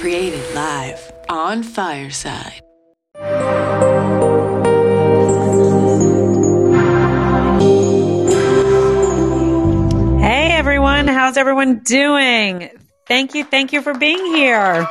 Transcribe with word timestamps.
Created 0.00 0.54
live 0.54 1.12
on 1.28 1.62
Fireside. 1.62 2.62
Hey 10.18 10.52
everyone, 10.52 11.06
how's 11.06 11.36
everyone 11.36 11.80
doing? 11.80 12.70
Thank 13.08 13.34
you, 13.34 13.44
thank 13.44 13.74
you 13.74 13.82
for 13.82 13.92
being 13.92 14.24
here. 14.24 14.88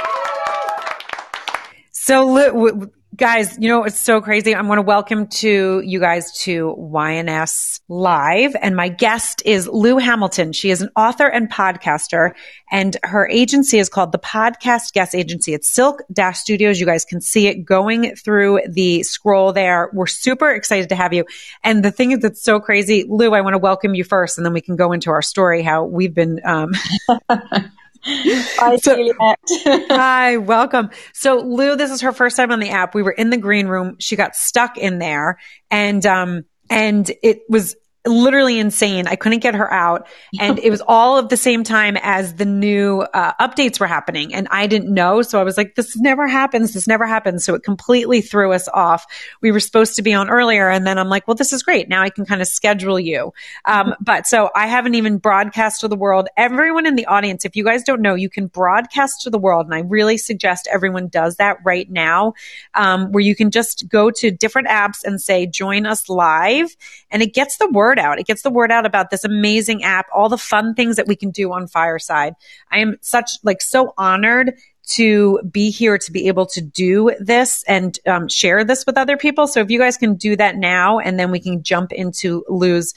So, 1.91 2.85
guys, 3.15 3.57
you 3.59 3.67
know, 3.67 3.83
it's 3.83 3.99
so 3.99 4.21
crazy. 4.21 4.55
I'm 4.55 4.67
going 4.67 4.77
to 4.77 4.83
welcome 4.83 5.27
to 5.27 5.81
you 5.83 5.99
guys 5.99 6.31
to 6.43 6.75
YNS 6.77 7.81
Live. 7.89 8.55
And 8.61 8.75
my 8.75 8.87
guest 8.87 9.41
is 9.45 9.67
Lou 9.67 9.97
Hamilton. 9.97 10.53
She 10.53 10.69
is 10.69 10.81
an 10.81 10.89
author 10.95 11.27
and 11.27 11.51
podcaster 11.51 12.31
and 12.71 12.95
her 13.03 13.27
agency 13.27 13.79
is 13.79 13.89
called 13.89 14.11
the 14.11 14.19
Podcast 14.19 14.93
Guest 14.93 15.15
Agency. 15.15 15.53
It's 15.53 15.67
Silk 15.67 16.03
Dash 16.13 16.39
Studios. 16.39 16.79
You 16.79 16.85
guys 16.85 17.03
can 17.03 17.19
see 17.19 17.47
it 17.47 17.65
going 17.65 18.15
through 18.15 18.61
the 18.69 19.01
scroll 19.03 19.53
there. 19.53 19.89
We're 19.91 20.07
super 20.07 20.51
excited 20.51 20.89
to 20.89 20.95
have 20.95 21.11
you. 21.11 21.25
And 21.63 21.83
the 21.83 21.91
thing 21.91 22.11
is 22.11 22.19
that's 22.19 22.43
so 22.43 22.59
crazy, 22.59 23.05
Lou, 23.09 23.33
I 23.33 23.41
want 23.41 23.55
to 23.55 23.59
welcome 23.59 23.95
you 23.95 24.03
first 24.03 24.37
and 24.37 24.45
then 24.45 24.53
we 24.53 24.61
can 24.61 24.75
go 24.75 24.91
into 24.91 25.09
our 25.09 25.23
story, 25.23 25.63
how 25.63 25.83
we've 25.83 26.13
been, 26.13 26.39
um, 26.45 26.73
Hi, 28.05 28.75
so, 28.77 29.13
hi, 29.89 30.37
welcome. 30.37 30.89
So 31.13 31.39
Lou, 31.39 31.75
this 31.75 31.91
is 31.91 32.01
her 32.01 32.13
first 32.13 32.37
time 32.37 32.51
on 32.51 32.59
the 32.59 32.69
app. 32.69 32.95
We 32.95 33.03
were 33.03 33.11
in 33.11 33.29
the 33.29 33.37
green 33.37 33.67
room. 33.67 33.97
She 33.99 34.15
got 34.15 34.35
stuck 34.35 34.77
in 34.77 34.99
there 34.99 35.37
and, 35.69 36.05
um, 36.05 36.45
and 36.69 37.11
it 37.21 37.41
was 37.49 37.75
literally 38.09 38.59
insane. 38.59 39.07
I 39.07 39.15
couldn't 39.15 39.39
get 39.39 39.55
her 39.55 39.71
out. 39.71 40.07
And 40.39 40.59
it 40.59 40.69
was 40.69 40.81
all 40.87 41.17
of 41.17 41.29
the 41.29 41.37
same 41.37 41.63
time 41.63 41.97
as 42.01 42.35
the 42.35 42.45
new 42.45 43.01
uh, 43.01 43.33
updates 43.39 43.79
were 43.79 43.87
happening. 43.87 44.33
And 44.33 44.47
I 44.51 44.67
didn't 44.67 44.93
know. 44.93 45.21
So 45.21 45.39
I 45.39 45.43
was 45.43 45.55
like, 45.55 45.75
this 45.75 45.97
never 45.97 46.27
happens. 46.27 46.73
This 46.73 46.87
never 46.87 47.05
happens. 47.05 47.45
So 47.45 47.53
it 47.53 47.63
completely 47.63 48.21
threw 48.21 48.51
us 48.51 48.67
off. 48.67 49.05
We 49.41 49.51
were 49.51 49.59
supposed 49.59 49.95
to 49.95 50.01
be 50.01 50.13
on 50.13 50.29
earlier. 50.29 50.69
And 50.69 50.85
then 50.85 50.97
I'm 50.97 51.09
like, 51.09 51.27
well, 51.27 51.35
this 51.35 51.53
is 51.53 51.63
great. 51.63 51.87
Now 51.87 52.01
I 52.01 52.09
can 52.09 52.25
kind 52.25 52.41
of 52.41 52.47
schedule 52.47 52.99
you. 52.99 53.33
Um, 53.65 53.93
but 54.01 54.25
so 54.27 54.49
I 54.55 54.67
haven't 54.67 54.95
even 54.95 55.19
broadcast 55.19 55.81
to 55.81 55.87
the 55.87 55.95
world. 55.95 56.27
Everyone 56.35 56.85
in 56.85 56.95
the 56.95 57.05
audience, 57.05 57.45
if 57.45 57.55
you 57.55 57.63
guys 57.63 57.83
don't 57.83 58.01
know, 58.01 58.15
you 58.15 58.29
can 58.29 58.47
broadcast 58.47 59.21
to 59.21 59.29
the 59.29 59.37
world. 59.37 59.67
And 59.67 59.75
I 59.75 59.81
really 59.81 60.17
suggest 60.17 60.67
everyone 60.71 61.07
does 61.07 61.35
that 61.35 61.57
right 61.63 61.89
now, 61.89 62.33
um, 62.73 63.11
where 63.11 63.23
you 63.23 63.35
can 63.35 63.51
just 63.51 63.87
go 63.87 64.09
to 64.09 64.31
different 64.31 64.67
apps 64.67 65.03
and 65.03 65.21
say, 65.21 65.45
join 65.45 65.85
us 65.85 66.09
live. 66.09 66.75
And 67.11 67.21
it 67.21 67.33
gets 67.33 67.57
the 67.57 67.69
word 67.69 67.98
word 67.99 68.05
out. 68.05 68.19
It 68.19 68.27
gets 68.27 68.41
the 68.41 68.49
word 68.49 68.71
out 68.71 68.85
about 68.85 69.09
this 69.09 69.23
amazing 69.23 69.83
app, 69.83 70.07
all 70.13 70.29
the 70.29 70.37
fun 70.37 70.73
things 70.73 70.95
that 70.95 71.07
we 71.07 71.15
can 71.15 71.31
do 71.31 71.51
on 71.53 71.67
Fireside. 71.67 72.33
I 72.71 72.79
am 72.79 72.97
such 73.01 73.31
like 73.43 73.61
so 73.61 73.93
honored 73.97 74.53
to 74.93 75.39
be 75.49 75.69
here 75.69 75.97
to 75.99 76.11
be 76.11 76.27
able 76.27 76.47
to 76.47 76.61
do 76.61 77.11
this 77.19 77.63
and 77.67 77.97
um, 78.07 78.27
share 78.27 78.63
this 78.63 78.85
with 78.85 78.97
other 78.97 79.17
people. 79.17 79.45
So 79.47 79.61
if 79.61 79.69
you 79.69 79.77
guys 79.77 79.97
can 79.97 80.15
do 80.15 80.35
that 80.37 80.55
now, 80.55 80.99
and 80.99 81.19
then 81.19 81.29
we 81.29 81.39
can 81.39 81.61
jump 81.61 81.91
into 81.91 82.43
Lou's 82.49 82.95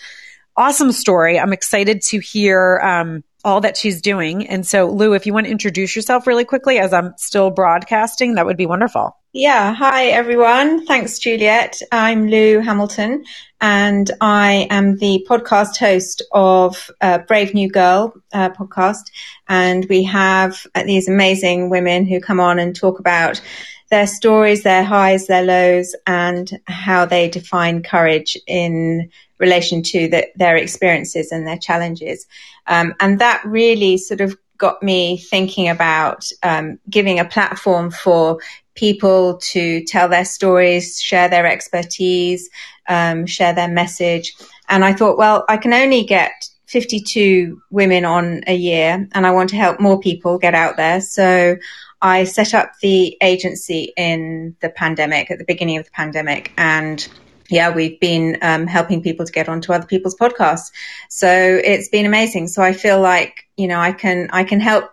awesome 0.57 0.93
story. 0.93 1.39
I'm 1.39 1.53
excited 1.53 2.01
to 2.03 2.19
hear 2.19 2.81
um, 2.83 3.25
all 3.45 3.61
that 3.61 3.77
she's 3.77 4.01
doing. 4.01 4.47
And 4.47 4.67
so, 4.67 4.89
Lou, 4.89 5.15
if 5.15 5.27
you 5.27 5.33
want 5.33 5.47
to 5.47 5.53
introduce 5.53 5.97
yourself 5.97 6.27
really 6.27 6.45
quickly 6.45 6.79
as 6.79 6.93
I'm 6.93 7.15
still 7.17 7.51
broadcasting, 7.51 8.35
that 8.35 8.47
would 8.47 8.57
be 8.57 8.67
wonderful. 8.67 9.17
Yeah. 9.33 9.75
Hi, 9.75 10.07
everyone. 10.07 10.85
Thanks, 10.85 11.19
Juliet. 11.19 11.81
I'm 11.91 12.29
Lou 12.29 12.61
Hamilton, 12.61 13.25
and 13.63 14.11
I 14.21 14.67
am 14.69 14.99
the 14.99 15.27
podcast 15.29 15.79
host 15.79 16.23
of 16.33 16.91
uh, 17.01 17.19
Brave 17.19 17.55
New 17.55 17.71
Girl 17.71 18.13
uh, 18.35 18.51
podcast. 18.51 19.11
And 19.49 19.87
we 19.89 20.03
have 20.03 20.67
these 20.85 21.09
amazing 21.09 21.71
women 21.71 22.05
who 22.05 22.21
come 22.21 22.41
on 22.41 22.59
and 22.59 22.77
talk 22.77 22.99
about 22.99 23.41
their 23.93 24.07
stories, 24.07 24.63
their 24.63 24.83
highs, 24.83 25.27
their 25.27 25.43
lows, 25.43 25.95
and 26.07 26.59
how 26.67 27.05
they 27.05 27.29
define 27.29 27.83
courage 27.83 28.39
in 28.47 29.11
relation 29.37 29.83
to 29.83 30.09
the, 30.09 30.27
their 30.35 30.57
experiences 30.57 31.31
and 31.31 31.47
their 31.47 31.59
challenges. 31.59 32.27
Um, 32.67 32.95
and 33.01 33.19
that 33.19 33.45
really 33.45 33.99
sort 33.99 34.23
of 34.23 34.35
got 34.57 34.83
me 34.83 35.19
thinking 35.19 35.69
about 35.69 36.27
um, 36.43 36.79
giving 36.89 37.21
a 37.21 37.27
platform 37.27 37.91
for 37.91 38.39
people 38.77 39.37
to 39.53 39.85
tell 39.85 40.09
their 40.09 40.25
stories, 40.25 40.99
share 40.99 41.29
their 41.29 41.47
expertise, 41.47 42.49
um, 42.89 43.27
share 43.27 43.53
their 43.53 43.69
message. 43.69 44.33
And 44.71 44.87
I 44.87 44.95
thought, 44.95 45.19
well, 45.19 45.45
I 45.51 45.59
can 45.59 45.75
only 45.75 46.03
get 46.05 46.49
52 46.65 47.61
women 47.69 48.07
on 48.07 48.41
a 48.47 48.55
year 48.55 49.07
and 49.13 49.27
I 49.27 49.33
want 49.33 49.51
to 49.51 49.57
help 49.57 49.81
more 49.81 50.01
people 50.01 50.39
get 50.39 50.55
out 50.55 50.79
there. 50.79 51.03
So 51.03 51.57
I 52.03 52.25
set 52.25 52.53
up 52.53 52.73
the 52.81 53.17
agency 53.23 53.93
in 53.97 54.57
the 54.61 54.69
pandemic, 54.69 55.31
at 55.31 55.39
the 55.39 55.45
beginning 55.45 55.79
of 55.79 55.85
the 55.85 55.91
pandemic 55.93 56.53
and 56.59 57.09
yeah, 57.49 57.71
we've 57.71 58.01
been 58.01 58.39
um, 58.41 58.67
helping 58.67 59.03
people 59.03 59.27
to 59.27 59.33
get 59.33 59.49
onto 59.49 59.73
other 59.73 59.87
people's 59.87 60.17
podcasts. 60.17 60.73
So 61.11 61.29
it's 61.29 61.89
been 61.89 62.07
amazing. 62.07 62.49
So 62.49 62.63
I 62.63 62.73
feel 62.73 63.01
like, 63.01 63.47
you 63.57 63.69
know, 63.69 63.79
I 63.79 63.93
can, 63.93 64.29
I 64.33 64.45
can 64.45 64.59
help 64.59 64.91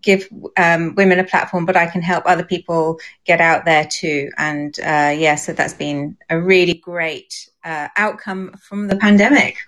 give 0.00 0.26
um, 0.56 0.94
women 0.94 1.18
a 1.18 1.24
platform, 1.24 1.66
but 1.66 1.76
I 1.76 1.86
can 1.86 2.00
help 2.00 2.24
other 2.26 2.44
people 2.44 2.98
get 3.24 3.40
out 3.40 3.66
there 3.66 3.86
too. 3.86 4.30
And 4.38 4.78
uh, 4.80 5.14
yeah, 5.16 5.34
so 5.34 5.52
that's 5.52 5.74
been 5.74 6.16
a 6.30 6.40
really 6.40 6.74
great 6.74 7.50
uh, 7.62 7.88
outcome 7.96 8.54
from 8.56 8.88
the 8.88 8.96
pandemic. 8.96 9.58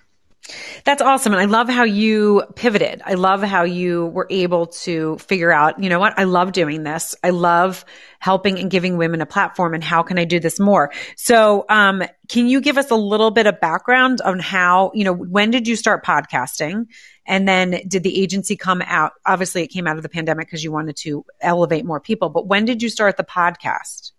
That's 0.83 1.01
awesome. 1.01 1.33
And 1.33 1.41
I 1.41 1.45
love 1.45 1.69
how 1.69 1.83
you 1.83 2.43
pivoted. 2.55 3.01
I 3.03 3.15
love 3.15 3.41
how 3.41 3.63
you 3.63 4.05
were 4.07 4.27
able 4.29 4.67
to 4.67 5.17
figure 5.17 5.51
out, 5.51 5.81
you 5.81 5.89
know 5.89 5.99
what? 5.99 6.17
I 6.19 6.25
love 6.25 6.51
doing 6.51 6.83
this. 6.83 7.15
I 7.23 7.31
love 7.31 7.83
helping 8.19 8.59
and 8.59 8.69
giving 8.69 8.97
women 8.97 9.21
a 9.21 9.25
platform 9.25 9.73
and 9.73 9.83
how 9.83 10.03
can 10.03 10.19
I 10.19 10.25
do 10.25 10.39
this 10.39 10.59
more? 10.59 10.91
So, 11.15 11.65
um, 11.69 12.03
can 12.29 12.47
you 12.47 12.61
give 12.61 12.77
us 12.77 12.91
a 12.91 12.95
little 12.95 13.31
bit 13.31 13.47
of 13.47 13.59
background 13.59 14.21
on 14.21 14.39
how, 14.39 14.91
you 14.93 15.03
know, 15.03 15.13
when 15.13 15.49
did 15.51 15.67
you 15.67 15.75
start 15.75 16.05
podcasting? 16.05 16.85
And 17.25 17.47
then 17.47 17.81
did 17.87 18.03
the 18.03 18.21
agency 18.21 18.55
come 18.55 18.83
out? 18.85 19.13
Obviously 19.25 19.63
it 19.63 19.67
came 19.67 19.87
out 19.87 19.97
of 19.97 20.03
the 20.03 20.09
pandemic 20.09 20.47
because 20.47 20.63
you 20.63 20.71
wanted 20.71 20.95
to 20.97 21.25
elevate 21.41 21.85
more 21.85 21.99
people, 21.99 22.29
but 22.29 22.47
when 22.47 22.65
did 22.65 22.83
you 22.83 22.89
start 22.89 23.17
the 23.17 23.23
podcast? 23.23 24.11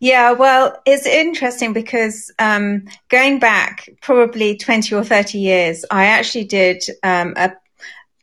Yeah, 0.00 0.32
well, 0.32 0.76
it's 0.84 1.06
interesting 1.06 1.72
because 1.72 2.32
um, 2.38 2.84
going 3.08 3.38
back 3.38 3.88
probably 4.02 4.56
20 4.56 4.94
or 4.94 5.04
30 5.04 5.38
years, 5.38 5.84
I 5.90 6.06
actually 6.06 6.44
did 6.44 6.82
um, 7.02 7.34
a, 7.36 7.52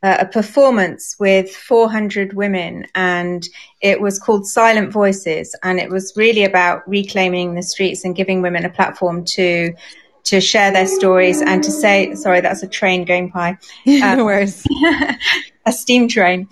a 0.02 0.26
performance 0.26 1.16
with 1.18 1.50
400 1.54 2.34
women 2.34 2.86
and 2.94 3.42
it 3.80 4.00
was 4.00 4.18
called 4.18 4.46
Silent 4.46 4.92
Voices. 4.92 5.56
And 5.62 5.80
it 5.80 5.90
was 5.90 6.12
really 6.16 6.44
about 6.44 6.86
reclaiming 6.88 7.54
the 7.54 7.62
streets 7.62 8.04
and 8.04 8.14
giving 8.14 8.42
women 8.42 8.64
a 8.64 8.70
platform 8.70 9.24
to 9.36 9.74
to 10.24 10.40
share 10.40 10.70
their 10.70 10.86
stories 10.86 11.42
and 11.42 11.64
to 11.64 11.70
say, 11.72 12.14
sorry, 12.14 12.40
that's 12.40 12.62
a 12.62 12.68
train 12.68 13.04
going 13.04 13.30
by. 13.30 13.58
No 13.86 14.24
worries. 14.24 14.64
a 15.66 15.72
steam 15.72 16.06
train. 16.06 16.48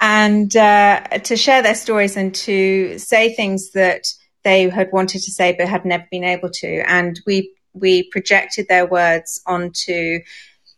And 0.00 0.56
uh, 0.56 1.00
to 1.24 1.36
share 1.36 1.62
their 1.62 1.74
stories 1.74 2.16
and 2.16 2.34
to 2.36 2.98
say 2.98 3.34
things 3.34 3.72
that 3.72 4.06
they 4.42 4.68
had 4.68 4.90
wanted 4.92 5.22
to 5.22 5.30
say 5.30 5.54
but 5.56 5.68
had 5.68 5.84
never 5.84 6.06
been 6.10 6.24
able 6.24 6.50
to. 6.50 6.82
And 6.88 7.20
we 7.26 7.52
we 7.72 8.04
projected 8.10 8.66
their 8.68 8.86
words 8.86 9.40
onto 9.46 10.20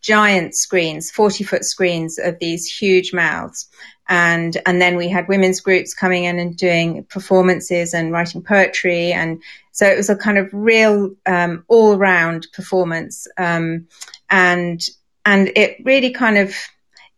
giant 0.03 0.55
screens, 0.55 1.11
40 1.11 1.45
foot 1.45 1.65
screens 1.65 2.19
of 2.19 2.39
these 2.39 2.67
huge 2.67 3.13
mouths. 3.13 3.69
And, 4.09 4.61
and 4.67 4.83
then 4.83 4.97
we 4.97 5.09
had 5.09 5.29
women's 5.29 5.61
groups 5.61 5.95
coming 5.95 6.25
in 6.25 6.39
and 6.39 6.57
doing 6.57 7.05
performances 7.05 7.95
and 7.95 8.13
writing 8.13 8.43
poetry. 8.43 9.13
And 9.13 9.41
so 9.71 9.87
it 9.87 9.97
was 9.97 10.11
a 10.11 10.17
kind 10.17 10.39
of 10.39 10.49
real, 10.53 11.15
um, 11.25 11.65
all 11.69 11.97
round 11.97 12.49
performance. 12.53 13.29
Um, 13.39 13.87
and, 14.29 14.83
and 15.25 15.53
it 15.55 15.77
really 15.85 16.11
kind 16.11 16.37
of 16.37 16.55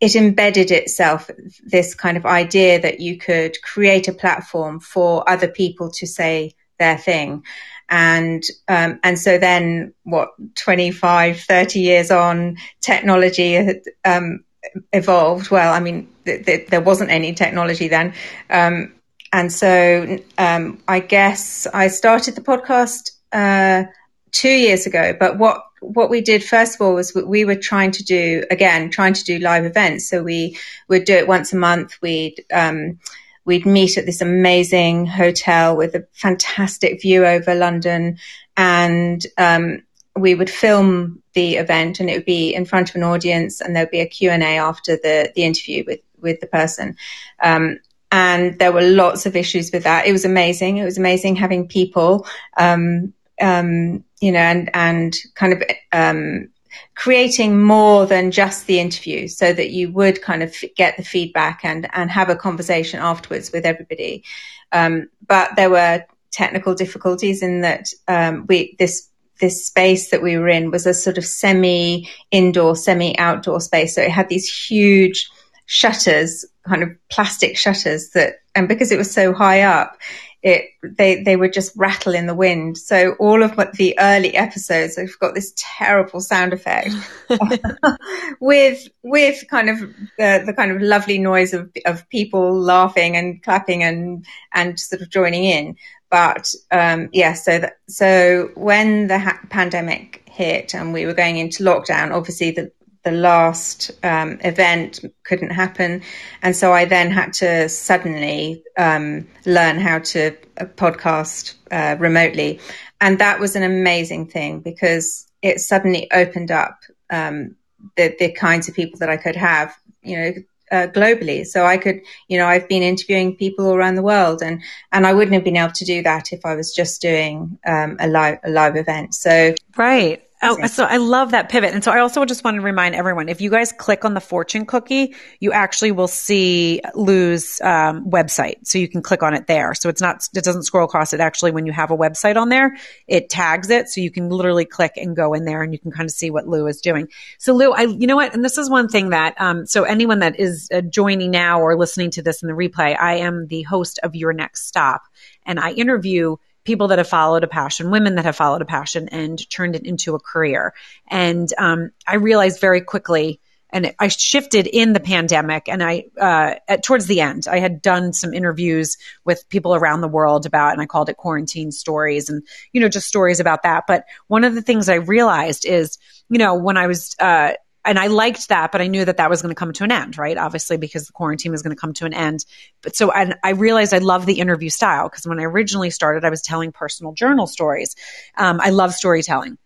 it 0.04 0.14
embedded 0.16 0.70
itself 0.70 1.30
this 1.64 1.94
kind 1.94 2.18
of 2.18 2.26
idea 2.26 2.78
that 2.78 3.00
you 3.00 3.16
could 3.16 3.56
create 3.62 4.06
a 4.06 4.12
platform 4.12 4.78
for 4.78 5.28
other 5.28 5.48
people 5.48 5.90
to 5.92 6.06
say 6.06 6.52
their 6.78 6.98
thing. 6.98 7.42
And 7.88 8.42
um, 8.68 9.00
and 9.02 9.18
so 9.18 9.38
then 9.38 9.94
what 10.02 10.28
25 10.56 11.40
30 11.40 11.80
years 11.80 12.10
on 12.10 12.56
technology 12.82 13.80
um, 14.04 14.44
evolved. 14.92 15.50
Well 15.50 15.72
i 15.72 15.80
mean 15.80 16.08
th- 16.26 16.44
th- 16.44 16.68
there 16.68 16.80
wasn't 16.82 17.10
any 17.10 17.32
technology 17.32 17.88
then. 17.88 18.12
Um, 18.50 18.92
and 19.32 19.52
so 19.52 20.18
um, 20.38 20.82
i 20.88 21.00
guess 21.00 21.66
i 21.74 21.88
started 21.88 22.34
the 22.34 22.40
podcast 22.40 23.10
uh, 23.32 23.84
two 24.32 24.50
years 24.66 24.86
ago. 24.86 25.16
But 25.18 25.38
what 25.38 25.62
what 25.92 26.10
we 26.10 26.20
did 26.20 26.42
first 26.42 26.76
of 26.76 26.80
all 26.80 26.94
was 26.94 27.14
we 27.14 27.44
were 27.44 27.56
trying 27.56 27.90
to 27.92 28.04
do 28.04 28.44
again 28.50 28.90
trying 28.90 29.14
to 29.14 29.24
do 29.24 29.38
live 29.38 29.64
events. 29.64 30.08
So 30.08 30.22
we 30.22 30.56
would 30.88 31.04
do 31.04 31.14
it 31.14 31.28
once 31.28 31.52
a 31.52 31.56
month. 31.56 31.96
We'd 32.02 32.44
um, 32.52 32.98
we'd 33.44 33.66
meet 33.66 33.98
at 33.98 34.06
this 34.06 34.20
amazing 34.20 35.06
hotel 35.06 35.76
with 35.76 35.94
a 35.94 36.06
fantastic 36.12 37.02
view 37.02 37.26
over 37.26 37.54
London, 37.54 38.18
and 38.56 39.24
um, 39.36 39.82
we 40.16 40.34
would 40.34 40.50
film 40.50 41.22
the 41.34 41.56
event, 41.56 42.00
and 42.00 42.08
it 42.08 42.14
would 42.14 42.24
be 42.24 42.54
in 42.54 42.64
front 42.64 42.90
of 42.90 42.96
an 42.96 43.02
audience, 43.02 43.60
and 43.60 43.74
there'd 43.74 43.90
be 43.90 44.00
a 44.00 44.06
Q 44.06 44.30
and 44.30 44.42
A 44.42 44.58
after 44.58 44.96
the 44.96 45.32
the 45.34 45.44
interview 45.44 45.84
with 45.86 46.00
with 46.20 46.40
the 46.40 46.46
person. 46.46 46.96
Um, 47.42 47.80
and 48.10 48.60
there 48.60 48.72
were 48.72 48.82
lots 48.82 49.26
of 49.26 49.34
issues 49.34 49.72
with 49.72 49.82
that. 49.84 50.06
It 50.06 50.12
was 50.12 50.24
amazing. 50.24 50.76
It 50.76 50.84
was 50.84 50.98
amazing 50.98 51.34
having 51.34 51.66
people, 51.66 52.28
um, 52.56 53.12
um, 53.40 54.04
you 54.24 54.32
know, 54.32 54.38
and 54.38 54.70
and 54.72 55.14
kind 55.34 55.52
of 55.52 55.62
um, 55.92 56.48
creating 56.94 57.60
more 57.60 58.06
than 58.06 58.30
just 58.30 58.66
the 58.66 58.80
interview, 58.80 59.28
so 59.28 59.52
that 59.52 59.70
you 59.70 59.92
would 59.92 60.22
kind 60.22 60.42
of 60.42 60.56
get 60.76 60.96
the 60.96 61.04
feedback 61.04 61.60
and 61.62 61.88
and 61.92 62.10
have 62.10 62.30
a 62.30 62.36
conversation 62.36 63.00
afterwards 63.00 63.52
with 63.52 63.66
everybody. 63.66 64.24
Um, 64.72 65.10
but 65.26 65.50
there 65.56 65.68
were 65.68 66.06
technical 66.30 66.74
difficulties 66.74 67.42
in 67.42 67.60
that 67.60 67.88
um, 68.08 68.46
we 68.48 68.76
this 68.78 69.10
this 69.40 69.66
space 69.66 70.10
that 70.10 70.22
we 70.22 70.38
were 70.38 70.48
in 70.48 70.70
was 70.70 70.86
a 70.86 70.94
sort 70.94 71.18
of 71.18 71.24
semi 71.26 72.08
indoor, 72.30 72.74
semi 72.74 73.18
outdoor 73.18 73.60
space. 73.60 73.94
So 73.94 74.00
it 74.00 74.10
had 74.10 74.30
these 74.30 74.48
huge 74.48 75.30
shutters, 75.66 76.46
kind 76.66 76.82
of 76.82 76.88
plastic 77.10 77.58
shutters 77.58 78.10
that, 78.10 78.36
and 78.54 78.68
because 78.68 78.90
it 78.90 78.98
was 78.98 79.10
so 79.10 79.34
high 79.34 79.62
up, 79.62 79.98
it, 80.44 80.66
they, 80.82 81.22
they 81.22 81.36
would 81.36 81.54
just 81.54 81.74
rattle 81.74 82.14
in 82.14 82.26
the 82.26 82.34
wind. 82.34 82.76
So 82.76 83.14
all 83.18 83.42
of 83.42 83.56
the 83.56 83.98
early 83.98 84.36
episodes, 84.36 84.94
they've 84.94 85.18
got 85.18 85.34
this 85.34 85.54
terrible 85.56 86.20
sound 86.20 86.52
effect 86.52 86.90
with, 88.40 88.86
with 89.02 89.42
kind 89.48 89.70
of 89.70 89.80
the, 90.18 90.42
the 90.44 90.52
kind 90.52 90.70
of 90.70 90.82
lovely 90.82 91.16
noise 91.16 91.54
of, 91.54 91.72
of 91.86 92.06
people 92.10 92.60
laughing 92.60 93.16
and 93.16 93.42
clapping 93.42 93.82
and, 93.82 94.26
and 94.52 94.78
sort 94.78 95.00
of 95.00 95.08
joining 95.08 95.44
in. 95.44 95.76
But, 96.10 96.52
um, 96.70 97.08
yeah, 97.14 97.32
so 97.32 97.58
that, 97.60 97.78
so 97.88 98.50
when 98.54 99.06
the 99.06 99.18
ha- 99.18 99.40
pandemic 99.48 100.28
hit 100.30 100.74
and 100.74 100.92
we 100.92 101.06
were 101.06 101.14
going 101.14 101.38
into 101.38 101.64
lockdown, 101.64 102.12
obviously 102.12 102.50
the, 102.50 102.70
the 103.04 103.12
last 103.12 103.90
um, 104.02 104.38
event 104.42 105.00
couldn't 105.24 105.50
happen. 105.50 106.02
And 106.42 106.56
so 106.56 106.72
I 106.72 106.84
then 106.86 107.10
had 107.10 107.32
to 107.34 107.68
suddenly 107.68 108.62
um, 108.78 109.28
learn 109.44 109.78
how 109.78 109.98
to 110.00 110.36
uh, 110.58 110.64
podcast 110.64 111.54
uh, 111.70 111.96
remotely. 111.98 112.60
And 113.00 113.18
that 113.18 113.40
was 113.40 113.56
an 113.56 113.62
amazing 113.62 114.26
thing 114.26 114.60
because 114.60 115.26
it 115.42 115.60
suddenly 115.60 116.10
opened 116.12 116.50
up 116.50 116.78
um, 117.10 117.56
the, 117.96 118.16
the 118.18 118.32
kinds 118.32 118.68
of 118.68 118.74
people 118.74 118.98
that 119.00 119.10
I 119.10 119.18
could 119.18 119.36
have, 119.36 119.76
you 120.02 120.16
know, 120.16 120.32
uh, 120.72 120.86
globally. 120.88 121.46
So 121.46 121.66
I 121.66 121.76
could, 121.76 122.00
you 122.28 122.38
know, 122.38 122.46
I've 122.46 122.68
been 122.68 122.82
interviewing 122.82 123.36
people 123.36 123.66
all 123.66 123.74
around 123.74 123.96
the 123.96 124.02
world, 124.02 124.42
and 124.42 124.62
and 124.92 125.06
I 125.06 125.12
wouldn't 125.12 125.34
have 125.34 125.44
been 125.44 125.56
able 125.56 125.72
to 125.72 125.84
do 125.84 126.02
that 126.02 126.32
if 126.32 126.44
I 126.44 126.54
was 126.54 126.74
just 126.74 127.02
doing 127.02 127.58
um, 127.66 127.96
a 128.00 128.08
live 128.08 128.38
a 128.44 128.50
live 128.50 128.76
event. 128.76 129.14
So 129.14 129.54
right, 129.76 130.22
Oh, 130.44 130.66
so 130.66 130.84
I 130.84 130.98
love 130.98 131.30
that 131.32 131.48
pivot. 131.48 131.74
And 131.74 131.82
so 131.82 131.90
I 131.90 132.00
also 132.00 132.24
just 132.24 132.44
want 132.44 132.56
to 132.56 132.60
remind 132.60 132.94
everyone, 132.94 133.28
if 133.28 133.40
you 133.40 133.50
guys 133.50 133.72
click 133.72 134.04
on 134.04 134.14
the 134.14 134.20
fortune 134.20 134.66
cookie, 134.66 135.14
you 135.40 135.52
actually 135.52 135.92
will 135.92 136.08
see 136.08 136.80
Lou's 136.94 137.60
um, 137.60 138.10
website. 138.10 138.66
So 138.66 138.78
you 138.78 138.88
can 138.88 139.02
click 139.02 139.22
on 139.22 139.34
it 139.34 139.46
there. 139.46 139.74
So 139.74 139.88
it's 139.88 140.00
not, 140.00 140.28
it 140.34 140.44
doesn't 140.44 140.64
scroll 140.64 140.84
across 140.84 141.12
it. 141.12 141.20
Actually, 141.20 141.52
when 141.52 141.66
you 141.66 141.72
have 141.72 141.90
a 141.90 141.96
website 141.96 142.36
on 142.36 142.48
there, 142.48 142.76
it 143.06 143.28
tags 143.28 143.70
it. 143.70 143.88
So 143.88 144.00
you 144.00 144.10
can 144.10 144.28
literally 144.28 144.64
click 144.64 144.92
and 144.96 145.16
go 145.16 145.34
in 145.34 145.44
there 145.44 145.62
and 145.62 145.72
you 145.72 145.78
can 145.78 145.90
kind 145.90 146.08
of 146.08 146.12
see 146.12 146.30
what 146.30 146.46
Lou 146.46 146.66
is 146.66 146.80
doing. 146.80 147.08
So 147.38 147.54
Lou, 147.54 147.72
I, 147.72 147.82
you 147.82 148.06
know 148.06 148.16
what? 148.16 148.34
And 148.34 148.44
this 148.44 148.58
is 148.58 148.68
one 148.68 148.88
thing 148.88 149.10
that, 149.10 149.34
um, 149.40 149.66
so 149.66 149.84
anyone 149.84 150.20
that 150.20 150.38
is 150.38 150.68
uh, 150.72 150.80
joining 150.82 151.30
now 151.30 151.60
or 151.60 151.76
listening 151.76 152.10
to 152.12 152.22
this 152.22 152.42
in 152.42 152.48
the 152.48 152.54
replay, 152.54 152.98
I 152.98 153.16
am 153.16 153.46
the 153.46 153.62
host 153.62 153.98
of 154.02 154.14
Your 154.14 154.32
Next 154.32 154.66
Stop 154.66 155.02
and 155.46 155.58
I 155.58 155.72
interview 155.72 156.36
people 156.64 156.88
that 156.88 156.98
have 156.98 157.08
followed 157.08 157.44
a 157.44 157.48
passion, 157.48 157.90
women 157.90 158.16
that 158.16 158.24
have 158.24 158.36
followed 158.36 158.62
a 158.62 158.66
passion 158.66 159.08
and 159.10 159.48
turned 159.50 159.76
it 159.76 159.86
into 159.86 160.14
a 160.14 160.20
career. 160.20 160.74
And 161.08 161.48
um, 161.58 161.90
I 162.06 162.16
realized 162.16 162.60
very 162.60 162.80
quickly, 162.80 163.40
and 163.70 163.92
I 163.98 164.08
shifted 164.08 164.66
in 164.66 164.92
the 164.92 165.00
pandemic. 165.00 165.68
And 165.68 165.82
I, 165.82 166.04
uh, 166.18 166.54
at, 166.68 166.84
towards 166.84 167.06
the 167.06 167.20
end, 167.20 167.46
I 167.48 167.58
had 167.58 167.82
done 167.82 168.12
some 168.12 168.32
interviews 168.32 168.96
with 169.24 169.48
people 169.48 169.74
around 169.74 170.00
the 170.00 170.08
world 170.08 170.46
about, 170.46 170.72
and 170.72 170.80
I 170.80 170.86
called 170.86 171.08
it 171.08 171.16
quarantine 171.16 171.72
stories, 171.72 172.28
and 172.28 172.42
you 172.72 172.80
know, 172.80 172.88
just 172.88 173.08
stories 173.08 173.40
about 173.40 173.64
that. 173.64 173.84
But 173.86 174.04
one 174.28 174.44
of 174.44 174.54
the 174.54 174.62
things 174.62 174.88
I 174.88 174.94
realized 174.94 175.66
is, 175.66 175.98
you 176.28 176.38
know, 176.38 176.54
when 176.54 176.76
I 176.76 176.86
was 176.86 177.14
uh, 177.18 177.54
and 177.84 177.98
I 177.98 178.06
liked 178.06 178.48
that, 178.48 178.72
but 178.72 178.80
I 178.80 178.86
knew 178.86 179.04
that 179.04 179.18
that 179.18 179.30
was 179.30 179.42
going 179.42 179.54
to 179.54 179.58
come 179.58 179.72
to 179.74 179.84
an 179.84 179.92
end, 179.92 180.18
right? 180.18 180.36
Obviously, 180.36 180.76
because 180.76 181.06
the 181.06 181.12
quarantine 181.12 181.52
was 181.52 181.62
going 181.62 181.74
to 181.74 181.80
come 181.80 181.92
to 181.94 182.06
an 182.06 182.14
end. 182.14 182.44
But 182.82 182.96
so, 182.96 183.10
and 183.10 183.36
I 183.42 183.50
realized 183.50 183.92
I 183.92 183.98
love 183.98 184.26
the 184.26 184.40
interview 184.40 184.70
style 184.70 185.08
because 185.08 185.26
when 185.26 185.38
I 185.38 185.44
originally 185.44 185.90
started, 185.90 186.24
I 186.24 186.30
was 186.30 186.42
telling 186.42 186.72
personal 186.72 187.12
journal 187.12 187.46
stories. 187.46 187.94
Um, 188.36 188.60
I 188.60 188.70
love 188.70 188.94
storytelling 188.94 189.58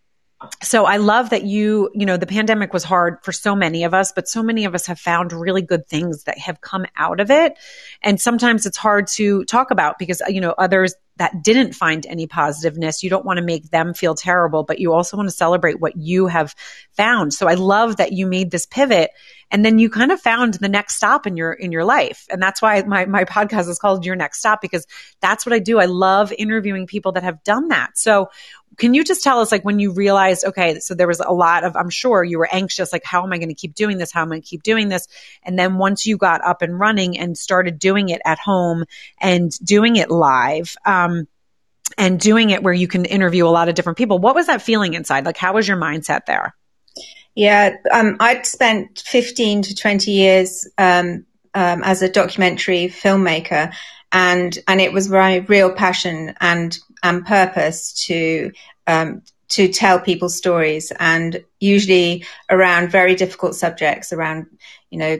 so 0.61 0.85
I 0.85 0.97
love 0.97 1.31
that 1.31 1.43
you, 1.43 1.89
you 1.93 2.05
know, 2.05 2.15
the 2.15 2.25
pandemic 2.25 2.71
was 2.71 2.83
hard 2.83 3.17
for 3.23 3.33
so 3.33 3.55
many 3.55 3.83
of 3.83 3.93
us, 3.93 4.13
but 4.13 4.27
so 4.27 4.41
many 4.41 4.63
of 4.65 4.73
us 4.73 4.85
have 4.85 4.99
found 4.99 5.33
really 5.33 5.61
good 5.61 5.85
things 5.87 6.23
that 6.23 6.37
have 6.37 6.61
come 6.61 6.85
out 6.95 7.19
of 7.19 7.29
it. 7.29 7.57
And 8.01 8.21
sometimes 8.21 8.65
it's 8.65 8.77
hard 8.77 9.07
to 9.15 9.43
talk 9.45 9.71
about 9.71 9.99
because, 9.99 10.21
you 10.29 10.39
know, 10.39 10.55
others 10.57 10.95
that 11.19 11.43
didn't 11.43 11.73
find 11.73 12.05
any 12.05 12.27
positiveness, 12.27 13.03
you 13.03 13.09
don't 13.09 13.25
want 13.25 13.37
to 13.37 13.45
make 13.45 13.69
them 13.69 13.93
feel 13.93 14.15
terrible, 14.15 14.63
but 14.63 14.79
you 14.79 14.93
also 14.93 15.17
want 15.17 15.29
to 15.29 15.35
celebrate 15.35 15.79
what 15.79 15.95
you 15.95 16.27
have 16.27 16.55
found. 16.93 17.33
So 17.33 17.47
I 17.47 17.53
love 17.53 17.97
that 17.97 18.13
you 18.13 18.25
made 18.25 18.49
this 18.51 18.65
pivot 18.65 19.11
and 19.51 19.65
then 19.65 19.79
you 19.79 19.89
kind 19.89 20.11
of 20.11 20.21
found 20.21 20.55
the 20.55 20.69
next 20.69 20.95
stop 20.95 21.27
in 21.27 21.35
your 21.35 21.51
in 21.51 21.71
your 21.71 21.83
life. 21.83 22.25
And 22.29 22.41
that's 22.41 22.61
why 22.61 22.81
my 22.83 23.05
my 23.05 23.25
podcast 23.25 23.67
is 23.67 23.79
called 23.79 24.05
Your 24.05 24.15
Next 24.15 24.39
Stop 24.39 24.61
because 24.61 24.87
that's 25.21 25.45
what 25.45 25.53
I 25.53 25.59
do. 25.59 25.79
I 25.79 25.85
love 25.85 26.31
interviewing 26.31 26.87
people 26.87 27.13
that 27.13 27.23
have 27.23 27.43
done 27.43 27.69
that. 27.69 27.97
So 27.97 28.29
can 28.77 28.93
you 28.93 29.03
just 29.03 29.23
tell 29.23 29.39
us, 29.41 29.51
like, 29.51 29.65
when 29.65 29.79
you 29.79 29.91
realized, 29.91 30.45
okay, 30.45 30.79
so 30.79 30.93
there 30.93 31.07
was 31.07 31.19
a 31.19 31.33
lot 31.33 31.63
of, 31.63 31.75
I'm 31.75 31.89
sure 31.89 32.23
you 32.23 32.37
were 32.39 32.47
anxious, 32.49 32.93
like, 32.93 33.03
how 33.03 33.23
am 33.23 33.33
I 33.33 33.37
going 33.37 33.49
to 33.49 33.55
keep 33.55 33.75
doing 33.75 33.97
this? 33.97 34.11
How 34.11 34.21
am 34.21 34.29
I 34.29 34.35
going 34.35 34.41
to 34.41 34.47
keep 34.47 34.63
doing 34.63 34.87
this? 34.87 35.07
And 35.43 35.59
then 35.59 35.77
once 35.77 36.05
you 36.05 36.17
got 36.17 36.45
up 36.45 36.61
and 36.61 36.79
running 36.79 37.19
and 37.19 37.37
started 37.37 37.77
doing 37.77 38.09
it 38.09 38.21
at 38.23 38.39
home 38.39 38.85
and 39.19 39.51
doing 39.65 39.97
it 39.97 40.09
live, 40.09 40.75
um, 40.85 41.08
and 41.97 42.19
doing 42.19 42.49
it 42.49 42.63
where 42.63 42.73
you 42.73 42.87
can 42.87 43.05
interview 43.05 43.47
a 43.47 43.49
lot 43.49 43.69
of 43.69 43.75
different 43.75 43.97
people, 43.97 44.19
what 44.19 44.35
was 44.35 44.47
that 44.47 44.61
feeling 44.61 44.93
inside? 44.93 45.25
Like, 45.25 45.37
how 45.37 45.53
was 45.53 45.67
your 45.67 45.77
mindset 45.77 46.25
there? 46.25 46.55
Yeah, 47.35 47.75
um, 47.91 48.17
I'd 48.19 48.45
spent 48.45 48.99
15 49.05 49.61
to 49.63 49.75
20 49.75 50.11
years 50.11 50.67
um, 50.77 51.25
um, 51.53 51.83
as 51.83 52.01
a 52.01 52.09
documentary 52.09 52.87
filmmaker, 52.87 53.73
and 54.11 54.57
and 54.67 54.81
it 54.81 54.91
was 54.91 55.09
my 55.09 55.37
real 55.47 55.71
passion 55.71 56.35
and 56.41 56.77
and 57.03 57.25
purpose 57.25 58.05
to 58.07 58.51
um, 58.87 59.21
to 59.49 59.67
tell 59.67 59.99
people 59.99 60.29
stories 60.29 60.91
and 60.99 61.43
usually 61.59 62.25
around 62.49 62.91
very 62.91 63.15
difficult 63.15 63.55
subjects 63.55 64.11
around 64.13 64.47
you 64.89 64.99
know 64.99 65.19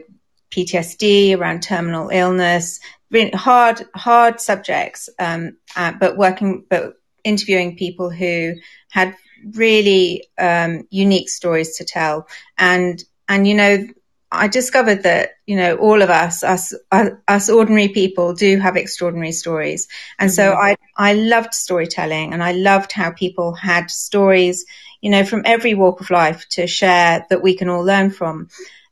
PTSD 0.52 1.38
around 1.38 1.62
terminal 1.62 2.10
illness 2.10 2.80
really 3.12 3.32
hard 3.32 3.86
hard 3.96 4.40
subjects 4.40 5.10
um, 5.20 5.58
uh, 5.76 5.94
but 6.00 6.18
working 6.18 6.66
but 6.70 6.94
interviewing 7.24 7.76
people 7.76 8.10
who 8.10 8.54
had 8.90 9.16
really 9.54 10.28
um, 10.38 10.88
unique 10.90 11.30
stories 11.30 11.78
to 11.78 11.86
tell 11.86 12.28
and 12.58 13.04
and 13.28 13.48
you 13.48 13.56
know 13.56 13.86
I 14.32 14.48
discovered 14.48 15.04
that 15.04 15.32
you 15.48 15.56
know 15.56 15.78
all 15.78 16.02
of 16.02 16.10
us, 16.10 16.44
us, 16.44 16.74
us 16.92 17.50
ordinary 17.50 17.90
people, 17.90 18.34
do 18.34 18.60
have 18.60 18.78
extraordinary 18.78 19.32
stories, 19.32 19.88
and 20.20 20.30
mm-hmm. 20.30 20.36
so 20.36 20.54
I 20.54 20.76
I 20.96 21.14
loved 21.14 21.54
storytelling, 21.54 22.34
and 22.34 22.44
I 22.44 22.52
loved 22.52 22.92
how 22.92 23.12
people 23.12 23.54
had 23.54 23.90
stories, 23.90 24.66
you 25.02 25.10
know, 25.10 25.26
from 25.26 25.44
every 25.46 25.74
walk 25.74 26.02
of 26.02 26.12
life 26.12 26.48
to 26.50 26.68
share 26.68 27.26
that 27.30 27.42
we 27.42 27.56
can 27.56 27.70
all 27.70 27.84
learn 27.84 28.12
from. 28.12 28.50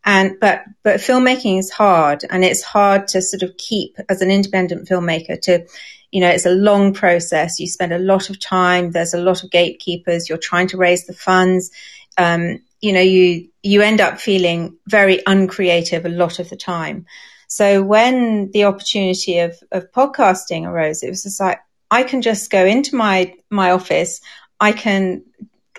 And 0.07 0.39
but 0.39 0.63
but 0.83 1.01
filmmaking 1.01 1.59
is 1.59 1.69
hard, 1.69 2.23
and 2.29 2.43
it's 2.43 2.63
hard 2.63 3.09
to 3.09 3.21
sort 3.21 3.43
of 3.43 3.55
keep 3.57 3.97
as 4.09 4.21
an 4.21 4.31
independent 4.31 4.87
filmmaker 4.87 5.39
to 5.41 5.67
you 6.11 6.21
know, 6.21 6.29
it's 6.29 6.45
a 6.45 6.51
long 6.51 6.93
process. 6.93 7.59
You 7.59 7.67
spend 7.67 7.91
a 7.91 7.99
lot 7.99 8.29
of 8.29 8.39
time. 8.39 8.91
There's 8.91 9.13
a 9.13 9.21
lot 9.21 9.43
of 9.43 9.51
gatekeepers. 9.51 10.29
You're 10.29 10.37
trying 10.37 10.67
to 10.69 10.77
raise 10.77 11.05
the 11.05 11.13
funds. 11.13 11.71
Um, 12.17 12.59
you 12.79 12.93
know, 12.93 13.01
you, 13.01 13.49
you 13.63 13.81
end 13.81 14.01
up 14.01 14.19
feeling 14.19 14.77
very 14.87 15.21
uncreative 15.25 16.05
a 16.05 16.09
lot 16.09 16.39
of 16.39 16.49
the 16.49 16.55
time. 16.55 17.05
So 17.47 17.83
when 17.83 18.51
the 18.51 18.65
opportunity 18.65 19.39
of, 19.39 19.57
of 19.71 19.91
podcasting 19.91 20.65
arose, 20.65 21.03
it 21.03 21.09
was 21.09 21.23
just 21.23 21.39
like, 21.39 21.59
I 21.89 22.03
can 22.03 22.21
just 22.21 22.49
go 22.49 22.65
into 22.65 22.95
my, 22.95 23.33
my 23.49 23.71
office. 23.71 24.21
I 24.59 24.73
can, 24.73 25.23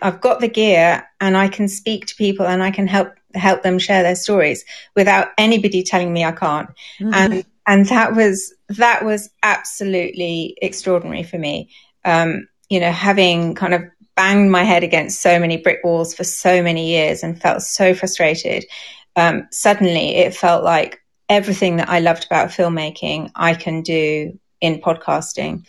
I've 0.00 0.20
got 0.20 0.40
the 0.40 0.48
gear 0.48 1.06
and 1.20 1.36
I 1.36 1.48
can 1.48 1.68
speak 1.68 2.06
to 2.06 2.16
people 2.16 2.46
and 2.46 2.62
I 2.62 2.70
can 2.70 2.86
help, 2.86 3.12
help 3.38 3.62
them 3.62 3.78
share 3.78 4.02
their 4.02 4.14
stories 4.14 4.64
without 4.94 5.28
anybody 5.38 5.82
telling 5.82 6.12
me 6.12 6.24
I 6.24 6.32
can't. 6.32 6.70
Mm-hmm. 7.00 7.14
And, 7.14 7.44
and 7.66 7.86
that 7.86 8.14
was, 8.14 8.54
that 8.68 9.04
was 9.04 9.30
absolutely 9.42 10.56
extraordinary 10.60 11.22
for 11.22 11.38
me. 11.38 11.70
Um, 12.04 12.48
you 12.68 12.80
know, 12.80 12.92
having 12.92 13.54
kind 13.54 13.74
of 13.74 13.82
banged 14.16 14.50
my 14.50 14.64
head 14.64 14.82
against 14.82 15.22
so 15.22 15.38
many 15.38 15.56
brick 15.56 15.80
walls 15.84 16.14
for 16.14 16.24
so 16.24 16.62
many 16.62 16.90
years 16.90 17.22
and 17.22 17.40
felt 17.40 17.62
so 17.62 17.94
frustrated. 17.94 18.64
Um, 19.16 19.46
suddenly, 19.50 20.16
it 20.16 20.34
felt 20.34 20.64
like 20.64 21.00
everything 21.28 21.76
that 21.76 21.88
I 21.88 22.00
loved 22.00 22.26
about 22.26 22.50
filmmaking, 22.50 23.30
I 23.34 23.54
can 23.54 23.82
do 23.82 24.38
in 24.60 24.80
podcasting. 24.80 25.66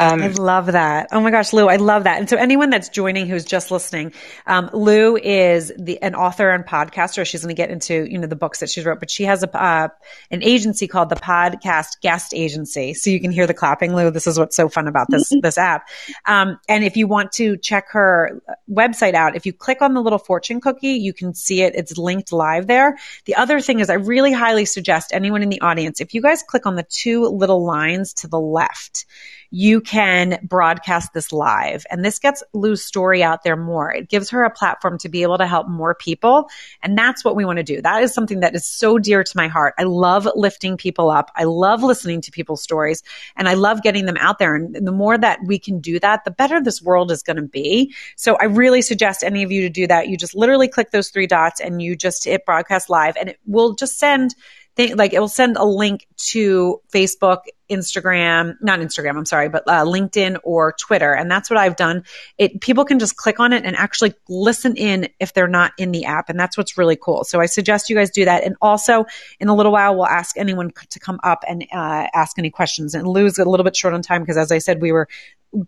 Um, 0.00 0.22
I 0.22 0.28
love 0.28 0.66
that. 0.66 1.08
Oh 1.12 1.20
my 1.20 1.30
gosh, 1.30 1.52
Lou, 1.52 1.68
I 1.68 1.76
love 1.76 2.04
that. 2.04 2.18
And 2.18 2.28
so 2.28 2.36
anyone 2.36 2.70
that's 2.70 2.88
joining 2.88 3.26
who's 3.26 3.44
just 3.44 3.70
listening, 3.70 4.12
um, 4.46 4.70
Lou 4.72 5.16
is 5.16 5.70
the, 5.78 6.00
an 6.02 6.14
author 6.14 6.48
and 6.50 6.64
podcaster. 6.64 7.26
She's 7.26 7.42
going 7.42 7.54
to 7.54 7.60
get 7.60 7.70
into, 7.70 8.10
you 8.10 8.18
know, 8.18 8.26
the 8.26 8.36
books 8.36 8.60
that 8.60 8.70
she's 8.70 8.86
wrote, 8.86 8.98
but 8.98 9.10
she 9.10 9.24
has 9.24 9.42
a, 9.42 9.62
uh, 9.62 9.88
an 10.30 10.42
agency 10.42 10.88
called 10.88 11.10
the 11.10 11.16
Podcast 11.16 12.00
Guest 12.00 12.32
Agency. 12.34 12.94
So 12.94 13.10
you 13.10 13.20
can 13.20 13.30
hear 13.30 13.46
the 13.46 13.52
clapping, 13.52 13.94
Lou. 13.94 14.10
This 14.10 14.26
is 14.26 14.38
what's 14.38 14.56
so 14.56 14.70
fun 14.70 14.88
about 14.88 15.08
this, 15.10 15.30
this 15.42 15.58
app. 15.58 15.86
Um, 16.26 16.58
and 16.66 16.82
if 16.82 16.96
you 16.96 17.06
want 17.06 17.32
to 17.32 17.58
check 17.58 17.90
her 17.90 18.40
website 18.70 19.14
out, 19.14 19.36
if 19.36 19.44
you 19.44 19.52
click 19.52 19.82
on 19.82 19.92
the 19.92 20.00
little 20.00 20.18
fortune 20.18 20.62
cookie, 20.62 20.94
you 20.94 21.12
can 21.12 21.34
see 21.34 21.60
it. 21.60 21.74
It's 21.74 21.98
linked 21.98 22.32
live 22.32 22.66
there. 22.66 22.96
The 23.26 23.34
other 23.34 23.60
thing 23.60 23.80
is 23.80 23.90
I 23.90 23.94
really 23.94 24.32
highly 24.32 24.64
suggest 24.64 25.12
anyone 25.12 25.42
in 25.42 25.50
the 25.50 25.60
audience, 25.60 26.00
if 26.00 26.14
you 26.14 26.22
guys 26.22 26.42
click 26.42 26.64
on 26.64 26.76
the 26.76 26.86
two 26.88 27.26
little 27.26 27.64
lines 27.64 28.14
to 28.14 28.28
the 28.28 28.40
left, 28.40 29.04
you 29.50 29.80
can 29.80 30.38
broadcast 30.42 31.12
this 31.12 31.32
live. 31.32 31.84
And 31.90 32.04
this 32.04 32.18
gets 32.18 32.42
Lou's 32.52 32.84
story 32.84 33.22
out 33.22 33.42
there 33.42 33.56
more. 33.56 33.92
It 33.92 34.08
gives 34.08 34.30
her 34.30 34.44
a 34.44 34.50
platform 34.50 34.98
to 34.98 35.08
be 35.08 35.22
able 35.22 35.38
to 35.38 35.46
help 35.46 35.68
more 35.68 35.94
people. 35.94 36.48
And 36.82 36.96
that's 36.96 37.24
what 37.24 37.34
we 37.34 37.44
want 37.44 37.56
to 37.56 37.62
do. 37.62 37.82
That 37.82 38.02
is 38.02 38.14
something 38.14 38.40
that 38.40 38.54
is 38.54 38.64
so 38.64 38.98
dear 38.98 39.24
to 39.24 39.36
my 39.36 39.48
heart. 39.48 39.74
I 39.78 39.84
love 39.84 40.28
lifting 40.34 40.76
people 40.76 41.10
up. 41.10 41.30
I 41.34 41.44
love 41.44 41.82
listening 41.82 42.20
to 42.22 42.30
people's 42.30 42.62
stories 42.62 43.02
and 43.36 43.48
I 43.48 43.54
love 43.54 43.82
getting 43.82 44.06
them 44.06 44.16
out 44.18 44.38
there. 44.38 44.54
And 44.54 44.74
the 44.86 44.92
more 44.92 45.18
that 45.18 45.40
we 45.44 45.58
can 45.58 45.80
do 45.80 45.98
that, 45.98 46.24
the 46.24 46.30
better 46.30 46.62
this 46.62 46.80
world 46.80 47.10
is 47.10 47.22
going 47.22 47.36
to 47.36 47.42
be. 47.42 47.94
So 48.16 48.36
I 48.36 48.44
really 48.44 48.82
suggest 48.82 49.24
any 49.24 49.42
of 49.42 49.50
you 49.50 49.62
to 49.62 49.70
do 49.70 49.86
that. 49.88 50.08
You 50.08 50.16
just 50.16 50.36
literally 50.36 50.68
click 50.68 50.92
those 50.92 51.10
three 51.10 51.26
dots 51.26 51.60
and 51.60 51.82
you 51.82 51.96
just 51.96 52.24
hit 52.24 52.44
broadcast 52.44 52.88
live 52.88 53.16
and 53.16 53.28
it 53.28 53.38
will 53.46 53.74
just 53.74 53.98
send 53.98 54.34
like 54.78 55.12
it 55.12 55.20
will 55.20 55.28
send 55.28 55.56
a 55.56 55.64
link 55.64 56.06
to 56.16 56.80
Facebook, 56.92 57.42
Instagram, 57.70 58.54
not 58.60 58.80
Instagram, 58.80 59.16
I'm 59.16 59.26
sorry, 59.26 59.48
but 59.48 59.64
uh, 59.66 59.84
LinkedIn 59.84 60.38
or 60.42 60.72
Twitter. 60.72 61.12
And 61.12 61.30
that's 61.30 61.50
what 61.50 61.58
I've 61.58 61.76
done. 61.76 62.04
It, 62.38 62.60
people 62.60 62.84
can 62.84 62.98
just 62.98 63.16
click 63.16 63.40
on 63.40 63.52
it 63.52 63.64
and 63.64 63.76
actually 63.76 64.14
listen 64.28 64.76
in 64.76 65.08
if 65.18 65.34
they're 65.34 65.48
not 65.48 65.72
in 65.78 65.92
the 65.92 66.06
app. 66.06 66.30
And 66.30 66.38
that's 66.38 66.56
what's 66.56 66.78
really 66.78 66.96
cool. 66.96 67.24
So 67.24 67.40
I 67.40 67.46
suggest 67.46 67.90
you 67.90 67.96
guys 67.96 68.10
do 68.10 68.24
that. 68.24 68.44
And 68.44 68.56
also 68.60 69.04
in 69.38 69.48
a 69.48 69.54
little 69.54 69.72
while, 69.72 69.94
we'll 69.94 70.06
ask 70.06 70.36
anyone 70.38 70.72
to 70.90 70.98
come 70.98 71.20
up 71.22 71.44
and 71.46 71.62
uh, 71.72 72.06
ask 72.14 72.38
any 72.38 72.50
questions 72.50 72.94
and 72.94 73.06
Lou's 73.06 73.38
a 73.38 73.44
little 73.44 73.64
bit 73.64 73.76
short 73.76 73.94
on 73.94 74.02
time 74.02 74.22
because 74.22 74.36
as 74.36 74.50
I 74.50 74.58
said, 74.58 74.80
we 74.80 74.92
were 74.92 75.08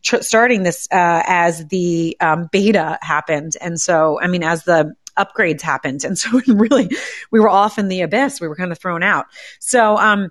tr- 0.03 0.23
starting 0.23 0.63
this 0.63 0.89
uh, 0.91 1.23
as 1.27 1.67
the 1.67 2.17
um, 2.21 2.49
beta 2.51 2.99
happened. 3.03 3.57
And 3.61 3.81
so, 3.81 4.21
I 4.21 4.27
mean, 4.27 4.43
as 4.43 4.65
the 4.65 4.95
upgrades 5.19 5.61
happened. 5.61 6.05
And 6.05 6.19
so 6.19 6.41
really, 6.47 6.91
we 7.31 7.41
were 7.41 7.49
off 7.49 7.79
in 7.79 7.89
the 7.89 8.03
abyss. 8.03 8.41
We 8.41 8.49
were 8.49 8.57
kind 8.57 8.73
of 8.73 8.79
thrown 8.79 9.03
out. 9.03 9.27
So, 9.61 9.97
um, 9.97 10.31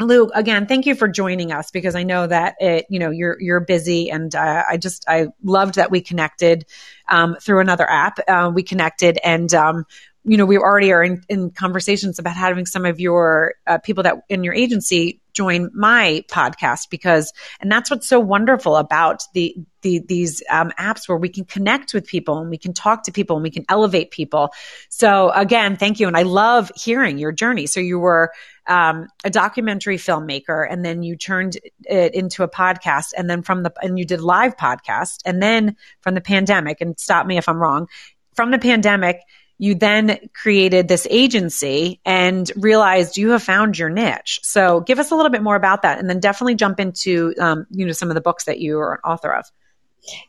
Lou, 0.00 0.30
again, 0.34 0.66
thank 0.66 0.86
you 0.86 0.94
for 0.94 1.06
joining 1.06 1.52
us 1.52 1.70
because 1.70 1.94
I 1.94 2.02
know 2.02 2.26
that 2.26 2.56
it, 2.60 2.86
you 2.88 2.98
know, 2.98 3.10
you're 3.10 3.36
you're 3.40 3.60
busy, 3.60 4.10
and 4.10 4.34
uh, 4.34 4.64
I 4.68 4.76
just 4.76 5.04
I 5.06 5.28
loved 5.42 5.76
that 5.76 5.90
we 5.90 6.00
connected 6.00 6.64
um, 7.08 7.36
through 7.40 7.60
another 7.60 7.88
app. 7.88 8.18
Uh, 8.26 8.50
we 8.52 8.62
connected, 8.62 9.18
and 9.22 9.52
um, 9.54 9.84
you 10.24 10.36
know, 10.36 10.46
we 10.46 10.56
already 10.56 10.92
are 10.92 11.02
in, 11.02 11.22
in 11.28 11.50
conversations 11.50 12.18
about 12.18 12.36
having 12.36 12.64
some 12.64 12.84
of 12.86 13.00
your 13.00 13.54
uh, 13.66 13.78
people 13.78 14.04
that 14.04 14.22
in 14.28 14.44
your 14.44 14.54
agency 14.54 15.20
join 15.32 15.70
my 15.74 16.24
podcast 16.30 16.90
because, 16.90 17.32
and 17.60 17.72
that's 17.72 17.90
what's 17.90 18.06
so 18.06 18.20
wonderful 18.20 18.76
about 18.76 19.24
the, 19.34 19.56
the 19.80 20.00
these 20.06 20.42
um, 20.48 20.70
apps 20.78 21.08
where 21.08 21.18
we 21.18 21.28
can 21.28 21.44
connect 21.44 21.92
with 21.92 22.06
people 22.06 22.38
and 22.38 22.50
we 22.50 22.58
can 22.58 22.72
talk 22.72 23.04
to 23.04 23.12
people 23.12 23.36
and 23.36 23.42
we 23.42 23.50
can 23.50 23.64
elevate 23.68 24.12
people. 24.12 24.52
So 24.90 25.30
again, 25.30 25.76
thank 25.76 25.98
you, 25.98 26.06
and 26.06 26.16
I 26.16 26.22
love 26.22 26.70
hearing 26.76 27.18
your 27.18 27.32
journey. 27.32 27.66
So 27.66 27.80
you 27.80 27.98
were 27.98 28.30
um, 28.68 29.08
a 29.24 29.30
documentary 29.30 29.96
filmmaker, 29.96 30.64
and 30.70 30.84
then 30.84 31.02
you 31.02 31.16
turned 31.16 31.58
it 31.84 32.14
into 32.14 32.44
a 32.44 32.48
podcast, 32.48 33.12
and 33.16 33.28
then 33.28 33.42
from 33.42 33.64
the 33.64 33.72
and 33.82 33.98
you 33.98 34.04
did 34.04 34.20
live 34.20 34.56
podcast, 34.56 35.22
and 35.24 35.42
then 35.42 35.76
from 36.00 36.14
the 36.14 36.20
pandemic, 36.20 36.80
and 36.80 36.96
stop 37.00 37.26
me 37.26 37.38
if 37.38 37.48
I'm 37.48 37.58
wrong, 37.58 37.88
from 38.36 38.52
the 38.52 38.58
pandemic 38.58 39.20
you 39.58 39.74
then 39.74 40.18
created 40.34 40.88
this 40.88 41.06
agency 41.10 42.00
and 42.04 42.50
realized 42.56 43.16
you 43.16 43.30
have 43.30 43.42
found 43.42 43.78
your 43.78 43.90
niche. 43.90 44.40
So 44.42 44.80
give 44.80 44.98
us 44.98 45.10
a 45.10 45.14
little 45.14 45.30
bit 45.30 45.42
more 45.42 45.56
about 45.56 45.82
that 45.82 45.98
and 45.98 46.08
then 46.08 46.20
definitely 46.20 46.56
jump 46.56 46.80
into, 46.80 47.34
um, 47.38 47.66
you 47.70 47.86
know, 47.86 47.92
some 47.92 48.10
of 48.10 48.14
the 48.14 48.20
books 48.20 48.44
that 48.44 48.58
you 48.58 48.78
are 48.78 48.94
an 48.94 49.00
author 49.04 49.32
of. 49.32 49.46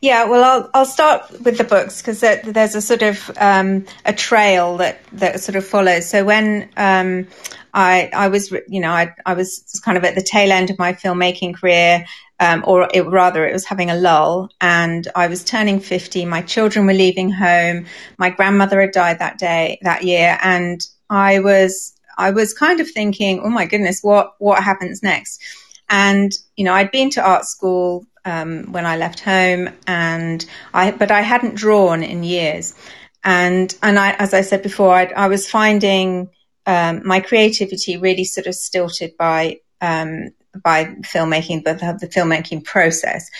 Yeah, 0.00 0.26
well, 0.26 0.44
I'll 0.44 0.70
I'll 0.72 0.86
start 0.86 1.28
with 1.40 1.58
the 1.58 1.64
books 1.64 2.00
because 2.00 2.20
there's 2.20 2.76
a 2.76 2.80
sort 2.80 3.02
of 3.02 3.30
um, 3.38 3.86
a 4.04 4.12
trail 4.12 4.76
that 4.76 5.00
that 5.14 5.40
sort 5.40 5.56
of 5.56 5.66
follows. 5.66 6.08
So 6.08 6.24
when 6.24 6.70
um, 6.76 7.26
I 7.72 8.08
I 8.14 8.28
was 8.28 8.52
you 8.68 8.80
know 8.80 8.92
I 8.92 9.14
I 9.26 9.34
was 9.34 9.80
kind 9.84 9.98
of 9.98 10.04
at 10.04 10.14
the 10.14 10.22
tail 10.22 10.52
end 10.52 10.70
of 10.70 10.78
my 10.78 10.92
filmmaking 10.92 11.56
career, 11.56 12.06
um, 12.40 12.64
or 12.66 12.88
it, 12.92 13.06
rather 13.06 13.46
it 13.46 13.52
was 13.52 13.64
having 13.64 13.90
a 13.90 13.94
lull, 13.94 14.50
and 14.60 15.06
I 15.14 15.28
was 15.28 15.44
turning 15.44 15.80
fifty. 15.80 16.24
My 16.24 16.42
children 16.42 16.86
were 16.86 16.92
leaving 16.92 17.30
home. 17.30 17.86
My 18.18 18.30
grandmother 18.30 18.80
had 18.80 18.92
died 18.92 19.18
that 19.20 19.38
day 19.38 19.78
that 19.82 20.02
year, 20.04 20.38
and 20.42 20.80
I 21.08 21.40
was 21.40 21.94
I 22.16 22.30
was 22.30 22.54
kind 22.54 22.80
of 22.80 22.90
thinking, 22.90 23.40
oh 23.44 23.50
my 23.50 23.66
goodness, 23.66 24.00
what 24.02 24.34
what 24.38 24.62
happens 24.62 25.02
next? 25.02 25.42
And 25.88 26.32
you 26.56 26.64
know, 26.64 26.72
I'd 26.74 26.90
been 26.90 27.10
to 27.10 27.22
art 27.22 27.44
school 27.44 28.06
um, 28.24 28.72
when 28.72 28.86
I 28.86 28.96
left 28.96 29.20
home, 29.20 29.70
and 29.86 30.44
I 30.72 30.90
but 30.90 31.10
I 31.10 31.20
hadn't 31.20 31.54
drawn 31.54 32.02
in 32.02 32.24
years, 32.24 32.74
and 33.22 33.74
and 33.82 33.98
I, 33.98 34.12
as 34.12 34.34
I 34.34 34.40
said 34.40 34.62
before, 34.62 34.94
I, 34.94 35.04
I 35.16 35.28
was 35.28 35.48
finding 35.48 36.30
um, 36.66 37.02
my 37.06 37.20
creativity 37.20 37.96
really 37.96 38.24
sort 38.24 38.46
of 38.46 38.54
stilted 38.54 39.16
by 39.16 39.60
um, 39.80 40.30
by 40.62 40.86
filmmaking, 41.02 41.64
but 41.64 41.78
the, 41.78 42.08
filmmaking 42.08 42.64
process. 42.64 43.30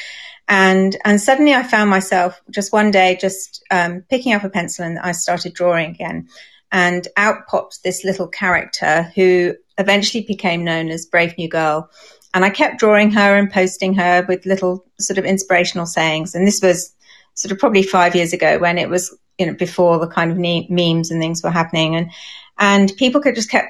And 0.46 0.96
and 1.04 1.20
suddenly 1.20 1.54
I 1.54 1.62
found 1.62 1.88
myself 1.88 2.40
just 2.50 2.72
one 2.72 2.90
day 2.90 3.16
just 3.18 3.64
um, 3.70 4.04
picking 4.10 4.34
up 4.34 4.44
a 4.44 4.50
pencil 4.50 4.84
and 4.84 4.98
I 4.98 5.12
started 5.12 5.54
drawing 5.54 5.90
again. 5.90 6.28
And 6.70 7.06
out 7.16 7.46
popped 7.46 7.82
this 7.82 8.04
little 8.04 8.26
character 8.26 9.10
who 9.14 9.54
eventually 9.78 10.24
became 10.24 10.64
known 10.64 10.90
as 10.90 11.06
Brave 11.06 11.38
New 11.38 11.48
Girl. 11.48 11.88
And 12.34 12.44
I 12.44 12.50
kept 12.50 12.80
drawing 12.80 13.12
her 13.12 13.36
and 13.36 13.50
posting 13.50 13.94
her 13.94 14.24
with 14.28 14.44
little 14.44 14.84
sort 14.98 15.18
of 15.18 15.24
inspirational 15.24 15.86
sayings. 15.86 16.34
And 16.34 16.46
this 16.46 16.60
was 16.60 16.92
sort 17.34 17.52
of 17.52 17.58
probably 17.58 17.84
five 17.84 18.16
years 18.16 18.32
ago 18.32 18.58
when 18.58 18.76
it 18.76 18.90
was, 18.90 19.16
you 19.38 19.46
know, 19.46 19.54
before 19.54 19.98
the 19.98 20.08
kind 20.08 20.32
of 20.32 20.38
memes 20.38 21.10
and 21.10 21.20
things 21.22 21.42
were 21.42 21.50
happening. 21.50 21.94
And, 21.94 22.10
and 22.58 22.92
people 22.96 23.20
could 23.20 23.36
just 23.36 23.50
kept 23.50 23.68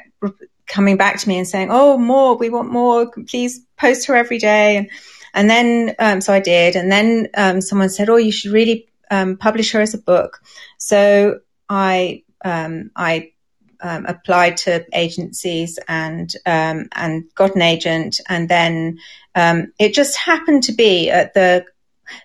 coming 0.66 0.97
back 0.97 1.18
to 1.18 1.28
me 1.28 1.38
and 1.38 1.49
saying, 1.49 1.68
"Oh, 1.71 1.99
more! 1.99 2.37
We 2.37 2.50
want 2.50 2.71
more! 2.71 3.11
Please 3.26 3.61
post 3.76 4.06
her 4.06 4.14
every 4.14 4.38
day." 4.38 4.76
And 4.76 4.90
and 5.35 5.50
then 5.50 5.94
um, 5.99 6.21
so 6.21 6.33
I 6.33 6.40
did, 6.40 6.76
and 6.76 6.90
then 6.90 7.28
um, 7.37 7.61
someone 7.61 7.90
said, 7.90 8.09
"Oh, 8.09 8.16
you 8.16 8.33
should 8.33 8.52
really 8.52 8.88
um, 9.11 9.37
publish 9.37 9.73
her 9.73 9.80
as 9.80 9.92
a 9.92 9.99
book." 9.99 10.40
So 10.78 11.40
I 11.68 12.23
um, 12.44 12.92
I 12.94 13.33
um, 13.80 14.06
applied 14.06 14.56
to 14.59 14.87
agencies 14.94 15.78
and 15.88 16.33
um, 16.47 16.88
and 16.94 17.25
got 17.35 17.56
an 17.56 17.62
agent, 17.62 18.21
and 18.28 18.49
then 18.49 18.99
it 19.35 19.92
just 19.92 20.16
happened 20.16 20.62
to 20.64 20.73
be 20.73 21.11
at 21.11 21.35
the 21.35 21.66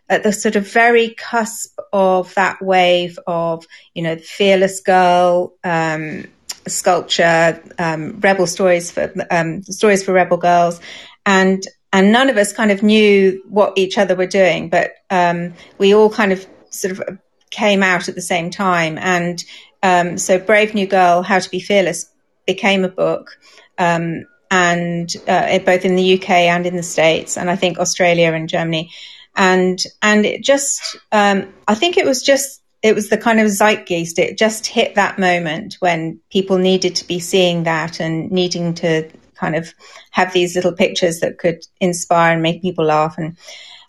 at 0.07 0.21
the 0.21 0.31
sort 0.31 0.55
of 0.55 0.71
very 0.71 1.15
cusp 1.15 1.79
of 1.91 2.33
that 2.35 2.61
wave 2.61 3.17
of 3.25 3.65
you 3.95 4.03
know 4.03 4.17
fearless 4.17 4.81
girl 4.81 5.53
um, 5.63 6.25
sculpture, 6.69 7.61
um, 7.77 8.19
rebel 8.19 8.47
stories 8.47 8.91
for 8.91 9.13
um, 9.31 9.63
stories 9.63 10.03
for 10.03 10.13
rebel 10.13 10.37
girls, 10.37 10.79
and 11.25 11.63
and 11.91 12.11
none 12.11 12.29
of 12.29 12.37
us 12.37 12.53
kind 12.53 12.71
of 12.71 12.83
knew 12.83 13.41
what 13.49 13.73
each 13.77 13.97
other 13.97 14.15
were 14.15 14.27
doing, 14.27 14.69
but 14.69 14.93
um, 15.09 15.53
we 15.77 15.93
all 15.93 16.09
kind 16.09 16.31
of 16.31 16.45
sort 16.69 16.97
of 16.97 17.17
came 17.49 17.81
out 17.81 18.07
at 18.09 18.15
the 18.15 18.21
same 18.21 18.51
time. 18.51 18.97
And 18.97 19.43
um, 19.81 20.17
so, 20.17 20.37
Brave 20.39 20.73
New 20.73 20.87
Girl: 20.87 21.23
How 21.23 21.39
to 21.39 21.49
Be 21.49 21.59
Fearless 21.59 22.09
became 22.45 22.83
a 22.83 22.89
book. 22.89 23.37
Um, 23.77 24.25
and 24.51 25.15
uh, 25.27 25.59
both 25.59 25.85
in 25.85 25.95
the 25.95 26.19
UK 26.19 26.29
and 26.29 26.65
in 26.65 26.75
the 26.75 26.83
States, 26.83 27.37
and 27.37 27.51
I 27.51 27.55
think 27.55 27.77
Australia 27.77 28.33
and 28.33 28.49
Germany, 28.49 28.91
and 29.35 29.79
and 30.01 30.25
it 30.25 30.43
just, 30.43 30.97
um, 31.11 31.53
I 31.67 31.75
think 31.75 31.97
it 31.97 32.05
was 32.05 32.23
just 32.23 32.58
it 32.81 32.95
was 32.95 33.09
the 33.09 33.17
kind 33.17 33.39
of 33.39 33.47
zeitgeist. 33.47 34.19
It 34.19 34.37
just 34.37 34.65
hit 34.65 34.95
that 34.95 35.19
moment 35.19 35.75
when 35.79 36.19
people 36.31 36.57
needed 36.57 36.95
to 36.95 37.07
be 37.07 37.19
seeing 37.19 37.63
that 37.63 37.99
and 37.99 38.31
needing 38.31 38.73
to 38.75 39.09
kind 39.35 39.55
of 39.55 39.73
have 40.11 40.33
these 40.33 40.55
little 40.55 40.73
pictures 40.73 41.19
that 41.19 41.37
could 41.37 41.65
inspire 41.79 42.33
and 42.33 42.41
make 42.41 42.61
people 42.61 42.85
laugh. 42.85 43.15
And, 43.17 43.37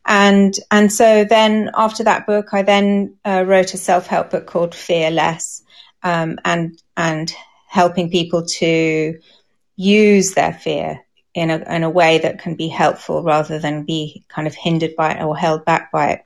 and, 0.07 0.55
and 0.71 0.93
so 0.93 1.25
then 1.25 1.71
after 1.75 2.05
that 2.05 2.27
book, 2.27 2.49
I 2.53 2.63
then 2.63 3.17
uh, 3.25 3.45
wrote 3.47 3.75
a 3.75 3.79
self-help 3.79 4.31
book 4.31 4.47
called 4.47 4.75
Fear 4.75 5.11
Less, 5.11 5.63
um, 6.03 6.39
and, 6.45 6.81
and 6.97 7.33
helping 7.69 8.11
people 8.11 8.47
to 8.47 9.19
use 9.77 10.33
their 10.33 10.53
fear 10.53 11.01
in 11.35 11.51
a, 11.51 11.59
in 11.75 11.85
a 11.85 11.91
way 11.91 12.19
that 12.19 12.41
can 12.41 12.57
be 12.57 12.69
helpful 12.69 13.23
rather 13.23 13.59
than 13.61 13.85
be 13.85 14.25
kind 14.29 14.49
of 14.49 14.55
hindered 14.55 14.97
by 14.97 15.13
it 15.13 15.23
or 15.23 15.37
held 15.37 15.65
back 15.65 15.93
by 15.93 16.11
it. 16.11 16.25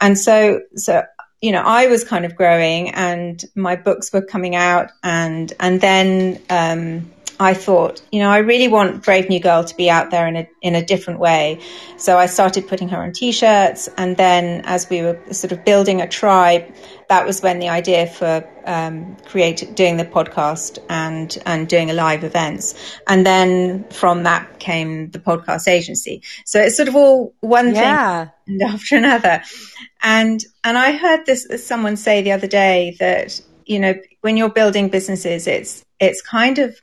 And 0.00 0.16
so, 0.16 0.60
so 0.74 1.02
you 1.40 1.52
know, 1.52 1.62
I 1.62 1.86
was 1.86 2.04
kind 2.04 2.24
of 2.24 2.34
growing 2.34 2.90
and 2.90 3.42
my 3.54 3.76
books 3.76 4.12
were 4.12 4.22
coming 4.22 4.54
out 4.56 4.90
and, 5.02 5.52
and 5.60 5.80
then, 5.80 6.40
um, 6.50 7.10
I 7.40 7.54
thought, 7.54 8.02
you 8.10 8.18
know, 8.18 8.30
I 8.30 8.38
really 8.38 8.66
want 8.66 9.04
Brave 9.04 9.28
New 9.28 9.38
Girl 9.38 9.62
to 9.62 9.76
be 9.76 9.88
out 9.88 10.10
there 10.10 10.26
in 10.26 10.36
a 10.36 10.48
in 10.60 10.74
a 10.74 10.84
different 10.84 11.20
way. 11.20 11.60
So 11.96 12.18
I 12.18 12.26
started 12.26 12.66
putting 12.66 12.88
her 12.88 13.00
on 13.00 13.12
t-shirts, 13.12 13.88
and 13.96 14.16
then 14.16 14.62
as 14.64 14.90
we 14.90 15.02
were 15.02 15.20
sort 15.30 15.52
of 15.52 15.64
building 15.64 16.00
a 16.00 16.08
tribe, 16.08 16.66
that 17.08 17.26
was 17.26 17.40
when 17.40 17.58
the 17.58 17.70
idea 17.70 18.06
for 18.06 18.48
um, 18.64 19.16
create 19.24 19.74
doing 19.74 19.96
the 19.96 20.04
podcast 20.04 20.78
and 20.88 21.36
and 21.46 21.68
doing 21.68 21.90
a 21.90 21.94
live 21.94 22.22
events, 22.22 22.74
and 23.06 23.24
then 23.24 23.84
from 23.90 24.24
that 24.24 24.58
came 24.58 25.10
the 25.10 25.18
podcast 25.18 25.68
agency. 25.68 26.22
So 26.44 26.60
it's 26.60 26.76
sort 26.76 26.88
of 26.88 26.96
all 26.96 27.34
one 27.40 27.74
yeah. 27.74 28.28
thing 28.46 28.60
after 28.62 28.96
another, 28.96 29.42
and 30.02 30.44
and 30.64 30.76
I 30.76 30.92
heard 30.92 31.24
this 31.26 31.46
someone 31.66 31.96
say 31.96 32.22
the 32.22 32.32
other 32.32 32.46
day 32.46 32.96
that 33.00 33.40
you 33.64 33.78
know 33.78 33.94
when 34.20 34.36
you're 34.36 34.50
building 34.50 34.88
businesses, 34.88 35.46
it's 35.46 35.84
it's 35.98 36.20
kind 36.22 36.58
of 36.58 36.80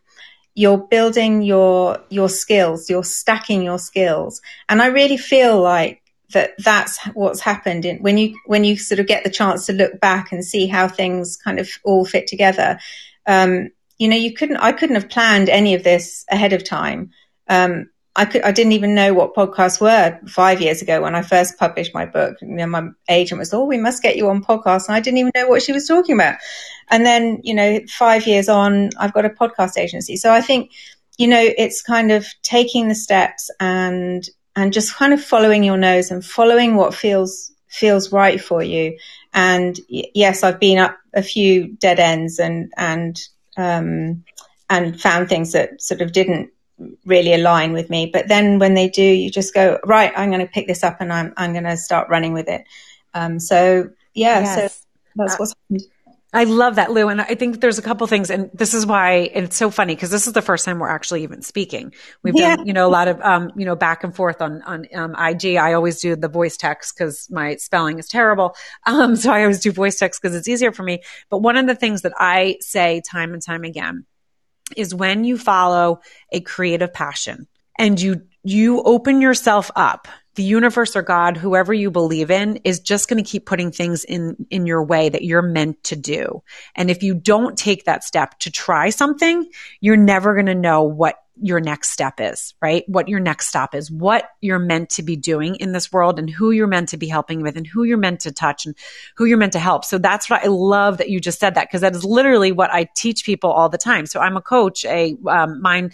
you're 0.55 0.77
building 0.77 1.41
your 1.41 1.99
your 2.09 2.29
skills 2.29 2.89
you're 2.89 3.03
stacking 3.03 3.61
your 3.61 3.77
skills 3.77 4.41
and 4.69 4.81
i 4.81 4.87
really 4.87 5.17
feel 5.17 5.61
like 5.61 6.01
that 6.31 6.51
that's 6.59 7.03
what's 7.07 7.39
happened 7.39 7.85
in, 7.85 7.97
when 7.97 8.17
you 8.17 8.35
when 8.45 8.63
you 8.63 8.77
sort 8.77 8.99
of 8.99 9.07
get 9.07 9.23
the 9.23 9.29
chance 9.29 9.65
to 9.65 9.73
look 9.73 9.99
back 9.99 10.31
and 10.31 10.43
see 10.43 10.67
how 10.67 10.87
things 10.87 11.37
kind 11.37 11.59
of 11.59 11.69
all 11.83 12.05
fit 12.05 12.27
together 12.27 12.79
um, 13.27 13.69
you 13.97 14.07
know 14.07 14.15
you 14.15 14.33
couldn't 14.33 14.57
i 14.57 14.71
couldn't 14.71 14.95
have 14.95 15.09
planned 15.09 15.49
any 15.49 15.73
of 15.73 15.83
this 15.83 16.25
ahead 16.29 16.53
of 16.53 16.63
time 16.63 17.11
um, 17.47 17.89
I 18.17 18.23
could, 18.23 18.43
I 18.43 18.51
didn't 18.51 18.71
even 18.71 18.95
know 18.95 19.13
what 19.13 19.35
podcasts 19.35 19.81
were 19.81 20.17
five 20.27 20.61
years 20.61 20.81
ago 20.81 21.01
when 21.01 21.15
I 21.15 21.21
first 21.21 21.57
published 21.57 21.93
my 21.93 22.05
book. 22.05 22.37
You 22.41 22.47
know, 22.47 22.65
my 22.65 22.87
agent 23.09 23.39
was, 23.39 23.53
"Oh, 23.53 23.65
we 23.65 23.77
must 23.77 24.01
get 24.01 24.15
you 24.15 24.29
on 24.29 24.43
podcasts," 24.43 24.87
and 24.87 24.95
I 24.95 25.01
didn't 25.01 25.17
even 25.17 25.31
know 25.35 25.47
what 25.47 25.61
she 25.61 25.73
was 25.73 25.85
talking 25.85 26.15
about. 26.15 26.37
And 26.89 27.05
then, 27.05 27.41
you 27.43 27.53
know, 27.53 27.81
five 27.89 28.25
years 28.25 28.47
on, 28.47 28.91
I've 28.97 29.13
got 29.13 29.25
a 29.25 29.29
podcast 29.29 29.77
agency. 29.77 30.15
So 30.15 30.31
I 30.31 30.39
think, 30.39 30.71
you 31.17 31.27
know, 31.27 31.41
it's 31.57 31.81
kind 31.81 32.11
of 32.11 32.25
taking 32.41 32.87
the 32.87 32.95
steps 32.95 33.49
and 33.59 34.23
and 34.55 34.73
just 34.73 34.95
kind 34.95 35.13
of 35.13 35.23
following 35.23 35.63
your 35.63 35.77
nose 35.77 36.11
and 36.11 36.23
following 36.25 36.75
what 36.75 36.93
feels 36.93 37.51
feels 37.67 38.11
right 38.11 38.39
for 38.39 38.63
you. 38.63 38.97
And 39.33 39.77
yes, 39.89 40.43
I've 40.43 40.59
been 40.59 40.77
up 40.77 40.97
a 41.13 41.21
few 41.21 41.67
dead 41.73 41.99
ends 41.99 42.39
and 42.39 42.71
and 42.77 43.19
um, 43.57 44.23
and 44.69 44.99
found 44.99 45.29
things 45.29 45.51
that 45.51 45.81
sort 45.81 46.01
of 46.01 46.11
didn't 46.11 46.51
really 47.05 47.33
align 47.33 47.73
with 47.73 47.89
me. 47.89 48.09
But 48.11 48.27
then 48.27 48.59
when 48.59 48.73
they 48.73 48.89
do, 48.89 49.03
you 49.03 49.29
just 49.29 49.53
go 49.53 49.79
right. 49.85 50.11
I'm 50.15 50.29
going 50.29 50.45
to 50.45 50.51
pick 50.51 50.67
this 50.67 50.83
up 50.83 51.01
and 51.01 51.11
I'm 51.11 51.33
I'm 51.37 51.51
going 51.51 51.65
to 51.65 51.77
start 51.77 52.09
running 52.09 52.33
with 52.33 52.47
it. 52.47 52.65
Um, 53.13 53.39
so 53.39 53.89
yeah, 54.13 54.39
yes. 54.39 54.55
so 54.55 54.83
that's 55.15 55.33
uh, 55.33 55.37
what's 55.37 55.53
happened. 55.53 55.91
I 56.35 56.43
love 56.43 56.75
that, 56.75 56.91
Lou. 56.91 57.07
And 57.07 57.21
I 57.21 57.33
think 57.35 57.61
there's 57.61 57.77
a 57.77 57.81
couple 57.81 58.05
things. 58.07 58.29
And 58.29 58.49
this 58.53 58.73
is 58.73 58.85
why 58.85 59.31
it's 59.33 59.55
so 59.55 59.71
funny 59.71 59.95
because 59.95 60.11
this 60.11 60.27
is 60.27 60.33
the 60.33 60.41
first 60.41 60.65
time 60.65 60.79
we're 60.79 60.89
actually 60.89 61.23
even 61.23 61.41
speaking. 61.41 61.93
We've 62.23 62.35
yeah. 62.35 62.57
done, 62.57 62.67
you 62.67 62.73
know, 62.73 62.85
a 62.85 62.89
lot 62.89 63.07
of, 63.07 63.21
um, 63.21 63.51
you 63.55 63.63
know, 63.63 63.77
back 63.77 64.03
and 64.03 64.13
forth 64.13 64.41
on, 64.41 64.61
on, 64.63 64.85
um, 64.93 65.15
IG. 65.17 65.55
I 65.55 65.73
always 65.73 66.01
do 66.01 66.17
the 66.17 66.27
voice 66.27 66.57
text 66.57 66.93
because 66.93 67.29
my 67.31 67.55
spelling 67.55 67.99
is 67.99 68.07
terrible. 68.09 68.55
Um, 68.87 69.15
so 69.15 69.31
I 69.31 69.41
always 69.41 69.61
do 69.61 69.71
voice 69.71 69.97
text 69.97 70.21
because 70.21 70.35
it's 70.35 70.47
easier 70.47 70.71
for 70.71 70.83
me. 70.83 71.01
But 71.29 71.39
one 71.39 71.57
of 71.57 71.65
the 71.65 71.75
things 71.75 72.01
that 72.03 72.13
I 72.17 72.57
say 72.59 73.01
time 73.09 73.33
and 73.33 73.41
time 73.41 73.63
again 73.63 74.05
is 74.75 74.93
when 74.93 75.23
you 75.23 75.37
follow 75.37 76.01
a 76.31 76.41
creative 76.41 76.93
passion 76.93 77.47
and 77.79 77.99
you, 77.99 78.23
you 78.43 78.81
open 78.83 79.21
yourself 79.21 79.71
up 79.75 80.07
the 80.35 80.43
universe 80.43 80.95
or 80.95 81.01
God, 81.01 81.37
whoever 81.37 81.73
you 81.73 81.91
believe 81.91 82.29
in, 82.29 82.57
is 82.63 82.79
just 82.79 83.09
going 83.09 83.23
to 83.23 83.29
keep 83.29 83.45
putting 83.45 83.71
things 83.71 84.03
in, 84.03 84.45
in 84.49 84.65
your 84.65 84.83
way 84.83 85.09
that 85.09 85.23
you're 85.23 85.41
meant 85.41 85.83
to 85.85 85.95
do. 85.95 86.43
And 86.75 86.89
if 86.89 87.03
you 87.03 87.15
don't 87.15 87.57
take 87.57 87.85
that 87.85 88.03
step 88.03 88.39
to 88.39 88.51
try 88.51 88.89
something, 88.89 89.49
you're 89.79 89.97
never 89.97 90.33
going 90.33 90.45
to 90.47 90.55
know 90.55 90.83
what 90.83 91.15
your 91.41 91.59
next 91.59 91.89
step 91.89 92.19
is, 92.19 92.53
right? 92.61 92.83
What 92.87 93.09
your 93.09 93.19
next 93.19 93.47
stop 93.47 93.75
is, 93.75 93.91
what 93.91 94.29
you're 94.39 94.59
meant 94.59 94.91
to 94.91 95.03
be 95.03 95.15
doing 95.15 95.55
in 95.55 95.73
this 95.73 95.91
world 95.91 96.17
and 96.17 96.29
who 96.29 96.51
you're 96.51 96.67
meant 96.67 96.89
to 96.89 96.97
be 96.97 97.07
helping 97.07 97.41
with 97.41 97.57
and 97.57 97.67
who 97.67 97.83
you're 97.83 97.97
meant 97.97 98.21
to 98.21 98.31
touch 98.31 98.65
and 98.65 98.75
who 99.15 99.25
you're 99.25 99.37
meant 99.37 99.53
to 99.53 99.59
help. 99.59 99.83
So 99.83 99.97
that's 99.97 100.29
what 100.29 100.43
I 100.43 100.47
love 100.47 100.99
that 100.99 101.09
you 101.09 101.19
just 101.19 101.39
said 101.39 101.55
that 101.55 101.67
because 101.67 101.81
that 101.81 101.95
is 101.95 102.05
literally 102.05 102.53
what 102.53 102.71
I 102.73 102.87
teach 102.95 103.25
people 103.25 103.51
all 103.51 103.67
the 103.67 103.77
time. 103.77 104.05
So 104.05 104.21
I'm 104.21 104.37
a 104.37 104.41
coach, 104.41 104.85
a 104.85 105.17
um, 105.27 105.61
mind, 105.61 105.91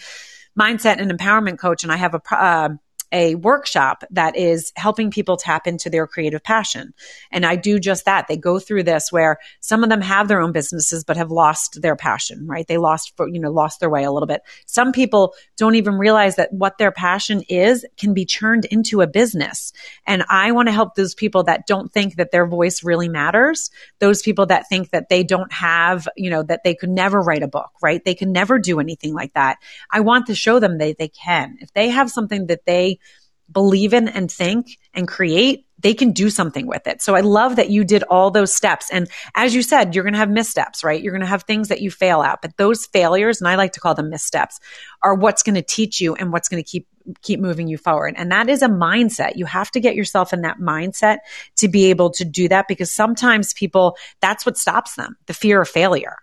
mindset 0.57 1.00
and 1.00 1.12
empowerment 1.12 1.57
coach, 1.57 1.83
and 1.83 1.91
I 1.91 1.98
have 1.98 2.13
a, 2.13 2.21
uh, 2.36 2.69
a 3.12 3.36
workshop 3.36 4.03
that 4.12 4.36
is 4.36 4.72
helping 4.75 5.12
people 5.12 5.38
tap 5.38 5.68
into 5.68 5.89
their 5.89 6.08
creative 6.08 6.44
passion. 6.44 6.94
And 7.31 7.46
I 7.46 7.55
do 7.55 7.79
just 7.79 8.05
that. 8.05 8.27
They 8.27 8.38
go 8.38 8.59
through 8.59 8.83
this 8.83 9.12
where 9.12 9.38
some 9.59 9.83
of 9.83 9.90
them 9.90 10.01
have 10.01 10.27
their 10.27 10.42
own 10.42 10.51
businesses, 10.51 11.03
but 11.03 11.18
have 11.18 11.31
lost 11.31 11.81
their 11.81 11.96
passion, 11.96 12.48
right? 12.48 12.68
They 12.68 12.77
lost, 12.77 13.14
you 13.20 13.40
know, 13.40 13.51
lost 13.51 13.79
their 13.79 13.90
way 13.90 14.03
a 14.03 14.12
little 14.12 14.27
bit. 14.27 14.42
Some 14.66 14.92
people 14.92 15.33
don't 15.57 15.75
even 15.75 15.96
realize 15.96 16.38
that 16.38 16.53
what 16.53 16.77
their 16.77 16.92
passion 16.92 17.42
is 17.50 17.85
can 17.98 18.14
be 18.14 18.25
turned 18.25 18.66
into 18.66 19.01
a 19.01 19.07
business. 19.07 19.74
And 20.07 20.24
I 20.29 20.51
want 20.51 20.68
to 20.68 20.74
help 20.74 20.96
those 20.96 21.14
people 21.16 21.44
that 21.44 21.68
don't 21.68 21.92
think 21.92 22.16
that 22.16 22.31
their 22.31 22.48
voice 22.48 22.83
really 22.83 23.09
matters. 23.09 23.72
Those 24.00 24.22
people 24.22 24.46
that 24.48 24.70
think 24.70 24.92
that 24.92 25.09
they 25.09 25.24
don't 25.24 25.51
have, 25.51 26.07
you 26.16 26.29
know, 26.29 26.44
that 26.44 26.64
they 26.64 26.75
could 26.75 26.90
never 26.90 27.20
write 27.22 27.44
a 27.44 27.48
book, 27.48 27.72
right? 27.81 28.03
They 28.03 28.16
can 28.16 28.31
never 28.31 28.59
do 28.59 28.79
anything 28.79 29.14
like 29.14 29.33
that. 29.33 29.57
I 29.92 30.00
want 30.00 30.27
to 30.27 30.35
show 30.35 30.59
them 30.59 30.77
that 30.77 30.98
they 30.98 31.09
can. 31.09 31.57
If 31.59 31.74
they 31.74 31.90
have 31.90 32.09
something 32.09 32.48
that 32.48 32.66
they 32.66 33.00
believe 33.51 33.94
in 33.94 34.07
and 34.07 34.31
think 34.31 34.77
and 34.94 35.07
create, 35.07 35.66
they 35.79 35.94
can 35.94 36.11
do 36.11 36.29
something 36.29 36.68
with 36.68 36.87
it. 36.87 37.01
So 37.01 37.16
I 37.16 37.22
love 37.22 37.55
that 37.55 37.70
you 37.70 37.83
did 37.83 38.03
all 38.03 38.31
those 38.31 38.53
steps. 38.53 38.90
And 38.92 39.09
as 39.35 39.55
you 39.55 39.61
said, 39.64 39.96
you're 39.96 40.03
going 40.03 40.14
to 40.14 40.20
have 40.20 40.29
missteps, 40.29 40.83
right? 40.83 41.01
You're 41.01 41.14
going 41.14 41.22
to 41.22 41.27
have 41.27 41.44
things 41.44 41.70
that 41.70 41.81
you 41.81 41.90
fail 41.90 42.22
at, 42.22 42.42
but 42.42 42.57
those 42.57 42.85
failures, 42.85 43.42
and 43.42 43.48
I 43.48 43.55
like 43.55 43.74
to 43.74 43.79
call 43.79 43.96
them 43.96 44.09
missteps, 44.09 44.59
are 45.01 45.16
what's 45.16 45.44
going 45.44 45.55
to 45.55 45.61
teach 45.61 46.00
you 46.00 46.16
and 46.16 46.31
what's 46.31 46.50
going 46.50 46.64
to 46.64 46.70
keep 46.70 46.87
keep 47.24 47.40
moving 47.40 47.68
you 47.68 47.79
forward. 47.79 48.14
And 48.16 48.31
that 48.31 48.48
is 48.48 48.61
a 48.61 48.68
mindset. 48.68 49.35
You 49.35 49.46
have 49.46 49.72
to 49.72 49.79
get 49.79 49.96
yourself 49.96 50.33
in 50.33 50.42
that 50.42 50.59
mindset 50.59 51.18
to 51.55 51.68
be 51.68 51.85
able 51.85 52.11
to 52.11 52.24
do 52.24 52.48
that 52.50 52.68
because 52.68 52.92
sometimes 52.92 53.55
people 53.55 53.98
that's 54.20 54.46
what 54.46 54.55
stops 54.55 54.96
them, 54.96 55.18
the 55.25 55.33
fear 55.33 55.61
of 55.61 55.68
failure. 55.68 56.18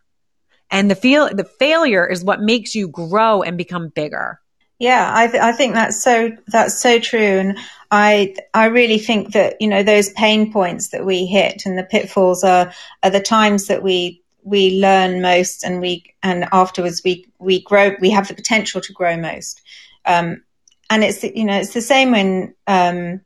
And 0.71 0.91
the 0.91 0.95
feel 0.95 1.35
the 1.35 1.45
failure 1.45 2.07
is 2.07 2.23
what 2.23 2.41
makes 2.41 2.75
you 2.75 2.89
grow 2.89 3.43
and 3.43 3.59
become 3.59 3.89
bigger. 3.89 4.41
Yeah, 4.79 5.11
I, 5.13 5.27
th- 5.27 5.43
I 5.43 5.53
think 5.53 5.75
that's 5.75 6.01
so 6.03 6.31
that's 6.47 6.81
so 6.81 7.01
true, 7.01 7.19
and 7.19 7.59
I 7.91 8.37
I 8.55 8.67
really 8.67 8.99
think 8.99 9.33
that 9.33 9.57
you 9.61 9.67
know 9.69 9.83
those 9.83 10.11
pain 10.11 10.53
points 10.53 10.89
that 10.89 11.05
we 11.05 11.27
hit 11.27 11.67
and 11.67 11.77
the 11.77 11.83
pitfalls 11.83 12.45
are 12.45 12.73
are 13.03 13.11
the 13.11 13.21
times 13.21 13.67
that 13.67 13.83
we 13.83 14.23
we 14.45 14.81
learn 14.81 15.21
most, 15.21 15.65
and 15.65 15.81
we 15.81 16.15
and 16.23 16.47
afterwards 16.53 17.03
we 17.05 17.27
we 17.41 17.61
grow. 17.63 17.97
We 18.01 18.11
have 18.11 18.29
the 18.29 18.35
potential 18.35 18.81
to 18.83 18.93
grow 18.93 19.17
most. 19.17 19.61
Um, 20.05 20.43
and 20.91 21.05
it's 21.05 21.23
you 21.25 21.45
know 21.45 21.59
it's 21.59 21.75
the 21.75 21.83
same 21.83 22.13
when 22.13 22.55
um, 22.69 23.21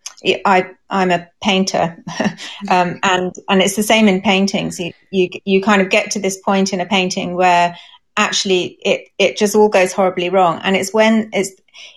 I 0.45 0.71
I'm 0.91 1.11
a 1.11 1.29
painter, 1.43 2.03
um, 2.71 2.99
and 3.03 3.35
and 3.49 3.63
it's 3.63 3.77
the 3.77 3.83
same 3.83 4.09
in 4.09 4.23
paintings. 4.23 4.81
You, 4.81 4.93
you 5.11 5.29
you 5.45 5.63
kind 5.63 5.83
of 5.83 5.91
get 5.91 6.13
to 6.13 6.19
this 6.19 6.39
point 6.39 6.73
in 6.73 6.81
a 6.81 6.87
painting 6.87 7.35
where 7.35 7.77
actually 8.17 8.79
it 8.85 9.09
it 9.19 9.37
just 9.37 9.55
all 9.55 9.69
goes 9.69 9.93
horribly 9.93 10.29
wrong. 10.29 10.61
And 10.63 10.77
it's 10.77 10.93
when 10.93 11.31
it's 11.33 11.53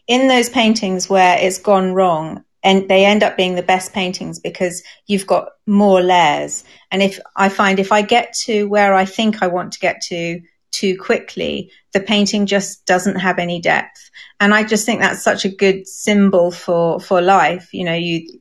in 0.08 0.28
those 0.28 0.50
paintings 0.50 1.10
where 1.10 1.38
it's 1.40 1.60
gone 1.60 1.94
wrong 1.94 2.44
and 2.64 2.90
they 2.90 3.06
end 3.06 3.24
up 3.24 3.38
being 3.38 3.56
the 3.56 3.62
best 3.62 3.94
paintings 3.94 4.40
because 4.40 4.84
you've 5.08 5.28
got 5.28 5.50
more 5.68 6.02
layers. 6.02 6.64
And 6.92 7.02
if 7.02 7.20
i 7.36 7.50
find 7.50 7.80
if 7.80 7.92
i 7.92 8.02
get 8.02 8.34
to 8.46 8.68
where 8.68 8.94
i 8.94 9.06
think 9.06 9.42
i 9.42 9.48
want 9.48 9.74
to 9.74 9.80
get 9.80 10.02
to 10.04 10.42
too 10.72 10.98
quickly 10.98 11.72
the 11.94 12.02
painting 12.02 12.46
just 12.46 12.86
doesn't 12.86 13.18
have 13.18 13.40
any 13.40 13.60
depth. 13.60 14.10
And 14.40 14.54
i 14.54 14.64
just 14.64 14.86
think 14.86 15.02
that's 15.02 15.24
such 15.24 15.46
a 15.46 15.56
good 15.56 15.88
symbol 15.88 16.52
for 16.52 17.00
for 17.00 17.22
life. 17.22 17.74
You 17.74 17.84
know 17.86 17.94
you 17.96 18.40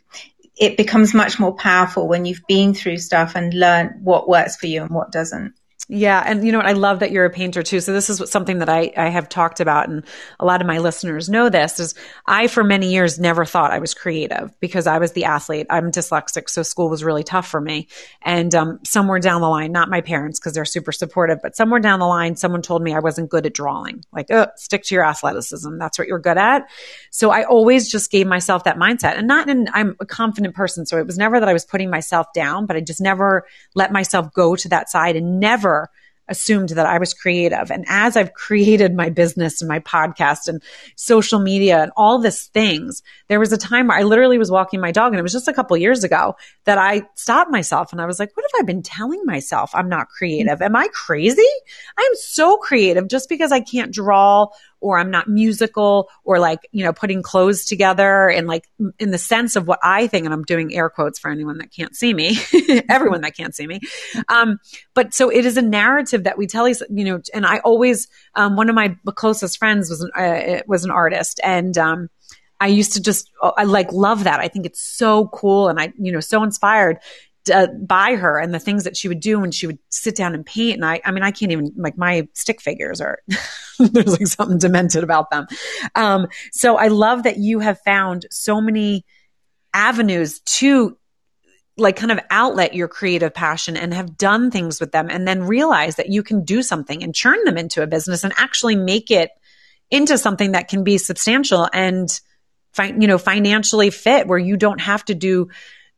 it 0.57 0.77
becomes 0.77 1.15
much 1.15 1.41
more 1.41 1.53
powerful 1.53 2.07
when 2.07 2.25
you've 2.25 2.47
been 2.47 2.75
through 2.75 2.99
stuff 2.99 3.35
and 3.35 3.53
learned 3.53 3.91
what 4.05 4.29
works 4.29 4.55
for 4.55 4.69
you 4.69 4.83
and 4.83 4.91
what 4.91 5.11
doesn't 5.11 5.53
yeah. 5.87 6.23
And 6.25 6.47
you 6.47 6.53
know 6.53 6.59
what? 6.59 6.67
I 6.67 6.73
love 6.73 7.01
that 7.01 7.11
you're 7.11 7.27
a 7.27 7.31
painter 7.31 7.63
too. 7.63 7.79
So 7.81 7.93
this 7.93 8.09
is 8.09 8.31
something 8.31 8.61
that 8.61 8.71
I, 8.71 8.91
I 8.97 9.11
have 9.11 9.29
talked 9.29 9.61
about 9.61 9.87
and 9.87 10.03
a 10.41 10.47
lot 10.47 10.63
of 10.63 10.67
my 10.67 10.79
listeners 10.79 11.29
know 11.29 11.51
this 11.51 11.79
is 11.79 11.95
I, 12.27 12.47
for 12.47 12.65
many 12.65 12.91
years, 12.91 13.19
never 13.19 13.45
thought 13.45 13.71
I 13.71 13.81
was 13.81 13.93
creative 13.93 14.59
because 14.61 14.87
I 14.87 14.97
was 14.97 15.13
the 15.13 15.27
athlete. 15.27 15.67
I'm 15.69 15.91
dyslexic. 15.91 16.49
So 16.49 16.63
school 16.63 16.89
was 16.89 17.05
really 17.05 17.23
tough 17.23 17.47
for 17.47 17.61
me. 17.61 17.89
And, 18.23 18.55
um, 18.55 18.79
somewhere 18.83 19.19
down 19.19 19.43
the 19.43 19.49
line, 19.49 19.73
not 19.73 19.91
my 19.91 20.01
parents 20.01 20.41
because 20.41 20.55
they're 20.55 20.65
super 20.65 20.91
supportive, 20.91 21.41
but 21.43 21.55
somewhere 21.55 21.81
down 21.81 21.99
the 21.99 22.07
line, 22.07 22.37
someone 22.37 22.63
told 22.63 22.83
me 22.83 22.95
I 22.95 23.01
wasn't 23.01 23.29
good 23.29 23.45
at 23.45 23.53
drawing. 23.53 24.05
Like, 24.11 24.31
oh, 24.31 24.47
stick 24.57 24.85
to 24.85 24.95
your 24.95 25.05
athleticism. 25.05 25.77
That's 25.77 25.99
what 25.99 26.09
you're 26.09 26.19
good 26.19 26.39
at. 26.39 26.67
So 27.11 27.31
I 27.31 27.43
always 27.45 27.91
just 27.91 28.11
gave 28.11 28.27
myself 28.27 28.65
that 28.65 28.79
mindset 28.79 29.19
and 29.19 29.29
not 29.29 29.51
in, 29.51 29.69
I'm 29.71 29.97
a 30.01 30.07
confident 30.07 30.55
person. 30.55 30.87
So 30.87 30.97
it 30.97 31.07
was 31.07 31.19
never 31.19 31.41
that 31.41 31.49
I 31.49 31.53
was 31.53 31.67
putting 31.67 31.91
myself 31.91 32.29
down, 32.35 32.65
but 32.65 32.77
I 32.77 32.81
just 32.81 33.03
never 33.03 33.45
let 33.75 33.93
myself 33.93 34.33
go 34.33 34.57
to 34.57 34.69
that 34.71 34.89
side 34.89 35.17
and 35.17 35.41
never 35.41 35.64
assumed 36.29 36.71
that 36.71 36.87
I 36.87 36.99
was 36.99 37.13
creative. 37.13 37.71
And 37.71 37.85
as 37.89 38.17
I've 38.17 38.33
created 38.33 38.95
my 38.95 39.11
business 39.11 39.61
and 39.61 39.69
my 39.69 39.81
podcast 39.81 40.49
and 40.49 40.63
social 40.97 41.39
media 41.39 41.83
and 41.83 41.93
all 41.97 42.19
these 42.19 42.47
things, 42.47 43.03
there 43.29 43.41
was 43.41 43.53
a 43.53 43.59
time 43.59 43.89
where 43.89 43.99
I 43.99 44.03
literally 44.03 44.39
was 44.39 44.51
walking 44.51 44.81
my 44.81 44.91
dog 44.91 45.13
and 45.13 45.19
it 45.19 45.23
was 45.23 45.33
just 45.33 45.49
a 45.49 45.53
couple 45.53 45.77
years 45.77 46.03
ago 46.03 46.37
that 46.65 46.79
I 46.79 47.03
stopped 47.15 47.51
myself 47.51 47.93
and 47.93 48.01
I 48.01 48.07
was 48.07 48.19
like, 48.19 48.35
what 48.35 48.47
have 48.53 48.63
I 48.63 48.65
been 48.65 48.83
telling 48.83 49.23
myself? 49.25 49.71
I'm 49.75 49.89
not 49.89 50.09
creative. 50.09 50.63
Am 50.63 50.77
I 50.77 50.89
crazy? 50.93 51.43
I'm 51.99 52.15
so 52.15 52.57
creative 52.57 53.09
just 53.09 53.29
because 53.29 53.53
I 53.53 53.61
can't 53.61 53.93
draw 53.93 54.49
or 54.85 54.99
I'm 54.99 55.11
not 55.11 55.29
musical 55.29 56.11
or 56.25 56.39
like, 56.39 56.69
you 56.71 56.85
know, 56.85 56.93
putting 56.93 57.23
clothes 57.23 57.65
together 57.65 58.29
and 58.29 58.47
like 58.47 58.69
in 58.99 59.13
the 59.13 59.19
sense 59.19 59.57
of 59.57 59.67
what 59.67 59.79
I 59.83 60.07
think, 60.09 60.27
and 60.27 60.35
I'm 60.35 60.43
doing 60.43 60.75
air 60.75 60.91
quotes 60.91 61.19
for 61.19 61.31
anyone 61.31 61.57
that 61.57 61.73
can't 61.73 61.97
see 61.97 62.13
me, 62.13 62.37
everyone 62.91 63.23
that 63.23 63.35
can't 63.35 63.55
see 63.55 63.67
me. 63.67 63.81
Um, 64.29 64.59
but 64.93 65.15
so 65.15 65.31
it 65.31 65.47
is 65.47 65.57
a 65.57 65.63
narrative 65.63 66.25
that 66.25 66.37
we 66.37 66.47
tell 66.47 66.69
you, 66.69 66.75
you 66.91 67.07
know, 67.07 67.21
and 67.33 67.47
I 67.47 67.61
always, 67.61 68.09
um, 68.35 68.57
one 68.57 68.69
of 68.69 68.75
my 68.75 68.95
closest 69.15 69.57
friends 69.57 69.89
was 69.89 70.03
an, 70.03 70.11
uh, 70.15 70.61
was 70.67 70.85
an 70.85 70.91
artist 70.91 71.41
and, 71.43 71.79
um, 71.79 72.11
I 72.61 72.67
used 72.67 72.93
to 72.93 73.03
just, 73.03 73.31
I 73.43 73.65
like 73.65 73.91
love 73.91 74.25
that. 74.25 74.41
I 74.41 74.49
think 74.49 74.67
it's 74.67 74.81
so 74.81 75.29
cool 75.29 75.69
and 75.69 75.81
I, 75.81 75.95
you 75.99 76.13
know, 76.13 76.21
so 76.21 76.43
inspired 76.43 76.99
uh, 77.53 77.67
by 77.67 78.15
her 78.17 78.39
and 78.39 78.55
the 78.55 78.59
things 78.59 78.85
that 78.85 78.97
she 78.97 79.09
would 79.09 79.21
do 79.21 79.41
when 79.41 79.51
she 79.51 79.67
would 79.67 79.79
sit 79.89 80.17
down 80.17 80.35
and 80.35 80.47
paint. 80.47 80.77
And 80.77 80.85
I, 80.85 81.01
I 81.05 81.11
mean, 81.11 81.23
I 81.23 81.31
can't 81.31 81.53
even 81.53 81.73
like 81.77 81.99
my 81.99 82.29
stick 82.33 82.61
figures 82.61 83.01
are 83.01 83.19
there's 83.79 84.19
like 84.19 84.27
something 84.27 84.59
demented 84.59 85.05
about 85.05 85.31
them. 85.31 85.47
Um, 85.95 86.29
so 86.53 86.77
I 86.77 86.89
love 86.89 87.25
that 87.25 87.39
you 87.39 87.61
have 87.61 87.81
found 87.81 88.27
so 88.31 88.61
many 88.61 89.05
avenues 89.73 90.41
to 90.41 90.97
like 91.77 91.97
kind 91.97 92.13
of 92.13 92.21
outlet 92.31 92.75
your 92.75 92.87
creative 92.87 93.35
passion 93.35 93.77
and 93.77 93.93
have 93.93 94.17
done 94.17 94.51
things 94.51 94.79
with 94.79 94.93
them 94.93 95.09
and 95.11 95.27
then 95.27 95.43
realize 95.43 95.97
that 95.97 96.09
you 96.09 96.23
can 96.23 96.45
do 96.45 96.63
something 96.63 97.03
and 97.03 97.15
churn 97.15 97.43
them 97.45 97.59
into 97.59 97.83
a 97.83 97.87
business 97.87 98.23
and 98.23 98.33
actually 98.37 98.77
make 98.77 99.11
it 99.11 99.31
into 99.91 100.17
something 100.17 100.53
that 100.53 100.69
can 100.69 100.85
be 100.85 100.99
substantial 100.99 101.69
and 101.73 102.21
fi- 102.73 102.95
you 102.99 103.09
know 103.09 103.19
financially 103.19 103.91
fit 103.91 104.27
where 104.27 104.39
you 104.39 104.57
don't 104.57 104.81
have 104.81 105.05
to 105.05 105.15
do 105.15 105.49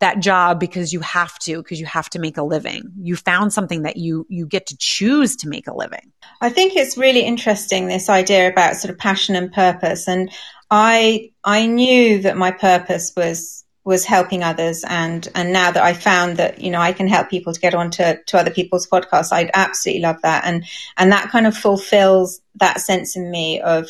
that 0.01 0.21
job 0.21 0.61
because 0.61 0.93
you 0.93 1.01
have 1.01 1.39
to 1.41 1.63
because 1.63 1.81
you 1.81 1.87
have 1.87 2.11
to 2.11 2.19
make 2.19 2.37
a 2.37 2.43
living. 2.43 2.93
You 3.01 3.17
found 3.17 3.53
something 3.53 3.83
that 3.83 3.97
you 3.97 4.27
you 4.29 4.47
get 4.47 4.67
to 4.67 4.77
choose 4.77 5.37
to 5.37 5.49
make 5.49 5.67
a 5.67 5.75
living. 5.75 6.13
I 6.41 6.51
think 6.51 6.77
it's 6.77 6.97
really 6.97 7.23
interesting 7.23 7.89
this 7.89 8.09
idea 8.09 8.49
about 8.49 8.77
sort 8.77 8.93
of 8.93 8.99
passion 8.99 9.37
and 9.37 9.53
purpose 9.53 10.09
and 10.09 10.31
i 10.69 11.31
i 11.45 11.65
knew 11.65 12.21
that 12.23 12.37
my 12.37 12.51
purpose 12.51 13.13
was 13.17 13.65
was 13.85 14.05
helping 14.05 14.43
others 14.43 14.85
and 14.89 15.29
and 15.37 15.53
now 15.53 15.71
that 15.71 15.83
I 15.83 15.93
found 15.93 16.39
that 16.39 16.61
you 16.61 16.73
know 16.73 16.81
I 16.81 16.93
can 16.93 17.07
help 17.07 17.31
people 17.31 17.53
to 17.53 17.61
get 17.61 17.73
onto 17.73 18.03
to 18.27 18.37
other 18.37 18.51
people's 18.51 18.89
podcasts 18.89 19.33
I'd 19.33 19.53
absolutely 19.55 20.03
love 20.03 20.21
that 20.23 20.45
and 20.45 20.65
and 20.97 21.13
that 21.13 21.31
kind 21.31 21.47
of 21.47 21.57
fulfills 21.57 22.41
that 22.57 22.81
sense 22.81 23.15
in 23.17 23.31
me 23.31 23.61
of 23.61 23.89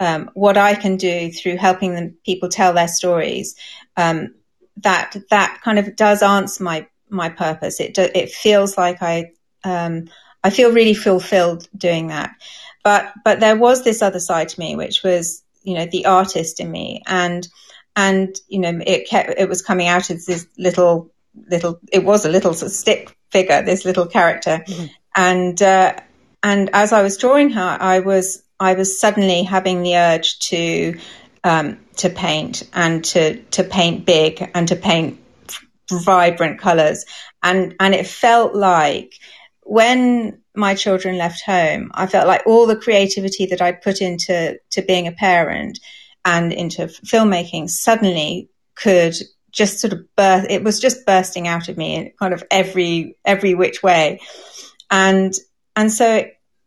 um, 0.00 0.30
what 0.34 0.56
I 0.56 0.74
can 0.74 0.96
do 0.96 1.30
through 1.30 1.56
helping 1.56 1.94
them 1.94 2.16
people 2.24 2.48
tell 2.48 2.72
their 2.72 2.88
stories. 2.88 3.54
Um, 3.96 4.34
that 4.78 5.16
that 5.30 5.60
kind 5.62 5.78
of 5.78 5.96
does 5.96 6.22
answer 6.22 6.62
my 6.62 6.86
my 7.08 7.28
purpose. 7.28 7.80
It 7.80 7.94
do, 7.94 8.08
it 8.14 8.30
feels 8.30 8.76
like 8.76 9.02
I 9.02 9.32
um, 9.64 10.08
I 10.42 10.50
feel 10.50 10.72
really 10.72 10.94
fulfilled 10.94 11.68
doing 11.76 12.08
that. 12.08 12.34
But 12.82 13.12
but 13.24 13.40
there 13.40 13.56
was 13.56 13.84
this 13.84 14.02
other 14.02 14.20
side 14.20 14.50
to 14.50 14.60
me, 14.60 14.76
which 14.76 15.02
was 15.02 15.42
you 15.62 15.74
know 15.74 15.86
the 15.86 16.06
artist 16.06 16.60
in 16.60 16.70
me, 16.70 17.02
and 17.06 17.46
and 17.96 18.36
you 18.48 18.58
know 18.58 18.80
it 18.86 19.08
kept 19.08 19.34
it 19.38 19.48
was 19.48 19.62
coming 19.62 19.88
out 19.88 20.10
as 20.10 20.26
this 20.26 20.46
little 20.58 21.10
little 21.48 21.80
it 21.92 22.04
was 22.04 22.24
a 22.24 22.30
little 22.30 22.54
sort 22.54 22.70
of 22.70 22.76
stick 22.76 23.16
figure, 23.30 23.62
this 23.62 23.84
little 23.84 24.06
character, 24.06 24.62
mm-hmm. 24.66 24.86
and 25.16 25.60
uh, 25.62 25.94
and 26.42 26.70
as 26.72 26.92
I 26.92 27.02
was 27.02 27.16
drawing 27.16 27.50
her, 27.50 27.78
I 27.80 28.00
was 28.00 28.42
I 28.60 28.74
was 28.74 29.00
suddenly 29.00 29.42
having 29.42 29.82
the 29.82 29.96
urge 29.96 30.38
to 30.50 30.98
um, 31.44 31.78
to 31.96 32.10
paint 32.10 32.62
and 32.72 33.04
to 33.04 33.40
to 33.42 33.64
paint 33.64 34.04
big 34.04 34.50
and 34.54 34.68
to 34.68 34.76
paint 34.76 35.20
vibrant 35.90 36.58
colors. 36.58 37.04
And 37.42 37.76
and 37.78 37.94
it 37.94 38.06
felt 38.06 38.54
like 38.54 39.12
when 39.62 40.40
my 40.56 40.74
children 40.74 41.16
left 41.18 41.42
home 41.42 41.90
i 41.94 42.06
felt 42.06 42.28
like 42.28 42.42
all 42.46 42.64
the 42.66 42.76
creativity 42.76 43.46
that 43.46 43.60
i'd 43.60 43.82
put 43.82 44.00
into 44.00 44.56
to 44.70 44.82
being 44.82 45.08
a 45.08 45.12
parent 45.12 45.80
and 46.24 46.52
into 46.52 46.82
filmmaking 46.86 47.68
suddenly 47.68 48.48
could 48.74 49.16
just 49.54 49.78
sort 49.78 49.92
of 49.92 50.00
burst 50.16 50.50
it 50.50 50.64
was 50.64 50.80
just 50.80 51.06
bursting 51.06 51.46
out 51.46 51.68
of 51.68 51.76
me 51.76 51.94
in 51.94 52.12
kind 52.18 52.34
of 52.34 52.42
every 52.50 53.16
every 53.24 53.54
which 53.54 53.82
way. 53.82 54.20
And 54.90 55.32
and 55.76 55.90
so 55.90 56.26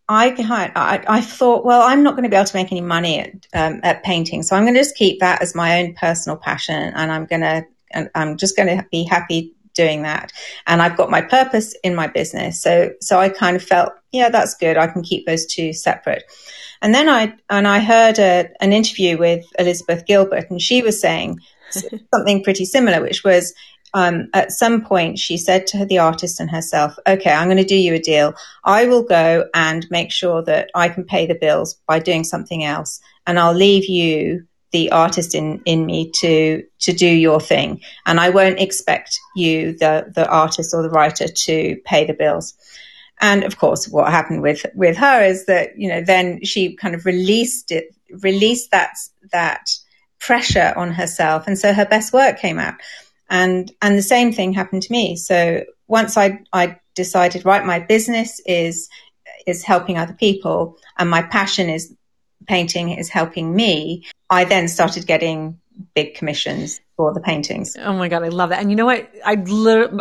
I, 0.10 0.34
I, 0.76 1.04
I 1.08 1.22
thought, 1.22 1.66
well, 1.66 1.82
I'm 1.82 2.04
not 2.04 2.12
going 2.12 2.24
to 2.24 2.30
be 2.30 2.36
able 2.36 2.46
to 2.46 2.56
make 2.56 2.72
any 2.72 2.82
money 2.82 3.20
at, 3.20 3.32
um, 3.54 3.82
at 3.84 4.04
painting, 4.04 4.44
so 4.44 4.56
I'm 4.56 4.64
going 4.64 4.74
to 4.74 4.80
just 4.80 4.96
keep 4.96 5.20
that 5.20 5.42
as 5.42 5.54
my 5.54 5.82
own 5.82 5.94
personal 5.96 6.38
passion, 6.38 6.94
and 6.96 7.12
I'm 7.12 7.26
going 7.26 7.42
to, 7.42 7.66
and 7.92 8.10
I'm 8.16 8.38
just 8.38 8.56
going 8.56 8.78
to 8.78 8.86
be 8.90 9.04
happy 9.04 9.54
doing 9.74 10.04
that. 10.04 10.32
And 10.66 10.82
I've 10.82 10.98
got 10.98 11.10
my 11.10 11.22
purpose 11.22 11.76
in 11.84 11.94
my 11.94 12.08
business, 12.08 12.62
so 12.62 12.92
so 13.02 13.20
I 13.20 13.30
kind 13.30 13.56
of 13.56 13.64
felt, 13.64 13.94
yeah, 14.12 14.30
that's 14.30 14.56
good. 14.56 14.78
I 14.78 14.88
can 14.88 15.04
keep 15.04 15.26
those 15.26 15.46
two 15.46 15.74
separate. 15.74 16.24
And 16.82 16.94
then 16.94 17.10
I 17.10 17.34
and 17.50 17.68
I 17.68 17.80
heard 17.80 18.20
a, 18.20 18.50
an 18.62 18.72
interview 18.74 19.18
with 19.18 19.46
Elizabeth 19.60 20.06
Gilbert, 20.06 20.50
and 20.50 20.62
she 20.62 20.82
was 20.82 21.02
saying 21.02 21.40
something 22.14 22.44
pretty 22.44 22.66
similar, 22.66 23.02
which 23.02 23.24
was 23.24 23.54
um, 23.98 24.30
at 24.32 24.52
some 24.52 24.86
point 24.86 25.18
she 25.18 25.38
said 25.38 25.66
to 25.68 25.84
the 25.84 25.98
artist 25.98 26.40
and 26.40 26.52
herself, 26.52 26.96
okay, 27.08 27.32
I'm 27.32 27.48
going 27.48 27.58
to 27.58 27.64
do 27.64 27.76
you 27.76 27.96
a 27.96 28.00
deal. 28.00 28.36
I 28.64 28.86
will 28.86 29.02
go 29.02 29.46
and 29.56 29.90
make 29.90 30.12
sure 30.12 30.44
that 30.44 30.70
I 30.76 30.90
can 30.90 31.04
pay 31.04 31.26
the 31.26 31.34
bills 31.34 31.80
by 31.88 31.98
doing 31.98 32.24
something 32.24 32.64
else. 32.64 33.02
And 33.26 33.40
I'll 33.40 33.56
leave 33.56 33.90
you, 33.90 34.46
the 34.72 34.92
artist 34.92 35.34
in, 35.34 35.62
in 35.66 35.84
me 35.86 36.12
to, 36.20 36.64
to 36.82 36.94
do 36.94 37.08
your 37.08 37.40
thing. 37.40 37.82
And 38.06 38.20
I 38.20 38.30
won't 38.30 38.60
expect 38.60 39.18
you, 39.36 39.76
the, 39.76 40.12
the 40.14 40.30
artist 40.30 40.76
or 40.76 40.84
the 40.84 40.92
writer 40.92 41.28
to 41.28 41.78
pay 41.84 42.06
the 42.06 42.14
bills. 42.14 42.54
And 43.20 43.46
of 43.46 43.58
course, 43.58 43.88
what 43.88 44.12
happened 44.12 44.44
with, 44.44 44.64
with 44.76 44.98
her 44.98 45.24
is 45.24 45.48
that, 45.48 45.80
you 45.80 45.90
know, 45.90 46.02
then 46.02 46.44
she 46.44 46.76
kind 46.76 46.94
of 46.94 47.06
released 47.06 47.72
it, 47.72 47.96
released 48.22 48.70
that, 48.72 48.96
that 49.32 49.70
pressure 50.20 50.74
on 50.76 50.92
herself. 50.92 51.48
And 51.48 51.58
so 51.58 51.74
her 51.74 51.86
best 51.86 52.14
work 52.14 52.38
came 52.40 52.60
out. 52.60 52.76
And, 53.30 53.72
and 53.82 53.98
the 53.98 54.04
same 54.04 54.32
thing 54.32 54.54
happened 54.54 54.84
to 54.84 54.92
me. 54.92 55.16
So 55.16 55.64
once 55.88 56.18
I, 56.18 56.40
I 56.54 56.80
decided, 56.96 57.46
right, 57.46 57.66
my 57.66 57.80
business 57.80 58.42
is, 58.46 58.90
is 59.46 59.64
helping 59.64 59.98
other 59.98 60.14
people 60.14 60.78
and 60.98 61.10
my 61.10 61.22
passion 61.22 61.70
is 61.70 61.94
painting 62.48 62.90
is 62.92 63.10
helping 63.10 63.56
me. 63.56 64.06
I 64.30 64.46
then 64.46 64.68
started 64.68 65.06
getting 65.06 65.60
big 65.94 66.16
commissions 66.16 66.80
for 66.96 67.14
the 67.14 67.20
paintings. 67.20 67.76
Oh 67.80 67.94
my 67.94 68.10
god, 68.10 68.24
I 68.24 68.30
love 68.30 68.50
that. 68.50 68.60
And 68.60 68.70
you 68.70 68.76
know 68.76 68.86
what? 68.86 69.10
I 69.26 69.36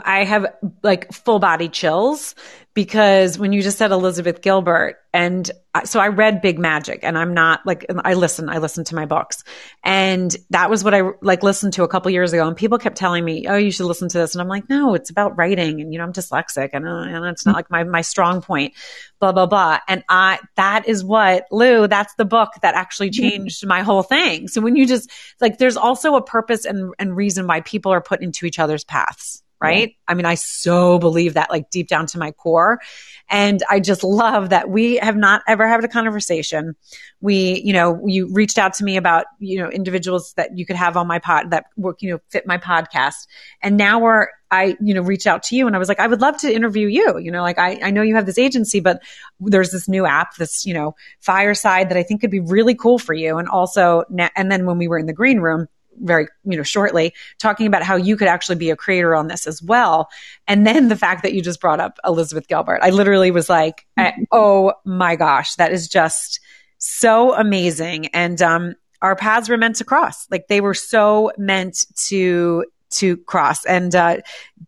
I 0.05 0.25
have 0.25 0.55
like 0.83 1.13
full 1.13 1.39
body 1.39 1.69
chills 1.69 2.35
because 2.77 3.39
when 3.39 3.55
you 3.55 3.63
just 3.63 3.79
said 3.79 3.91
Elizabeth 3.91 4.43
Gilbert, 4.43 4.99
and 5.15 5.51
so 5.87 5.99
I 5.99 6.09
read 6.09 6.43
Big 6.43 6.59
Magic, 6.59 7.01
and 7.05 7.17
I'm 7.17 7.33
not 7.33 7.65
like 7.65 7.87
I 8.05 8.13
listen, 8.13 8.51
I 8.51 8.59
listen 8.59 8.85
to 8.85 8.95
my 8.95 9.07
books, 9.07 9.45
and 9.83 10.37
that 10.51 10.69
was 10.69 10.85
what 10.85 10.93
I 10.93 11.13
like 11.23 11.43
listened 11.43 11.73
to 11.73 11.85
a 11.85 11.89
couple 11.89 12.11
years 12.11 12.35
ago, 12.35 12.47
and 12.47 12.55
people 12.55 12.77
kept 12.77 12.99
telling 12.99 13.25
me, 13.25 13.47
"Oh, 13.49 13.57
you 13.57 13.71
should 13.71 13.87
listen 13.87 14.11
to 14.11 14.19
this," 14.19 14.35
and 14.35 14.43
I'm 14.43 14.49
like, 14.49 14.69
"No, 14.69 14.95
it's 14.95 15.09
about 15.09 15.39
writing, 15.39 15.81
and 15.81 15.91
you 15.91 15.99
know, 15.99 16.05
I'm 16.05 16.13
dyslexic, 16.13 16.69
and, 16.75 16.87
uh, 16.87 16.91
and 16.91 17.25
it's 17.25 17.47
not 17.47 17.57
like 17.57 17.71
my 17.71 17.83
my 17.83 18.03
strong 18.03 18.43
point." 18.43 18.75
Blah 19.21 19.33
blah 19.33 19.47
blah, 19.47 19.79
and 19.89 20.05
I 20.11 20.39
that 20.57 20.87
is 20.87 21.03
what 21.03 21.47
Lou. 21.51 21.89
That's 21.89 22.15
the 22.17 22.27
book 22.27 22.51
that 22.61 22.75
actually 22.75 23.09
changed 23.09 23.67
my 23.67 23.81
whole 23.81 24.03
thing. 24.03 24.49
So 24.49 24.61
when 24.61 24.77
you 24.77 24.87
just 24.87 25.11
like, 25.41 25.57
there's 25.57 25.79
also 25.79 26.15
a 26.17 26.23
purpose 26.23 26.67
and 26.67 26.93
and 26.99 27.17
reason 27.17 27.47
why 27.47 27.63
people 27.63 27.91
are 27.91 28.03
put 28.03 28.21
into 28.21 28.45
each 28.45 28.59
other's 28.59 28.85
paths 28.85 29.43
right? 29.61 29.89
Yeah. 29.89 29.95
I 30.09 30.15
mean, 30.15 30.27
I 30.27 30.35
so 30.35 30.99
believe 30.99 31.35
that 31.35 31.51
like 31.51 31.71
deep 31.71 31.89
down 31.89 32.07
to 32.09 32.19
my 32.19 32.33
core. 32.33 32.81
And 33.29 33.63
I 33.69 33.81
just 33.81 34.05
love 34.05 34.51
that 34.51 34.69
we 34.69 34.97
have 34.97 35.17
not 35.17 35.43
ever 35.49 35.67
had 35.67 35.83
a 35.83 35.89
conversation. 35.89 36.77
We, 37.21 37.63
you 37.65 37.73
know, 37.73 38.03
you 38.07 38.33
reached 38.33 38.59
out 38.59 38.75
to 38.75 38.85
me 38.85 38.97
about, 38.97 39.27
you 39.41 39.59
know, 39.59 39.69
individuals 39.69 40.35
that 40.37 40.57
you 40.57 40.67
could 40.67 40.77
have 40.77 40.97
on 40.97 41.07
my 41.07 41.19
pod 41.19 41.51
that 41.51 41.67
work, 41.77 42.03
you 42.03 42.13
know, 42.13 42.21
fit 42.29 42.47
my 42.47 42.59
podcast. 42.59 43.27
And 43.63 43.77
now 43.77 43.99
we're, 43.99 44.29
I, 44.51 44.77
you 44.81 44.95
know, 44.95 45.03
reached 45.03 45.27
out 45.27 45.43
to 45.45 45.57
you 45.57 45.67
and 45.67 45.75
I 45.75 45.79
was 45.79 45.89
like, 45.89 45.99
I 45.99 46.07
would 46.07 46.21
love 46.21 46.37
to 46.39 46.55
interview 46.55 46.87
you. 46.87 47.19
You 47.19 47.33
know, 47.33 47.43
like 47.43 47.59
I, 47.59 47.81
I 47.83 47.91
know 47.91 48.03
you 48.03 48.15
have 48.15 48.27
this 48.27 48.39
agency, 48.39 48.81
but 48.81 49.03
there's 49.41 49.71
this 49.71 49.89
new 49.89 50.07
app, 50.07 50.37
this, 50.37 50.65
you 50.65 50.75
know, 50.75 50.95
fireside 51.19 51.89
that 51.89 51.99
I 51.99 52.05
think 52.05 52.21
could 52.21 52.31
be 52.31 52.41
really 52.41 52.75
cool 52.75 52.99
for 52.99 53.15
you. 53.15 53.39
And 53.39 53.49
also, 53.49 54.05
now 54.09 54.31
and 54.37 54.53
then 54.53 54.67
when 54.67 54.79
we 54.79 54.87
were 54.87 54.99
in 54.99 55.07
the 55.07 55.13
green 55.13 55.41
room, 55.41 55.67
very, 56.01 56.29
you 56.45 56.57
know, 56.57 56.63
shortly, 56.63 57.15
talking 57.39 57.67
about 57.67 57.83
how 57.83 57.97
you 57.97 58.17
could 58.17 58.29
actually 58.29 58.57
be 58.57 58.71
a 58.71 58.77
creator 58.77 59.15
on 59.15 59.29
this 59.29 59.47
as 59.47 59.63
well. 59.63 60.09
And 60.47 60.67
then 60.67 60.89
the 60.89 60.97
fact 60.97 61.23
that 61.23 61.33
you 61.33 61.43
just 61.43 61.61
brought 61.61 61.81
up 61.81 61.99
Elizabeth 62.05 62.49
Gilbert, 62.49 62.81
I 62.83 62.91
literally 62.91 63.31
was 63.31 63.49
like, 63.49 63.87
mm-hmm. 63.99 64.25
oh 64.33 64.73
my 64.85 65.17
gosh, 65.17 65.55
that 65.57 65.73
is 65.73 65.89
just 65.89 66.41
so 66.79 67.35
amazing. 67.35 68.07
And, 68.09 68.41
um, 68.43 68.75
our 69.03 69.15
paths 69.15 69.49
were 69.49 69.59
meant 69.59 69.77
to 69.77 69.85
cross. 69.85 70.27
Like 70.31 70.49
they 70.49 70.61
were 70.61 70.75
so 70.75 71.31
meant 71.37 71.85
to 72.09 72.65
to 72.89 73.17
cross. 73.19 73.65
And 73.65 73.95
uh, 73.95 74.19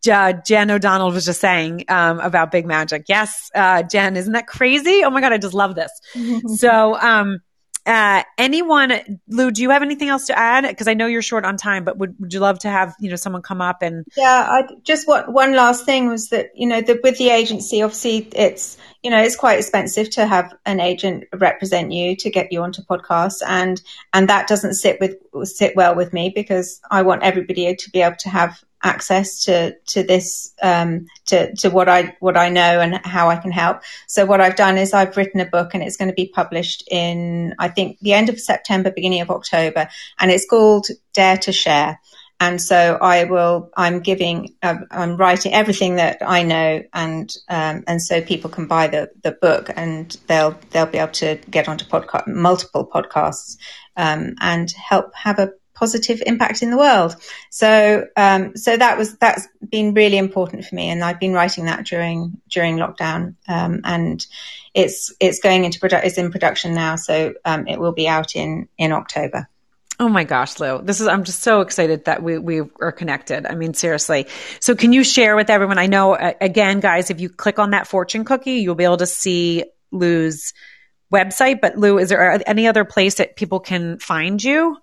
Jen 0.02 0.70
O'Donnell 0.70 1.12
was 1.12 1.24
just 1.24 1.40
saying 1.40 1.84
um, 1.88 2.18
about 2.20 2.50
Big 2.50 2.66
Magic. 2.66 3.04
Yes, 3.08 3.50
uh, 3.54 3.82
Jen, 3.82 4.16
isn't 4.16 4.32
that 4.32 4.46
crazy? 4.46 5.02
Oh 5.04 5.10
my 5.10 5.20
god, 5.20 5.32
I 5.32 5.38
just 5.38 5.54
love 5.54 5.74
this. 5.74 5.90
so, 6.58 6.98
um, 6.98 7.40
uh, 7.88 8.22
anyone, 8.36 9.18
Lou, 9.28 9.50
do 9.50 9.62
you 9.62 9.70
have 9.70 9.80
anything 9.80 10.10
else 10.10 10.26
to 10.26 10.38
add? 10.38 10.68
Because 10.68 10.88
I 10.88 10.92
know 10.92 11.06
you're 11.06 11.22
short 11.22 11.46
on 11.46 11.56
time, 11.56 11.84
but 11.84 11.96
would, 11.96 12.14
would 12.20 12.34
you 12.34 12.38
love 12.38 12.58
to 12.60 12.68
have 12.68 12.94
you 13.00 13.08
know 13.08 13.16
someone 13.16 13.40
come 13.40 13.62
up 13.62 13.80
and? 13.80 14.04
Yeah, 14.14 14.46
I 14.46 14.68
just 14.82 15.08
what 15.08 15.32
one 15.32 15.54
last 15.54 15.86
thing 15.86 16.06
was 16.08 16.28
that 16.28 16.50
you 16.54 16.68
know 16.68 16.82
the, 16.82 17.00
with 17.02 17.16
the 17.16 17.30
agency, 17.30 17.80
obviously 17.80 18.28
it's 18.36 18.76
you 19.02 19.10
know 19.10 19.18
it's 19.18 19.36
quite 19.36 19.58
expensive 19.58 20.10
to 20.10 20.26
have 20.26 20.54
an 20.66 20.80
agent 20.80 21.24
represent 21.32 21.90
you 21.90 22.14
to 22.16 22.28
get 22.28 22.52
you 22.52 22.62
onto 22.62 22.82
podcasts, 22.82 23.40
and 23.46 23.80
and 24.12 24.28
that 24.28 24.48
doesn't 24.48 24.74
sit 24.74 25.00
with 25.00 25.16
sit 25.44 25.74
well 25.74 25.94
with 25.94 26.12
me 26.12 26.30
because 26.34 26.82
I 26.90 27.00
want 27.00 27.22
everybody 27.22 27.74
to 27.74 27.90
be 27.90 28.02
able 28.02 28.16
to 28.16 28.28
have 28.28 28.62
access 28.82 29.44
to 29.44 29.76
to 29.86 30.02
this 30.02 30.54
um, 30.62 31.06
to 31.26 31.54
to 31.56 31.70
what 31.70 31.88
I 31.88 32.16
what 32.20 32.36
I 32.36 32.48
know 32.48 32.80
and 32.80 32.94
how 33.04 33.28
I 33.28 33.36
can 33.36 33.50
help. 33.50 33.80
So 34.06 34.24
what 34.24 34.40
I've 34.40 34.56
done 34.56 34.78
is 34.78 34.92
I've 34.92 35.16
written 35.16 35.40
a 35.40 35.46
book 35.46 35.74
and 35.74 35.82
it's 35.82 35.96
going 35.96 36.10
to 36.10 36.14
be 36.14 36.28
published 36.28 36.84
in 36.90 37.54
I 37.58 37.68
think 37.68 37.98
the 38.00 38.14
end 38.14 38.28
of 38.28 38.40
September, 38.40 38.90
beginning 38.90 39.20
of 39.20 39.30
October, 39.30 39.88
and 40.18 40.30
it's 40.30 40.46
called 40.46 40.88
Dare 41.12 41.38
to 41.38 41.52
Share. 41.52 41.98
And 42.40 42.62
so 42.62 42.96
I 43.00 43.24
will. 43.24 43.70
I'm 43.76 43.98
giving. 43.98 44.54
I'm 44.62 45.16
writing 45.16 45.54
everything 45.54 45.96
that 45.96 46.18
I 46.24 46.44
know, 46.44 46.84
and 46.94 47.34
um, 47.48 47.82
and 47.88 48.00
so 48.00 48.22
people 48.22 48.48
can 48.48 48.68
buy 48.68 48.86
the 48.86 49.10
the 49.24 49.32
book, 49.32 49.70
and 49.74 50.16
they'll 50.28 50.56
they'll 50.70 50.86
be 50.86 50.98
able 50.98 51.10
to 51.14 51.40
get 51.50 51.68
onto 51.68 51.84
podcast 51.84 52.28
multiple 52.28 52.86
podcasts, 52.86 53.56
um, 53.96 54.36
and 54.40 54.70
help 54.70 55.12
have 55.16 55.40
a 55.40 55.50
positive 55.78 56.22
impact 56.26 56.62
in 56.62 56.70
the 56.70 56.76
world. 56.76 57.14
So, 57.50 58.06
um, 58.16 58.56
so 58.56 58.76
that 58.76 58.98
was 58.98 59.16
that's 59.18 59.46
been 59.68 59.94
really 59.94 60.18
important 60.18 60.64
for 60.64 60.74
me, 60.74 60.90
and 60.90 61.04
I've 61.04 61.20
been 61.20 61.32
writing 61.32 61.66
that 61.66 61.86
during 61.86 62.40
during 62.48 62.76
lockdown, 62.76 63.36
um, 63.46 63.80
and 63.84 64.26
it's 64.74 65.14
it's 65.20 65.38
going 65.40 65.64
into 65.64 65.78
produ- 65.78 66.04
it's 66.04 66.18
in 66.18 66.32
production 66.32 66.74
now, 66.74 66.96
so 66.96 67.34
um, 67.44 67.66
it 67.66 67.78
will 67.78 67.92
be 67.92 68.08
out 68.08 68.34
in 68.34 68.68
in 68.76 68.92
October. 68.92 69.48
Oh 70.00 70.08
my 70.08 70.22
gosh, 70.22 70.60
Lou. 70.60 70.80
This 70.80 71.00
is 71.00 71.08
I'm 71.08 71.24
just 71.24 71.42
so 71.42 71.60
excited 71.60 72.04
that 72.04 72.22
we 72.22 72.38
we 72.38 72.62
are 72.80 72.92
connected. 72.92 73.46
I 73.46 73.54
mean 73.54 73.74
seriously. 73.74 74.26
So 74.60 74.74
can 74.74 74.92
you 74.92 75.04
share 75.04 75.36
with 75.36 75.50
everyone? 75.50 75.78
I 75.78 75.86
know 75.86 76.14
again 76.14 76.80
guys, 76.80 77.10
if 77.10 77.20
you 77.20 77.28
click 77.28 77.58
on 77.58 77.70
that 77.70 77.86
fortune 77.86 78.24
cookie, 78.24 78.60
you'll 78.60 78.76
be 78.76 78.84
able 78.84 78.98
to 78.98 79.06
see 79.06 79.64
Lou's 79.90 80.52
website, 81.12 81.60
but 81.60 81.76
Lou, 81.76 81.98
is 81.98 82.10
there 82.10 82.40
any 82.46 82.68
other 82.68 82.84
place 82.84 83.16
that 83.16 83.36
people 83.36 83.60
can 83.60 83.98
find 83.98 84.42
you? 84.42 84.76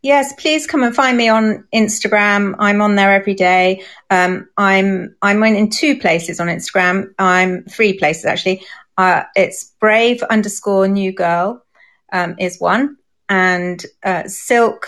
Yes, 0.00 0.32
please 0.38 0.66
come 0.66 0.84
and 0.84 0.94
find 0.94 1.16
me 1.16 1.28
on 1.28 1.64
Instagram. 1.74 2.54
I'm 2.60 2.80
on 2.80 2.94
there 2.94 3.12
every 3.12 3.34
day. 3.34 3.82
Um, 4.10 4.48
I'm 4.56 5.16
I'm 5.22 5.42
in 5.42 5.70
two 5.70 5.98
places 5.98 6.38
on 6.38 6.46
Instagram. 6.46 7.12
I'm 7.18 7.64
three 7.64 7.94
places 7.98 8.24
actually. 8.24 8.62
Uh, 8.96 9.24
it's 9.34 9.72
brave 9.80 10.22
underscore 10.24 10.86
new 10.86 11.12
girl 11.12 11.64
um, 12.12 12.36
is 12.38 12.60
one, 12.60 12.96
and 13.28 13.84
uh, 14.04 14.28
silk 14.28 14.86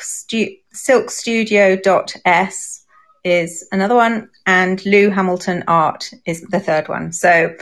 dot 1.82 2.16
s 2.24 2.86
is 3.24 3.68
another 3.72 3.94
one, 3.96 4.30
and 4.46 4.86
Lou 4.86 5.10
Hamilton 5.10 5.64
art 5.66 6.10
is 6.24 6.40
the 6.42 6.60
third 6.60 6.88
one. 6.88 7.12
So 7.12 7.54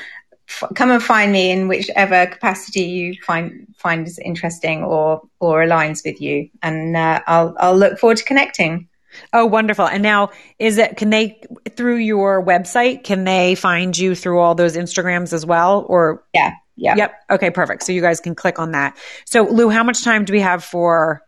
f- 0.48 0.70
come 0.74 0.90
and 0.90 1.02
find 1.02 1.32
me 1.32 1.50
in 1.50 1.68
whichever 1.68 2.26
capacity 2.26 2.82
you 2.82 3.14
find 3.22 3.66
find 3.76 4.06
is 4.06 4.18
interesting 4.18 4.82
or 4.82 5.22
or 5.40 5.64
aligns 5.64 6.04
with 6.04 6.20
you, 6.20 6.48
and 6.62 6.96
uh, 6.96 7.20
I'll 7.26 7.54
I'll 7.58 7.76
look 7.76 7.98
forward 7.98 8.18
to 8.18 8.24
connecting. 8.24 8.88
Oh, 9.32 9.46
wonderful! 9.46 9.86
And 9.86 10.02
now, 10.02 10.30
is 10.58 10.78
it 10.78 10.96
can 10.96 11.10
they 11.10 11.40
through 11.76 11.96
your 11.96 12.44
website? 12.44 13.04
Can 13.04 13.24
they 13.24 13.54
find 13.54 13.96
you 13.96 14.14
through 14.14 14.38
all 14.38 14.54
those 14.54 14.76
Instagrams 14.76 15.32
as 15.32 15.46
well? 15.46 15.84
Or 15.88 16.24
yeah, 16.34 16.52
yeah, 16.76 16.96
yep. 16.96 17.14
Okay, 17.30 17.50
perfect. 17.50 17.82
So 17.82 17.92
you 17.92 18.00
guys 18.00 18.20
can 18.20 18.34
click 18.34 18.58
on 18.58 18.72
that. 18.72 18.96
So 19.24 19.44
Lou, 19.44 19.68
how 19.70 19.82
much 19.82 20.04
time 20.04 20.24
do 20.24 20.32
we 20.32 20.40
have 20.40 20.64
for 20.64 21.22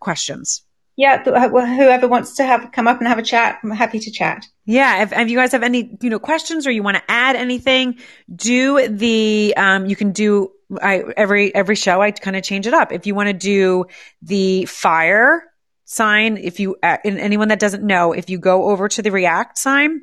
questions? 0.00 0.62
Yeah, 0.96 1.22
whoever 1.24 2.06
wants 2.06 2.36
to 2.36 2.44
have 2.44 2.70
come 2.72 2.86
up 2.86 2.98
and 2.98 3.08
have 3.08 3.18
a 3.18 3.22
chat, 3.22 3.58
I'm 3.64 3.70
happy 3.72 3.98
to 3.98 4.10
chat. 4.12 4.46
Yeah, 4.64 5.02
if, 5.02 5.12
if 5.12 5.28
you 5.28 5.36
guys 5.36 5.50
have 5.52 5.64
any 5.64 5.98
you 6.00 6.10
know 6.10 6.20
questions 6.20 6.66
or 6.66 6.70
you 6.70 6.82
want 6.82 6.96
to 6.96 7.02
add 7.08 7.34
anything, 7.34 7.98
do 8.34 8.88
the 8.88 9.54
um, 9.56 9.86
you 9.86 9.96
can 9.96 10.12
do 10.12 10.52
I 10.80 11.02
every 11.16 11.54
every 11.54 11.74
show 11.74 12.00
I 12.00 12.12
kind 12.12 12.36
of 12.36 12.42
change 12.44 12.66
it 12.66 12.74
up. 12.74 12.92
If 12.92 13.06
you 13.06 13.14
want 13.14 13.28
to 13.28 13.32
do 13.32 13.86
the 14.22 14.66
fire 14.66 15.44
sign, 15.84 16.36
if 16.36 16.60
you 16.60 16.76
uh, 16.82 16.98
anyone 17.04 17.48
that 17.48 17.58
doesn't 17.58 17.84
know, 17.84 18.12
if 18.12 18.30
you 18.30 18.38
go 18.38 18.70
over 18.70 18.88
to 18.88 19.02
the 19.02 19.10
React 19.10 19.58
sign 19.58 20.02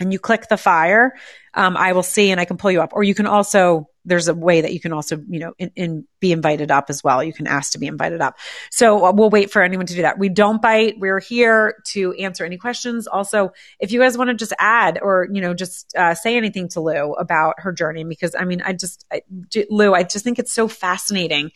and 0.00 0.12
you 0.12 0.18
click 0.18 0.48
the 0.48 0.56
fire, 0.56 1.14
um, 1.54 1.76
I 1.76 1.92
will 1.92 2.02
see 2.02 2.30
and 2.30 2.40
I 2.40 2.44
can 2.44 2.56
pull 2.56 2.70
you 2.70 2.82
up. 2.82 2.92
Or 2.92 3.02
you 3.02 3.14
can 3.14 3.26
also 3.26 3.88
there's 4.06 4.28
a 4.28 4.34
way 4.34 4.60
that 4.60 4.72
you 4.72 4.80
can 4.80 4.92
also, 4.92 5.18
you 5.28 5.40
know, 5.40 5.52
in, 5.58 5.70
in, 5.76 6.08
be 6.20 6.32
invited 6.32 6.70
up 6.70 6.86
as 6.88 7.04
well. 7.04 7.22
You 7.22 7.32
can 7.32 7.46
ask 7.46 7.72
to 7.72 7.78
be 7.78 7.86
invited 7.86 8.20
up. 8.22 8.38
So 8.70 9.04
uh, 9.04 9.12
we'll 9.12 9.28
wait 9.28 9.50
for 9.50 9.62
anyone 9.62 9.86
to 9.86 9.94
do 9.94 10.02
that. 10.02 10.18
We 10.18 10.28
don't 10.28 10.62
bite. 10.62 10.94
We're 10.98 11.20
here 11.20 11.74
to 11.88 12.12
answer 12.14 12.44
any 12.44 12.56
questions. 12.56 13.06
Also, 13.06 13.50
if 13.80 13.92
you 13.92 14.00
guys 14.00 14.16
want 14.16 14.30
to 14.30 14.34
just 14.34 14.54
add 14.58 14.98
or, 15.02 15.28
you 15.30 15.42
know, 15.42 15.52
just 15.52 15.94
uh, 15.96 16.14
say 16.14 16.36
anything 16.36 16.68
to 16.70 16.80
Lou 16.80 17.12
about 17.12 17.56
her 17.58 17.72
journey, 17.72 18.04
because 18.04 18.34
I 18.34 18.44
mean, 18.44 18.62
I 18.64 18.72
just, 18.72 19.04
I, 19.12 19.22
Lou, 19.68 19.92
I 19.92 20.04
just 20.04 20.24
think 20.24 20.38
it's 20.38 20.54
so 20.54 20.68
fascinating 20.68 21.50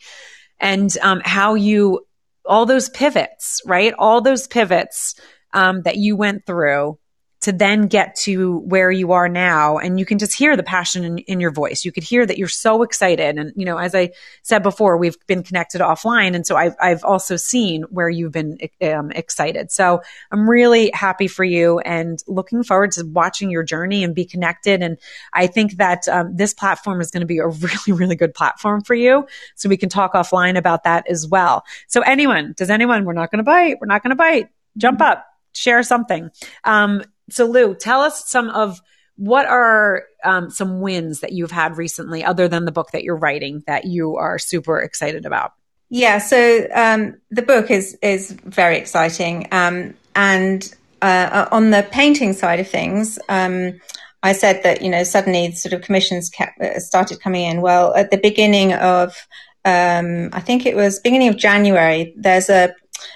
and 0.59 0.95
um, 1.01 1.21
how 1.23 1.55
you, 1.55 2.05
all 2.45 2.65
those 2.65 2.89
pivots, 2.89 3.61
right? 3.65 3.93
All 3.97 4.21
those 4.21 4.47
pivots 4.47 5.15
um, 5.53 5.81
that 5.83 5.97
you 5.97 6.15
went 6.15 6.45
through 6.45 6.97
to 7.41 7.51
then 7.51 7.87
get 7.87 8.15
to 8.15 8.59
where 8.59 8.91
you 8.91 9.13
are 9.13 9.27
now. 9.27 9.77
And 9.79 9.99
you 9.99 10.05
can 10.05 10.19
just 10.19 10.33
hear 10.33 10.55
the 10.55 10.63
passion 10.63 11.03
in, 11.03 11.17
in, 11.19 11.39
your 11.39 11.49
voice. 11.49 11.83
You 11.83 11.91
could 11.91 12.03
hear 12.03 12.23
that 12.23 12.37
you're 12.37 12.47
so 12.47 12.83
excited. 12.83 13.37
And, 13.37 13.51
you 13.55 13.65
know, 13.65 13.77
as 13.77 13.95
I 13.95 14.11
said 14.43 14.61
before, 14.61 14.95
we've 14.97 15.17
been 15.25 15.41
connected 15.41 15.81
offline. 15.81 16.35
And 16.35 16.45
so 16.45 16.55
I've, 16.55 16.75
I've 16.79 17.03
also 17.03 17.37
seen 17.37 17.81
where 17.89 18.09
you've 18.09 18.31
been 18.31 18.59
um, 18.83 19.11
excited. 19.11 19.71
So 19.71 20.01
I'm 20.31 20.47
really 20.47 20.91
happy 20.93 21.27
for 21.27 21.43
you 21.43 21.79
and 21.79 22.23
looking 22.27 22.63
forward 22.63 22.91
to 22.93 23.05
watching 23.05 23.49
your 23.49 23.63
journey 23.63 24.03
and 24.03 24.13
be 24.13 24.25
connected. 24.25 24.83
And 24.83 24.99
I 25.33 25.47
think 25.47 25.77
that 25.77 26.07
um, 26.07 26.35
this 26.35 26.53
platform 26.53 27.01
is 27.01 27.09
going 27.09 27.21
to 27.21 27.27
be 27.27 27.39
a 27.39 27.47
really, 27.47 27.91
really 27.91 28.15
good 28.15 28.35
platform 28.35 28.83
for 28.83 28.93
you. 28.93 29.25
So 29.55 29.67
we 29.67 29.77
can 29.77 29.89
talk 29.89 30.13
offline 30.13 30.57
about 30.57 30.83
that 30.83 31.09
as 31.09 31.27
well. 31.27 31.65
So 31.87 32.01
anyone, 32.01 32.53
does 32.55 32.69
anyone, 32.69 33.03
we're 33.03 33.13
not 33.13 33.31
going 33.31 33.39
to 33.39 33.43
bite. 33.43 33.77
We're 33.81 33.87
not 33.87 34.03
going 34.03 34.11
to 34.11 34.15
bite. 34.15 34.49
Jump 34.77 35.01
up 35.01 35.25
share 35.53 35.83
something. 35.83 36.31
Um, 36.63 37.03
so 37.31 37.45
Lou, 37.45 37.75
tell 37.75 38.01
us 38.01 38.29
some 38.29 38.49
of 38.49 38.81
what 39.15 39.45
are 39.45 40.03
um, 40.23 40.49
some 40.49 40.81
wins 40.81 41.19
that 41.19 41.31
you've 41.31 41.51
had 41.51 41.77
recently, 41.77 42.23
other 42.23 42.47
than 42.47 42.65
the 42.65 42.71
book 42.71 42.91
that 42.91 43.03
you're 43.03 43.15
writing, 43.15 43.63
that 43.67 43.85
you 43.85 44.17
are 44.17 44.39
super 44.39 44.79
excited 44.79 45.25
about. 45.25 45.53
Yeah, 45.89 46.19
so 46.19 46.67
um, 46.73 47.15
the 47.29 47.41
book 47.41 47.69
is 47.69 47.97
is 48.01 48.31
very 48.31 48.77
exciting, 48.77 49.47
um, 49.51 49.93
and 50.15 50.73
uh, 51.01 51.47
on 51.51 51.71
the 51.71 51.85
painting 51.91 52.33
side 52.33 52.59
of 52.59 52.67
things, 52.69 53.19
um, 53.27 53.79
I 54.23 54.33
said 54.33 54.63
that 54.63 54.81
you 54.81 54.89
know 54.89 55.03
suddenly 55.03 55.51
sort 55.51 55.73
of 55.73 55.81
commissions 55.81 56.29
kept, 56.29 56.59
uh, 56.61 56.79
started 56.79 57.19
coming 57.19 57.43
in. 57.43 57.61
Well, 57.61 57.93
at 57.93 58.09
the 58.09 58.17
beginning 58.17 58.73
of 58.73 59.27
um, 59.65 60.29
I 60.33 60.39
think 60.39 60.65
it 60.65 60.75
was 60.75 60.99
beginning 60.99 61.27
of 61.27 61.37
January, 61.37 62.13
there's 62.17 62.49
a 62.49 62.73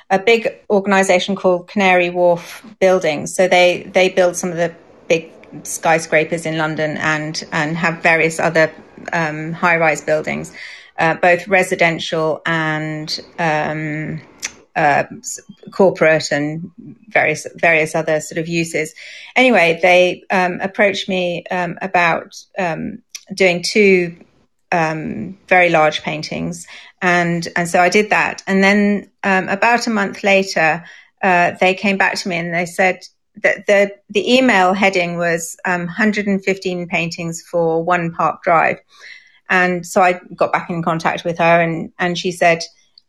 a 0.10 0.20
big 0.20 0.48
organization 0.70 1.36
called 1.36 1.68
Canary 1.68 2.10
Wharf 2.10 2.66
Buildings. 2.80 3.36
So 3.36 3.48
they, 3.48 3.84
they 3.84 4.10
build 4.10 4.36
some 4.36 4.52
of 4.52 4.58
the 4.58 4.74
big 5.08 5.32
skyscrapers 5.64 6.46
in 6.46 6.58
London 6.58 6.98
and, 6.98 7.44
and 7.52 7.78
have 7.78 8.02
various 8.02 8.40
other 8.40 8.72
um, 9.14 9.54
high 9.54 9.78
rise 9.78 10.02
buildings, 10.02 10.52
uh, 10.98 11.16
both 11.16 11.48
residential 11.48 12.42
and 12.46 13.20
um, 13.40 14.22
uh, 14.76 15.06
corporate 15.72 16.32
and 16.32 16.72
various 17.08 17.48
various 17.56 17.96
other 17.96 18.20
sort 18.20 18.38
of 18.38 18.48
uses. 18.48 18.94
Anyway, 19.36 19.80
they 19.82 20.24
um, 20.30 20.60
approached 20.62 21.08
me 21.08 21.46
um, 21.50 21.78
about 21.82 22.36
um, 22.58 23.02
doing 23.34 23.64
two 23.64 24.18
um, 24.76 25.38
very 25.48 25.70
large 25.70 26.02
paintings, 26.02 26.68
and 27.02 27.48
and 27.56 27.68
so 27.68 27.80
I 27.80 27.90
did 27.90 28.10
that. 28.10 28.44
And 28.46 28.62
then 28.62 29.10
um, 29.24 29.48
about 29.48 29.88
a 29.88 29.90
month 29.90 30.24
later, 30.24 30.84
uh, 31.24 31.52
they 31.62 31.74
came 31.74 31.98
back 31.98 32.16
to 32.16 32.30
me 32.30 32.38
and 32.38 32.54
they 32.54 32.66
said 32.66 33.00
that 33.42 33.68
the 33.68 33.96
the 34.10 34.34
email 34.36 34.74
heading 34.74 35.18
was 35.18 35.56
um, 35.66 35.86
115 35.86 36.88
paintings 36.88 37.42
for 37.42 37.84
one 37.84 38.12
park 38.12 38.44
drive. 38.44 38.80
And 39.50 39.86
so 39.86 40.02
I 40.02 40.20
got 40.36 40.52
back 40.52 40.70
in 40.70 40.84
contact 40.84 41.24
with 41.24 41.38
her, 41.38 41.62
and 41.62 41.92
and 41.98 42.18
she 42.18 42.32
said. 42.32 42.64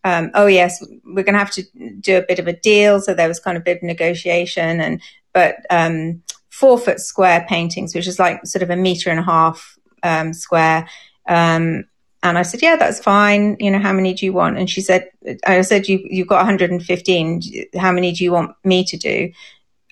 Um, 0.04 0.30
oh 0.34 0.46
yes, 0.46 0.86
we're 1.04 1.24
going 1.24 1.32
to 1.32 1.40
have 1.40 1.50
to 1.50 1.64
do 1.98 2.16
a 2.16 2.22
bit 2.22 2.38
of 2.38 2.46
a 2.46 2.52
deal. 2.52 3.00
So 3.00 3.12
there 3.12 3.26
was 3.26 3.40
kind 3.40 3.56
of 3.56 3.62
a 3.62 3.64
bit 3.64 3.78
of 3.78 3.82
negotiation, 3.82 4.80
and 4.80 5.02
but 5.32 5.56
um, 5.68 6.22
four 6.48 6.78
foot 6.78 7.00
square 7.00 7.44
paintings, 7.48 7.92
which 7.92 8.06
is 8.06 8.20
like 8.20 8.46
sort 8.46 8.62
of 8.62 8.70
a 8.70 8.76
meter 8.76 9.10
and 9.10 9.18
a 9.18 9.24
half 9.24 9.76
um, 10.04 10.32
square, 10.32 10.88
um, 11.26 11.84
and 12.22 12.38
I 12.38 12.42
said, 12.42 12.62
yeah, 12.62 12.76
that's 12.76 12.98
fine. 12.98 13.56
You 13.60 13.70
know, 13.70 13.78
how 13.78 13.92
many 13.92 14.14
do 14.14 14.26
you 14.26 14.32
want? 14.32 14.58
And 14.58 14.68
she 14.68 14.80
said, 14.80 15.08
I 15.46 15.60
said, 15.60 15.88
you, 15.88 16.04
you've 16.10 16.26
got 16.26 16.38
115. 16.38 17.42
How 17.76 17.92
many 17.92 18.12
do 18.12 18.24
you 18.24 18.32
want 18.32 18.56
me 18.64 18.84
to 18.84 18.96
do? 18.96 19.30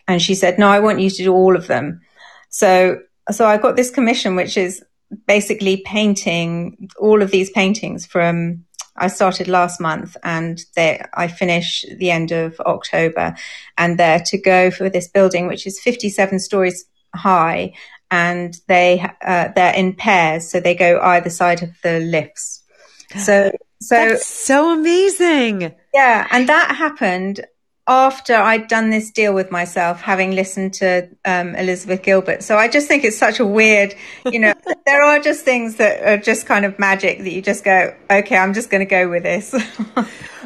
And 0.08 0.20
she 0.20 0.34
said, 0.34 0.58
no, 0.58 0.68
I 0.68 0.80
want 0.80 1.00
you 1.00 1.10
to 1.10 1.22
do 1.22 1.32
all 1.32 1.54
of 1.54 1.66
them. 1.66 2.00
So, 2.48 3.00
so 3.30 3.46
I 3.46 3.56
got 3.56 3.76
this 3.76 3.90
commission, 3.90 4.36
which 4.36 4.56
is 4.56 4.82
basically 5.26 5.82
painting 5.86 6.90
all 6.98 7.22
of 7.22 7.30
these 7.30 7.50
paintings 7.50 8.04
from, 8.04 8.64
I 8.96 9.08
started 9.08 9.48
last 9.48 9.80
month 9.80 10.16
and 10.24 10.64
they, 10.74 11.02
I 11.14 11.28
finish 11.28 11.84
the 11.98 12.10
end 12.10 12.32
of 12.32 12.58
October 12.60 13.36
and 13.78 13.98
they're 13.98 14.22
to 14.26 14.38
go 14.38 14.70
for 14.70 14.88
this 14.88 15.08
building, 15.08 15.46
which 15.46 15.66
is 15.66 15.80
57 15.80 16.38
stories 16.40 16.84
high 17.14 17.72
and 18.10 18.56
they, 18.68 19.04
uh, 19.24 19.48
they're 19.54 19.74
in 19.74 19.94
pairs. 19.94 20.50
So 20.50 20.60
they 20.60 20.74
go 20.74 21.00
either 21.00 21.30
side 21.30 21.62
of 21.62 21.70
the 21.82 22.00
lifts. 22.00 22.62
So, 23.16 23.52
so, 23.80 23.94
That's 23.94 24.26
so 24.26 24.72
amazing. 24.72 25.74
yeah. 25.92 26.26
And 26.30 26.48
that 26.48 26.74
happened 26.76 27.44
after 27.86 28.34
I'd 28.34 28.68
done 28.68 28.90
this 28.90 29.10
deal 29.10 29.34
with 29.34 29.50
myself, 29.50 30.00
having 30.00 30.32
listened 30.32 30.74
to 30.74 31.08
um, 31.24 31.54
Elizabeth 31.54 32.02
Gilbert. 32.02 32.42
So 32.42 32.56
I 32.56 32.68
just 32.68 32.88
think 32.88 33.04
it's 33.04 33.18
such 33.18 33.40
a 33.40 33.46
weird, 33.46 33.94
you 34.24 34.38
know, 34.38 34.54
there 34.86 35.02
are 35.02 35.20
just 35.20 35.44
things 35.44 35.76
that 35.76 36.02
are 36.02 36.16
just 36.16 36.46
kind 36.46 36.64
of 36.64 36.78
magic 36.78 37.18
that 37.18 37.30
you 37.30 37.42
just 37.42 37.62
go, 37.62 37.94
okay, 38.10 38.38
I'm 38.38 38.54
just 38.54 38.70
going 38.70 38.80
to 38.80 38.90
go 38.90 39.08
with 39.08 39.22
this. 39.22 39.54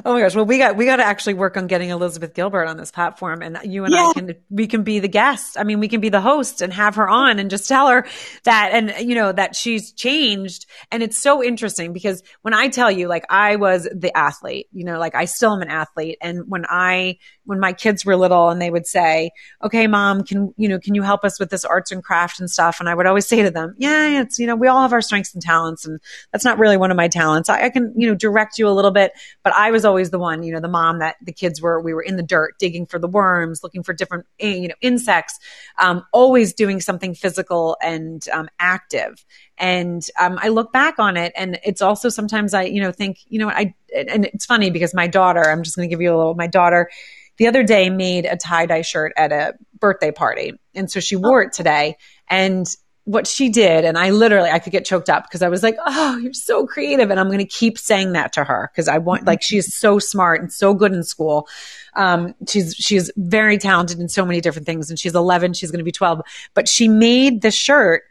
Oh 0.05 0.15
my 0.15 0.21
gosh. 0.21 0.35
Well, 0.35 0.47
we 0.47 0.59
got, 0.59 0.77
we 0.77 0.85
got 0.85 0.97
to 0.97 1.05
actually 1.05 1.35
work 1.35 1.57
on 1.57 1.67
getting 1.67 1.91
Elizabeth 1.91 2.33
Gilbert 2.33 2.67
on 2.67 2.77
this 2.77 2.91
platform 2.91 3.43
and 3.43 3.59
you 3.65 3.85
and 3.85 3.95
I 3.95 4.13
can, 4.15 4.35
we 4.49 4.67
can 4.67 4.83
be 4.83 5.01
the 5.01 5.09
guest. 5.09 5.59
I 5.59 5.65
mean, 5.65 5.81
we 5.81 5.89
can 5.89 6.01
be 6.01 6.09
the 6.09 6.21
host 6.21 6.63
and 6.63 6.73
have 6.73 6.95
her 6.95 7.09
on 7.09 7.39
and 7.39 7.51
just 7.51 7.69
tell 7.69 7.89
her 7.89 8.07
that, 8.45 8.71
and 8.73 8.95
you 9.07 9.15
know, 9.15 9.33
that 9.33 9.57
she's 9.57 9.93
changed. 9.93 10.67
And 10.93 11.03
it's 11.03 11.19
so 11.19 11.43
interesting 11.43 11.93
because 11.93 12.23
when 12.43 12.55
I 12.55 12.69
tell 12.69 12.91
you, 12.91 13.09
like 13.09 13.25
I 13.29 13.57
was 13.57 13.89
the 13.93 14.17
athlete, 14.17 14.69
you 14.73 14.85
know, 14.85 14.99
like 14.99 15.15
I 15.15 15.25
still 15.25 15.53
am 15.53 15.63
an 15.63 15.69
athlete. 15.69 16.19
And 16.21 16.45
when 16.47 16.65
I, 16.69 17.19
when 17.49 17.59
my 17.59 17.73
kids 17.73 18.05
were 18.05 18.15
little 18.15 18.51
and 18.51 18.61
they 18.61 18.71
would 18.71 18.87
say, 18.87 19.31
okay, 19.65 19.87
mom, 19.87 20.23
can, 20.23 20.53
you 20.59 20.69
know, 20.69 20.79
can 20.79 20.95
you 20.95 21.01
help 21.01 21.25
us 21.25 21.41
with 21.41 21.49
this 21.49 21.65
arts 21.65 21.91
and 21.91 22.05
craft 22.05 22.41
and 22.41 22.51
stuff? 22.51 22.79
And 22.79 22.91
I 22.91 22.95
would 22.95 23.07
always 23.07 23.27
say 23.27 23.43
to 23.43 23.51
them, 23.51 23.75
yeah, 23.79 24.21
it's, 24.21 24.39
you 24.39 24.47
know, 24.47 24.55
we 24.55 24.69
all 24.69 24.83
have 24.83 24.93
our 24.93 25.01
strengths 25.01 25.33
and 25.33 25.43
talents 25.43 25.87
and 25.87 25.99
that's 26.31 26.45
not 26.45 26.59
really 26.59 26.77
one 26.77 26.91
of 26.91 26.99
my 26.99 27.09
talents. 27.09 27.49
I, 27.49 27.63
I 27.65 27.71
can, 27.71 27.95
you 27.97 28.07
know, 28.07 28.15
direct 28.15 28.59
you 28.59 28.69
a 28.69 28.71
little 28.71 28.91
bit, 28.91 29.13
but 29.43 29.55
I 29.55 29.71
was 29.71 29.87
always 29.87 30.11
the 30.11 30.19
one, 30.19 30.43
you 30.43 30.53
know, 30.53 30.61
the 30.61 30.69
mom 30.69 30.99
that 30.99 31.17
the 31.23 31.33
kids 31.33 31.63
were, 31.63 31.81
we 31.81 31.95
were 31.95 32.03
in 32.03 32.17
the 32.17 32.23
dirt 32.23 32.59
digging 32.59 32.85
for 32.85 32.99
the 32.99 33.09
worms, 33.09 33.63
looking 33.63 33.83
for 33.83 33.95
different, 33.95 34.27
eh, 34.41 34.55
you 34.55 34.69
know, 34.69 34.75
insects, 34.83 35.39
um, 35.79 36.05
always 36.13 36.53
doing 36.53 36.83
something 36.83 37.15
physical 37.15 37.79
and 37.83 38.29
um, 38.29 38.51
active. 38.59 39.25
And 39.57 40.07
um, 40.21 40.39
I 40.43 40.49
look 40.49 40.71
back 40.71 40.99
on 40.99 41.17
it, 41.17 41.33
and 41.35 41.59
it's 41.65 41.81
also 41.81 42.11
sometimes 42.11 42.53
I, 42.53 42.65
you 42.65 42.83
know, 42.83 42.93
think, 42.93 43.21
you 43.29 43.39
know, 43.39 43.49
I, 43.49 43.75
and 43.95 44.27
it's 44.27 44.45
funny 44.45 44.71
because 44.71 44.95
my 44.95 45.07
daughter, 45.07 45.43
I'm 45.43 45.63
just 45.63 45.77
going 45.77 45.89
to 45.89 45.93
give 45.93 46.03
you 46.03 46.15
a 46.15 46.17
little, 46.17 46.35
my 46.35 46.47
daughter 46.47 46.91
the 47.39 47.47
other 47.47 47.63
day 47.63 47.89
made 47.89 48.27
a 48.27 48.37
tie 48.37 48.67
dye 48.67 48.83
shirt 48.83 49.13
at 49.17 49.33
a 49.33 49.55
birthday 49.79 50.11
party. 50.11 50.53
And 50.75 50.91
so 50.91 51.01
she 51.01 51.17
wore 51.17 51.43
it 51.43 51.53
today. 51.53 51.97
And 52.29 52.69
what 53.05 53.27
she 53.27 53.49
did, 53.49 53.87
and 53.87 53.97
I 53.97 54.11
literally, 54.11 54.51
I 54.51 54.59
could 54.59 54.73
get 54.73 54.85
choked 54.85 55.09
up 55.09 55.25
because 55.25 55.41
I 55.41 55.49
was 55.49 55.63
like, 55.63 55.77
oh, 55.87 56.19
you're 56.19 56.35
so 56.35 56.67
creative. 56.67 57.11
And 57.11 57.19
I'm 57.19 57.29
going 57.29 57.39
to 57.39 57.47
keep 57.47 57.79
saying 57.79 58.13
that 58.13 58.35
to 58.35 58.45
her 58.45 58.71
because 58.71 58.87
I 58.87 58.99
want, 58.99 59.25
like, 59.25 59.41
she's 59.41 59.75
so 59.75 59.99
smart 59.99 60.43
and 60.43 60.53
so 60.53 60.75
good 60.75 60.93
in 60.93 61.03
school. 61.03 61.49
Um, 61.95 62.35
she's, 62.47 62.75
she's 62.75 63.11
very 63.17 63.57
talented 63.57 63.99
in 63.99 64.11
so 64.11 64.27
many 64.27 64.43
different 64.43 64.67
things. 64.67 64.91
And 64.91 64.99
she's 64.99 65.15
11, 65.15 65.55
she's 65.55 65.71
going 65.71 65.79
to 65.79 65.85
be 65.85 65.93
12. 65.93 66.21
But 66.53 66.69
she 66.69 66.87
made 66.87 67.41
the 67.41 67.51
shirt 67.51 68.03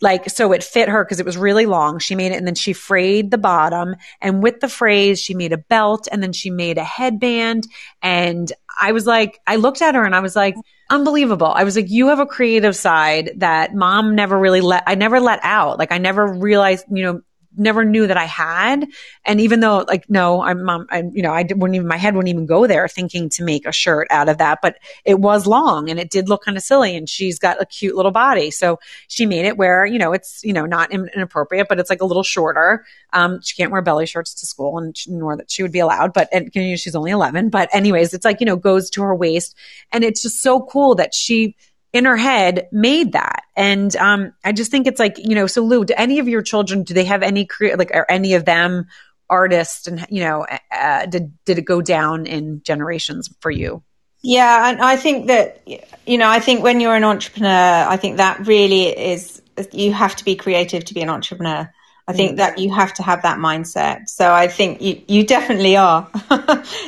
like 0.00 0.28
so 0.30 0.52
it 0.52 0.62
fit 0.62 0.88
her 0.88 1.04
because 1.04 1.20
it 1.20 1.26
was 1.26 1.36
really 1.36 1.66
long. 1.66 1.98
She 1.98 2.14
made 2.14 2.32
it 2.32 2.36
and 2.36 2.46
then 2.46 2.54
she 2.54 2.72
frayed 2.72 3.30
the 3.30 3.38
bottom 3.38 3.96
and 4.20 4.42
with 4.42 4.60
the 4.60 4.68
phrase 4.68 5.20
she 5.20 5.34
made 5.34 5.52
a 5.52 5.58
belt 5.58 6.08
and 6.10 6.22
then 6.22 6.32
she 6.32 6.50
made 6.50 6.78
a 6.78 6.84
headband 6.84 7.66
and 8.02 8.52
i 8.78 8.92
was 8.92 9.06
like 9.06 9.40
i 9.46 9.56
looked 9.56 9.80
at 9.80 9.94
her 9.94 10.04
and 10.04 10.14
i 10.14 10.20
was 10.20 10.36
like 10.36 10.54
unbelievable. 10.88 11.48
I 11.48 11.64
was 11.64 11.76
like 11.76 11.90
you 11.90 12.08
have 12.08 12.20
a 12.20 12.26
creative 12.26 12.76
side 12.76 13.32
that 13.38 13.74
mom 13.74 14.14
never 14.14 14.38
really 14.38 14.60
let 14.60 14.84
i 14.86 14.94
never 14.94 15.20
let 15.20 15.40
out. 15.42 15.78
Like 15.78 15.92
i 15.92 15.98
never 15.98 16.26
realized 16.26 16.86
you 16.90 17.04
know 17.04 17.20
never 17.56 17.84
knew 17.84 18.06
that 18.06 18.16
I 18.16 18.24
had. 18.24 18.86
And 19.24 19.40
even 19.40 19.60
though 19.60 19.84
like, 19.86 20.08
no, 20.08 20.42
I'm, 20.42 20.68
I, 20.68 21.04
you 21.12 21.22
know, 21.22 21.32
I 21.32 21.42
wouldn't 21.42 21.74
even, 21.74 21.88
my 21.88 21.96
head 21.96 22.14
wouldn't 22.14 22.28
even 22.28 22.46
go 22.46 22.66
there 22.66 22.88
thinking 22.88 23.28
to 23.30 23.44
make 23.44 23.66
a 23.66 23.72
shirt 23.72 24.08
out 24.10 24.28
of 24.28 24.38
that, 24.38 24.58
but 24.62 24.78
it 25.04 25.18
was 25.18 25.46
long 25.46 25.90
and 25.90 25.98
it 25.98 26.10
did 26.10 26.28
look 26.28 26.44
kind 26.44 26.56
of 26.56 26.62
silly 26.62 26.96
and 26.96 27.08
she's 27.08 27.38
got 27.38 27.60
a 27.60 27.66
cute 27.66 27.96
little 27.96 28.10
body. 28.10 28.50
So 28.50 28.78
she 29.08 29.26
made 29.26 29.46
it 29.46 29.56
where, 29.56 29.84
you 29.84 29.98
know, 29.98 30.12
it's, 30.12 30.40
you 30.44 30.52
know, 30.52 30.66
not 30.66 30.92
inappropriate, 30.92 31.68
but 31.68 31.78
it's 31.78 31.90
like 31.90 32.02
a 32.02 32.06
little 32.06 32.22
shorter. 32.22 32.84
Um, 33.12 33.40
she 33.42 33.56
can't 33.56 33.72
wear 33.72 33.82
belly 33.82 34.06
shirts 34.06 34.34
to 34.34 34.46
school 34.46 34.78
and 34.78 34.96
she- 34.96 35.10
nor 35.10 35.36
that 35.36 35.50
she 35.50 35.62
would 35.62 35.72
be 35.72 35.78
allowed, 35.80 36.12
but, 36.12 36.28
and 36.32 36.50
you 36.54 36.70
know, 36.70 36.76
she's 36.76 36.96
only 36.96 37.10
11, 37.10 37.50
but 37.50 37.68
anyways, 37.72 38.14
it's 38.14 38.24
like, 38.24 38.40
you 38.40 38.46
know, 38.46 38.56
goes 38.56 38.90
to 38.90 39.02
her 39.02 39.14
waist 39.14 39.56
and 39.92 40.04
it's 40.04 40.22
just 40.22 40.42
so 40.42 40.60
cool 40.60 40.94
that 40.96 41.14
she, 41.14 41.56
in 41.96 42.04
her 42.04 42.16
head 42.16 42.68
made 42.70 43.12
that. 43.12 43.42
And 43.56 43.94
um, 43.96 44.32
I 44.44 44.52
just 44.52 44.70
think 44.70 44.86
it's 44.86 45.00
like, 45.00 45.18
you 45.18 45.34
know, 45.34 45.46
so 45.46 45.62
Lou, 45.62 45.84
do 45.84 45.94
any 45.96 46.18
of 46.18 46.28
your 46.28 46.42
children, 46.42 46.84
do 46.84 46.94
they 46.94 47.04
have 47.04 47.22
any 47.22 47.46
career, 47.46 47.76
like, 47.76 47.90
are 47.94 48.06
any 48.08 48.34
of 48.34 48.44
them 48.44 48.86
artists 49.28 49.88
and, 49.88 50.06
you 50.08 50.22
know, 50.22 50.46
uh, 50.70 51.06
did, 51.06 51.32
did 51.44 51.58
it 51.58 51.64
go 51.64 51.82
down 51.82 52.26
in 52.26 52.62
generations 52.62 53.28
for 53.40 53.50
you? 53.50 53.82
Yeah, 54.22 54.70
and 54.70 54.80
I 54.80 54.96
think 54.96 55.28
that 55.28 55.62
you 56.04 56.18
know, 56.18 56.28
I 56.28 56.40
think 56.40 56.62
when 56.62 56.80
you're 56.80 56.96
an 56.96 57.04
entrepreneur, 57.04 57.86
I 57.88 57.96
think 57.96 58.16
that 58.16 58.46
really 58.46 58.86
is 58.88 59.40
you 59.72 59.92
have 59.92 60.16
to 60.16 60.24
be 60.24 60.34
creative 60.34 60.84
to 60.86 60.94
be 60.94 61.02
an 61.02 61.08
entrepreneur. 61.08 61.72
I 62.08 62.12
think 62.12 62.36
that 62.36 62.58
you 62.58 62.72
have 62.72 62.94
to 62.94 63.02
have 63.02 63.22
that 63.22 63.38
mindset. 63.38 64.08
So 64.08 64.32
I 64.32 64.46
think 64.46 64.80
you, 64.80 65.02
you 65.08 65.26
definitely 65.26 65.76
are. 65.76 66.08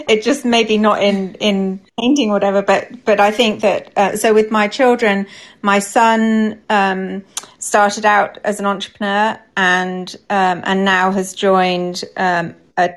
it 0.08 0.22
just 0.22 0.44
maybe 0.44 0.78
not 0.78 1.02
in, 1.02 1.34
in 1.34 1.80
painting 1.98 2.30
or 2.30 2.34
whatever, 2.34 2.62
but, 2.62 3.04
but 3.04 3.18
I 3.18 3.32
think 3.32 3.62
that, 3.62 3.98
uh, 3.98 4.16
so 4.16 4.32
with 4.32 4.52
my 4.52 4.68
children, 4.68 5.26
my 5.60 5.80
son, 5.80 6.60
um, 6.70 7.24
started 7.58 8.06
out 8.06 8.38
as 8.44 8.60
an 8.60 8.66
entrepreneur 8.66 9.40
and, 9.56 10.14
um, 10.30 10.62
and 10.64 10.84
now 10.84 11.10
has 11.10 11.34
joined, 11.34 12.04
um, 12.16 12.54
a, 12.76 12.94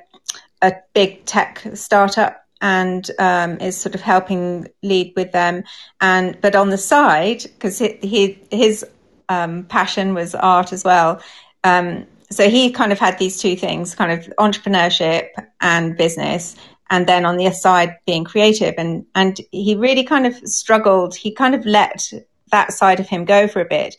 a 0.62 0.74
big 0.94 1.26
tech 1.26 1.64
startup 1.74 2.46
and 2.62 3.10
um, 3.18 3.60
is 3.60 3.76
sort 3.76 3.96
of 3.96 4.02
helping 4.02 4.68
lead 4.84 5.14
with 5.16 5.32
them. 5.32 5.64
And 6.00 6.40
but 6.40 6.56
on 6.56 6.70
the 6.70 6.78
side, 6.78 7.42
because 7.42 7.80
he, 7.80 7.98
he, 8.04 8.38
his 8.52 8.86
um, 9.28 9.64
passion 9.64 10.14
was 10.14 10.36
art 10.36 10.72
as 10.72 10.84
well. 10.84 11.20
Um, 11.64 12.08
so 12.30 12.50
he 12.50 12.72
kind 12.72 12.92
of 12.92 13.00
had 13.00 13.18
these 13.18 13.38
two 13.38 13.56
things, 13.56 13.94
kind 13.94 14.12
of 14.12 14.34
entrepreneurship 14.40 15.30
and 15.60 15.98
business, 15.98 16.56
and 16.90 17.08
then 17.08 17.26
on 17.26 17.38
the 17.38 17.48
other 17.48 17.56
side 17.56 17.98
being 18.06 18.24
creative. 18.24 18.76
And 18.78 19.06
and 19.16 19.40
he 19.52 19.76
really 19.76 20.04
kind 20.04 20.26
of 20.26 20.36
struggled. 20.48 21.16
He 21.16 21.34
kind 21.34 21.56
of 21.56 21.66
let 21.66 22.12
that 22.52 22.74
side 22.74 23.00
of 23.00 23.08
him 23.08 23.26
go 23.26 23.48
for 23.48 23.62
a 23.62 23.66
bit. 23.66 23.96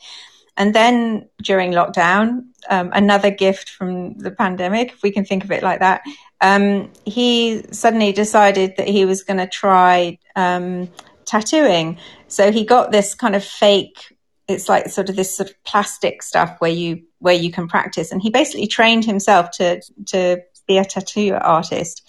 And 0.56 0.74
then 0.74 1.28
during 1.42 1.72
lockdown, 1.72 2.44
um, 2.68 2.90
another 2.92 3.30
gift 3.30 3.70
from 3.70 4.18
the 4.18 4.30
pandemic, 4.30 4.92
if 4.92 5.02
we 5.02 5.10
can 5.10 5.24
think 5.24 5.44
of 5.44 5.50
it 5.50 5.62
like 5.62 5.80
that, 5.80 6.02
um, 6.42 6.90
he 7.06 7.62
suddenly 7.70 8.12
decided 8.12 8.76
that 8.76 8.88
he 8.88 9.04
was 9.04 9.22
going 9.22 9.38
to 9.38 9.46
try 9.46 10.18
um, 10.36 10.90
tattooing. 11.24 11.98
So 12.28 12.52
he 12.52 12.64
got 12.64 12.92
this 12.92 13.14
kind 13.14 13.34
of 13.34 13.42
fake. 13.42 14.14
It's 14.46 14.68
like 14.68 14.88
sort 14.88 15.08
of 15.08 15.16
this 15.16 15.34
sort 15.34 15.50
of 15.50 15.64
plastic 15.64 16.22
stuff 16.22 16.56
where 16.58 16.70
you 16.70 17.04
where 17.22 17.34
you 17.34 17.50
can 17.50 17.68
practice, 17.68 18.12
and 18.12 18.20
he 18.20 18.30
basically 18.30 18.66
trained 18.66 19.04
himself 19.04 19.50
to 19.52 19.80
to 20.06 20.42
be 20.66 20.78
a 20.78 20.84
tattoo 20.84 21.34
artist, 21.40 22.02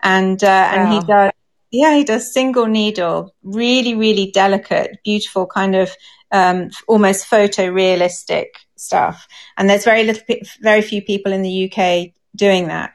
and 0.00 0.42
uh, 0.42 0.70
and 0.72 0.92
he 0.92 1.00
does 1.00 1.32
yeah 1.70 1.96
he 1.96 2.04
does 2.04 2.32
single 2.32 2.66
needle, 2.66 3.34
really 3.42 3.94
really 3.94 4.30
delicate, 4.30 4.98
beautiful 5.04 5.46
kind 5.46 5.74
of 5.74 5.90
um, 6.32 6.70
almost 6.86 7.28
photorealistic 7.28 8.46
stuff. 8.76 9.26
And 9.56 9.68
there's 9.68 9.84
very 9.84 10.04
little, 10.04 10.22
very 10.60 10.82
few 10.82 11.02
people 11.02 11.32
in 11.32 11.42
the 11.42 11.70
UK 11.70 12.12
doing 12.34 12.68
that. 12.68 12.92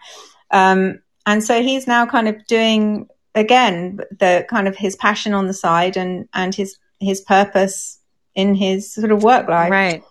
Um, 0.51 0.99
and 1.25 1.43
so 1.43 1.61
he's 1.61 1.87
now 1.87 2.05
kind 2.05 2.27
of 2.27 2.45
doing 2.47 3.07
again 3.33 3.99
the 4.17 4.45
kind 4.49 4.67
of 4.67 4.75
his 4.75 4.95
passion 4.95 5.33
on 5.33 5.47
the 5.47 5.53
side 5.53 5.97
and 5.97 6.29
and 6.33 6.55
his 6.55 6.77
his 6.99 7.21
purpose 7.21 7.99
in 8.33 8.55
his 8.55 8.93
sort 8.93 9.11
of 9.11 9.23
work 9.23 9.47
life. 9.47 9.71
Right. 9.71 10.03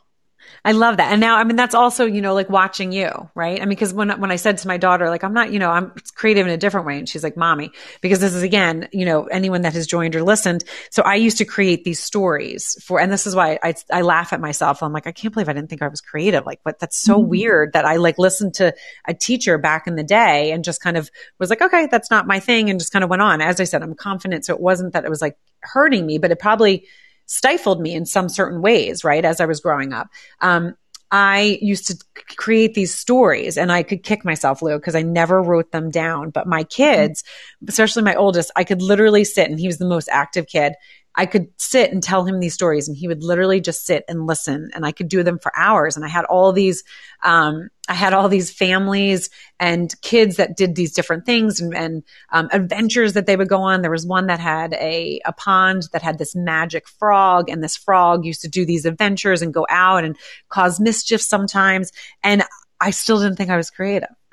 I 0.67 0.73
love 0.73 0.97
that. 0.97 1.13
And 1.13 1.21
now, 1.21 1.37
I 1.37 1.45
mean, 1.45 1.57
that's 1.57 1.75
also, 1.75 2.07
you 2.07 2.23
know, 2.23 2.33
like 2.33 2.49
watching 2.49 2.91
you, 2.91 3.11
right? 3.35 3.61
I 3.61 3.67
mean, 3.67 3.77
cause 3.77 3.93
when, 3.93 4.09
when 4.19 4.31
I 4.31 4.37
said 4.37 4.57
to 4.59 4.69
my 4.69 4.79
daughter, 4.79 5.11
like, 5.11 5.23
I'm 5.23 5.35
not, 5.35 5.53
you 5.53 5.59
know, 5.59 5.71
I'm 5.71 5.93
creative 6.15 6.47
in 6.47 6.53
a 6.55 6.57
different 6.57 6.87
way. 6.87 6.99
And 6.99 7.07
she's 7.07 7.23
like, 7.23 7.37
mommy, 7.37 7.71
because 8.01 8.19
this 8.19 8.33
is 8.33 8.43
again, 8.43 8.89
you 8.91 9.05
know, 9.05 9.25
anyone 9.25 9.61
that 9.63 9.75
has 9.75 9.87
joined 9.87 10.17
or 10.17 10.23
listened. 10.23 10.65
So 10.91 11.03
I 11.03 11.17
used 11.17 11.37
to 11.39 11.45
create 11.45 11.85
these 11.85 12.01
stories 12.01 12.83
for, 12.83 12.99
and 12.99 13.13
this 13.13 13.27
is 13.27 13.37
why 13.37 13.59
I, 13.63 13.75
I 13.93 14.01
laugh 14.01 14.33
at 14.33 14.41
myself. 14.41 14.83
I'm 14.83 14.95
like, 14.95 15.07
I 15.07 15.13
can't 15.13 15.35
believe 15.35 15.51
I 15.51 15.53
didn't 15.53 15.69
think 15.69 15.83
I 15.83 15.89
was 15.89 16.01
creative. 16.01 16.47
Like, 16.47 16.61
but 16.65 16.79
that's 16.79 16.97
so 16.97 17.19
mm-hmm. 17.19 17.29
weird 17.29 17.73
that 17.75 17.85
I 17.85 17.97
like 17.97 18.17
listened 18.17 18.55
to 18.55 18.75
a 19.07 19.13
teacher 19.13 19.59
back 19.59 19.87
in 19.87 19.97
the 19.97 20.03
day 20.03 20.51
and 20.53 20.65
just 20.65 20.81
kind 20.81 20.97
of 20.97 21.11
was 21.39 21.51
like, 21.51 21.61
okay, 21.61 21.89
that's 21.91 22.11
not 22.11 22.27
my 22.27 22.41
thing. 22.41 22.71
And 22.71 22.81
just 22.81 22.93
kind 22.93 23.05
of 23.05 23.11
went 23.11 23.21
on. 23.21 23.43
As 23.43 23.61
I 23.61 23.65
said, 23.65 23.83
I'm 23.83 23.95
confident. 23.95 24.47
So 24.47 24.55
it 24.55 24.61
wasn't 24.61 24.95
that 24.95 25.05
it 25.05 25.11
was 25.11 25.21
like 25.21 25.37
hurting 25.61 26.07
me, 26.07 26.17
but 26.17 26.31
it 26.31 26.39
probably, 26.39 26.87
stifled 27.27 27.81
me 27.81 27.95
in 27.95 28.07
some 28.07 28.29
certain 28.29 28.63
ways, 28.63 29.05
right? 29.05 29.25
As 29.25 29.41
I 29.41 29.47
was 29.47 29.61
growing 29.61 29.93
up. 29.93 30.09
Um, 30.41 30.75
I 31.11 31.59
used 31.63 31.87
to 31.87 31.99
create 32.37 32.75
these 32.75 32.93
stories 32.93 33.57
and 33.57 33.71
I 33.71 33.85
could 33.85 34.03
kick 34.03 34.25
myself, 34.25 34.63
Lou, 34.63 34.77
because 34.77 34.97
I 34.97 35.03
never 35.03 35.41
wrote 35.41 35.71
them 35.71 35.91
down. 35.91 36.31
But 36.31 36.49
my 36.49 36.65
kids, 36.65 37.23
especially 37.69 38.03
my 38.03 38.17
oldest, 38.17 38.51
I 38.57 38.65
could 38.65 38.83
literally 38.83 39.23
sit 39.23 39.49
and 39.49 39.61
he 39.61 39.69
was 39.69 39.79
the 39.79 39.87
most 39.87 40.09
active 40.11 40.49
kid 40.49 40.73
I 41.17 41.27
could 41.27 41.49
sit 41.59 41.93
and 41.93 42.03
tell 42.03 42.25
him 42.25 42.41
these 42.41 42.55
stories 42.55 42.89
and 42.89 42.97
he 42.97 43.07
would 43.07 43.23
literally 43.23 43.61
just 43.61 43.87
sit 43.87 44.05
and 44.09 44.27
listen 44.27 44.71
and 44.75 44.85
I 44.85 44.93
could 44.93 45.09
do 45.09 45.23
them 45.23 45.39
for 45.39 45.53
hours. 45.57 45.97
And 45.97 46.05
I 46.05 46.09
had 46.09 46.25
all 46.25 46.53
these, 46.53 46.83
um, 47.23 47.69
I 47.89 47.95
had 47.95 48.13
all 48.13 48.29
these 48.29 48.51
families 48.51 49.31
and 49.61 49.95
kids 50.03 50.37
that 50.37 50.57
did 50.57 50.75
these 50.75 50.93
different 50.93 51.25
things 51.25 51.61
and, 51.61 51.75
and 51.75 52.03
um, 52.33 52.49
adventures 52.53 53.13
that 53.13 53.27
they 53.27 53.37
would 53.37 53.49
go 53.49 53.63
on. 53.63 53.83
There 53.83 53.91
was 53.91 54.07
one 54.07 54.27
that 54.27 54.41
had 54.41 54.75
a, 54.75 55.21
a 55.25 55.33
pond 55.33 55.85
that 55.93 56.03
had 56.03 56.19
this 56.19 56.35
magic 56.35 56.89
frog 56.89 57.49
and 57.49 57.63
this 57.63 57.77
frog 57.77 58.25
used 58.25 58.41
to 58.43 58.49
do 58.49 58.65
these 58.65 58.85
adventures 58.85 59.43
and 59.43 59.55
go 59.55 59.67
out 59.69 60.05
and 60.05 60.17
cause 60.49 60.81
mischief 60.81 61.21
sometimes. 61.21 61.93
And 62.23 62.43
I 62.85 62.91
still 62.91 63.19
didn't 63.19 63.37
think 63.37 63.49
I 63.49 63.57
was 63.57 63.71
creative. 63.71 64.11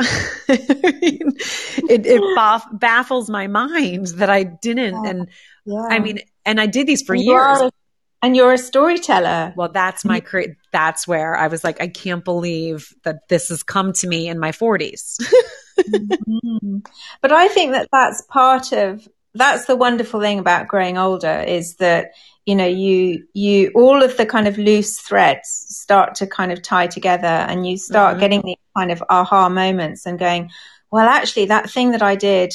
it, 0.50 2.06
it 2.06 2.22
baff- 2.38 2.68
baffles 2.78 3.30
my 3.30 3.48
mind 3.48 4.08
that 4.08 4.30
I 4.30 4.44
didn't. 4.44 5.06
And 5.06 5.30
yeah. 5.66 5.88
I 5.90 6.00
mean, 6.00 6.20
and 6.46 6.60
I 6.60 6.66
did 6.66 6.86
these 6.86 7.02
for 7.02 7.14
and 7.14 7.24
years. 7.24 7.62
A, 7.62 7.72
and 8.22 8.36
you're 8.36 8.52
a 8.52 8.58
storyteller. 8.58 9.54
Well, 9.56 9.70
that's 9.70 10.04
my 10.04 10.20
cre- 10.20 10.58
that's 10.74 11.08
where 11.08 11.34
I 11.38 11.48
was 11.48 11.64
like, 11.64 11.82
I 11.82 11.88
can't 11.88 12.26
believe 12.26 12.94
that 13.04 13.30
this 13.30 13.48
has 13.48 13.64
come 13.64 13.94
to 13.94 14.08
me 14.08 14.28
in 14.28 14.38
my 14.38 14.52
40s. 14.52 15.18
mm-hmm. 15.80 16.80
But 17.22 17.32
I 17.32 17.48
think 17.48 17.72
that 17.72 17.88
that's 17.90 18.22
part 18.24 18.74
of 18.74 19.08
that's 19.34 19.66
the 19.66 19.78
wonderful 19.78 20.20
thing 20.20 20.40
about 20.40 20.68
growing 20.68 20.98
older 20.98 21.40
is 21.48 21.76
that 21.76 22.12
you 22.52 22.56
know 22.56 22.72
you 22.86 23.26
you 23.34 23.72
all 23.76 24.04
of 24.04 24.18
the 24.18 24.26
kind 24.26 24.48
of 24.48 24.58
loose 24.58 25.00
threads 25.00 25.50
start 25.84 26.16
to 26.16 26.28
kind 26.28 26.52
of 26.52 26.62
tie 26.62 26.88
together 26.88 27.36
and 27.50 27.66
you 27.68 27.78
start 27.78 28.12
mm-hmm. 28.12 28.20
getting 28.20 28.42
these 28.42 28.66
kind 28.78 28.92
of 28.92 29.02
aha 29.10 29.48
moments 29.48 30.06
and 30.06 30.20
going 30.20 30.50
well 30.92 31.08
actually 31.08 31.46
that 31.46 31.70
thing 31.70 31.92
that 31.92 32.02
i 32.02 32.16
did 32.16 32.54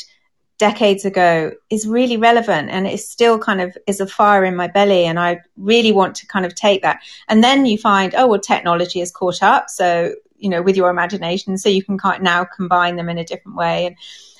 decades 0.58 1.04
ago 1.04 1.52
is 1.70 1.86
really 1.86 2.16
relevant 2.16 2.70
and 2.70 2.86
it 2.86 2.98
still 3.00 3.38
kind 3.38 3.60
of 3.60 3.76
is 3.86 4.00
a 4.00 4.06
fire 4.06 4.44
in 4.44 4.56
my 4.56 4.66
belly 4.66 5.04
and 5.04 5.18
I 5.18 5.40
really 5.56 5.92
want 5.92 6.16
to 6.16 6.26
kind 6.26 6.46
of 6.46 6.54
take 6.54 6.82
that. 6.82 7.00
And 7.28 7.44
then 7.44 7.66
you 7.66 7.76
find, 7.76 8.14
oh, 8.14 8.26
well, 8.26 8.40
technology 8.40 9.00
has 9.00 9.10
caught 9.10 9.42
up. 9.42 9.68
So, 9.68 10.14
you 10.38 10.48
know, 10.48 10.62
with 10.62 10.76
your 10.76 10.88
imagination, 10.88 11.58
so 11.58 11.68
you 11.68 11.84
can 11.84 11.98
kind 11.98 12.16
of 12.16 12.22
now 12.22 12.44
combine 12.44 12.96
them 12.96 13.10
in 13.10 13.18
a 13.18 13.24
different 13.24 13.58
way. 13.58 13.86
And 13.86 13.96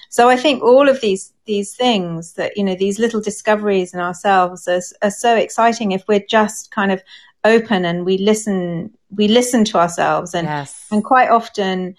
so 0.08 0.30
I 0.30 0.36
think 0.36 0.62
all 0.62 0.88
of 0.88 1.02
these, 1.02 1.32
these 1.46 1.74
things 1.74 2.34
that, 2.34 2.56
you 2.56 2.64
know, 2.64 2.74
these 2.74 2.98
little 2.98 3.20
discoveries 3.20 3.94
in 3.94 4.00
ourselves 4.00 4.68
are, 4.68 4.80
are 5.02 5.10
so 5.10 5.36
exciting 5.36 5.92
if 5.92 6.04
we're 6.08 6.24
just 6.28 6.70
kind 6.70 6.92
of 6.92 7.02
open 7.44 7.84
and 7.84 8.04
we 8.04 8.18
listen, 8.18 8.92
we 9.10 9.28
listen 9.28 9.64
to 9.64 9.78
ourselves 9.78 10.34
and, 10.34 10.46
yes. 10.46 10.86
and 10.90 11.04
quite 11.04 11.30
often 11.30 11.94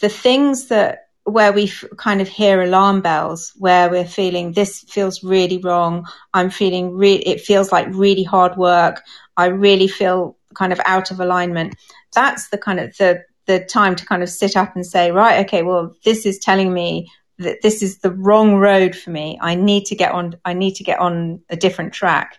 the 0.00 0.08
things 0.08 0.66
that 0.68 1.08
where 1.24 1.52
we 1.52 1.64
f- 1.64 1.84
kind 1.96 2.20
of 2.20 2.28
hear 2.28 2.62
alarm 2.62 3.02
bells, 3.02 3.52
where 3.58 3.90
we're 3.90 4.04
feeling 4.04 4.52
this 4.52 4.80
feels 4.88 5.22
really 5.22 5.58
wrong. 5.58 6.06
I'm 6.32 6.50
feeling 6.50 6.96
re- 6.96 7.16
it 7.16 7.40
feels 7.40 7.70
like 7.70 7.86
really 7.90 8.22
hard 8.22 8.56
work. 8.56 9.02
I 9.36 9.46
really 9.46 9.88
feel 9.88 10.36
kind 10.54 10.72
of 10.72 10.80
out 10.86 11.10
of 11.10 11.20
alignment. 11.20 11.76
That's 12.14 12.48
the 12.48 12.58
kind 12.58 12.80
of 12.80 12.96
the 12.96 13.24
the 13.46 13.64
time 13.64 13.96
to 13.96 14.04
kind 14.04 14.22
of 14.22 14.28
sit 14.28 14.56
up 14.56 14.74
and 14.74 14.86
say, 14.86 15.10
right, 15.10 15.44
okay, 15.46 15.62
well, 15.62 15.94
this 16.04 16.26
is 16.26 16.38
telling 16.38 16.72
me 16.72 17.10
that 17.38 17.62
this 17.62 17.82
is 17.82 17.98
the 17.98 18.10
wrong 18.10 18.56
road 18.56 18.94
for 18.94 19.10
me. 19.10 19.38
I 19.40 19.54
need 19.54 19.86
to 19.86 19.94
get 19.94 20.12
on. 20.12 20.36
I 20.44 20.52
need 20.52 20.74
to 20.76 20.84
get 20.84 20.98
on 20.98 21.40
a 21.50 21.56
different 21.56 21.92
track. 21.92 22.38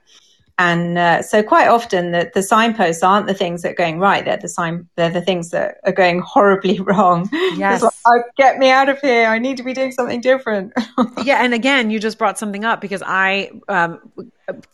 And 0.60 0.98
uh, 0.98 1.22
so 1.22 1.42
quite 1.42 1.70
often 1.70 2.12
the, 2.12 2.30
the 2.34 2.44
signposts 2.44 3.02
aren't 3.02 3.28
the 3.28 3.34
things 3.34 3.62
that 3.62 3.72
are 3.72 3.76
going 3.76 3.98
right. 3.98 4.26
They're 4.26 4.36
the 4.36 4.50
sign, 4.50 4.90
they're 4.98 5.10
the 5.10 5.22
things 5.22 5.52
that 5.52 5.78
are 5.86 5.94
going 5.94 6.20
horribly 6.20 6.80
wrong. 6.82 7.30
Yes. 7.32 7.82
Like, 7.82 7.94
oh, 8.06 8.24
get 8.36 8.58
me 8.58 8.70
out 8.70 8.90
of 8.90 9.00
here. 9.00 9.28
I 9.28 9.40
need 9.40 9.56
to 9.58 9.64
be 9.64 9.74
doing 9.74 9.94
something 9.94 10.20
different. 10.20 10.74
yeah. 11.24 11.46
And 11.46 11.54
again, 11.54 11.92
you 11.92 11.98
just 11.98 12.18
brought 12.18 12.38
something 12.38 12.66
up 12.66 12.82
because 12.82 13.02
I, 13.06 13.52
um, 13.70 14.12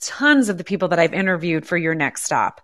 tons 0.02 0.50
of 0.50 0.58
the 0.58 0.64
people 0.64 0.88
that 0.88 0.98
I've 0.98 1.14
interviewed 1.14 1.68
for 1.68 1.78
your 1.78 1.94
next 1.94 2.24
stop 2.24 2.62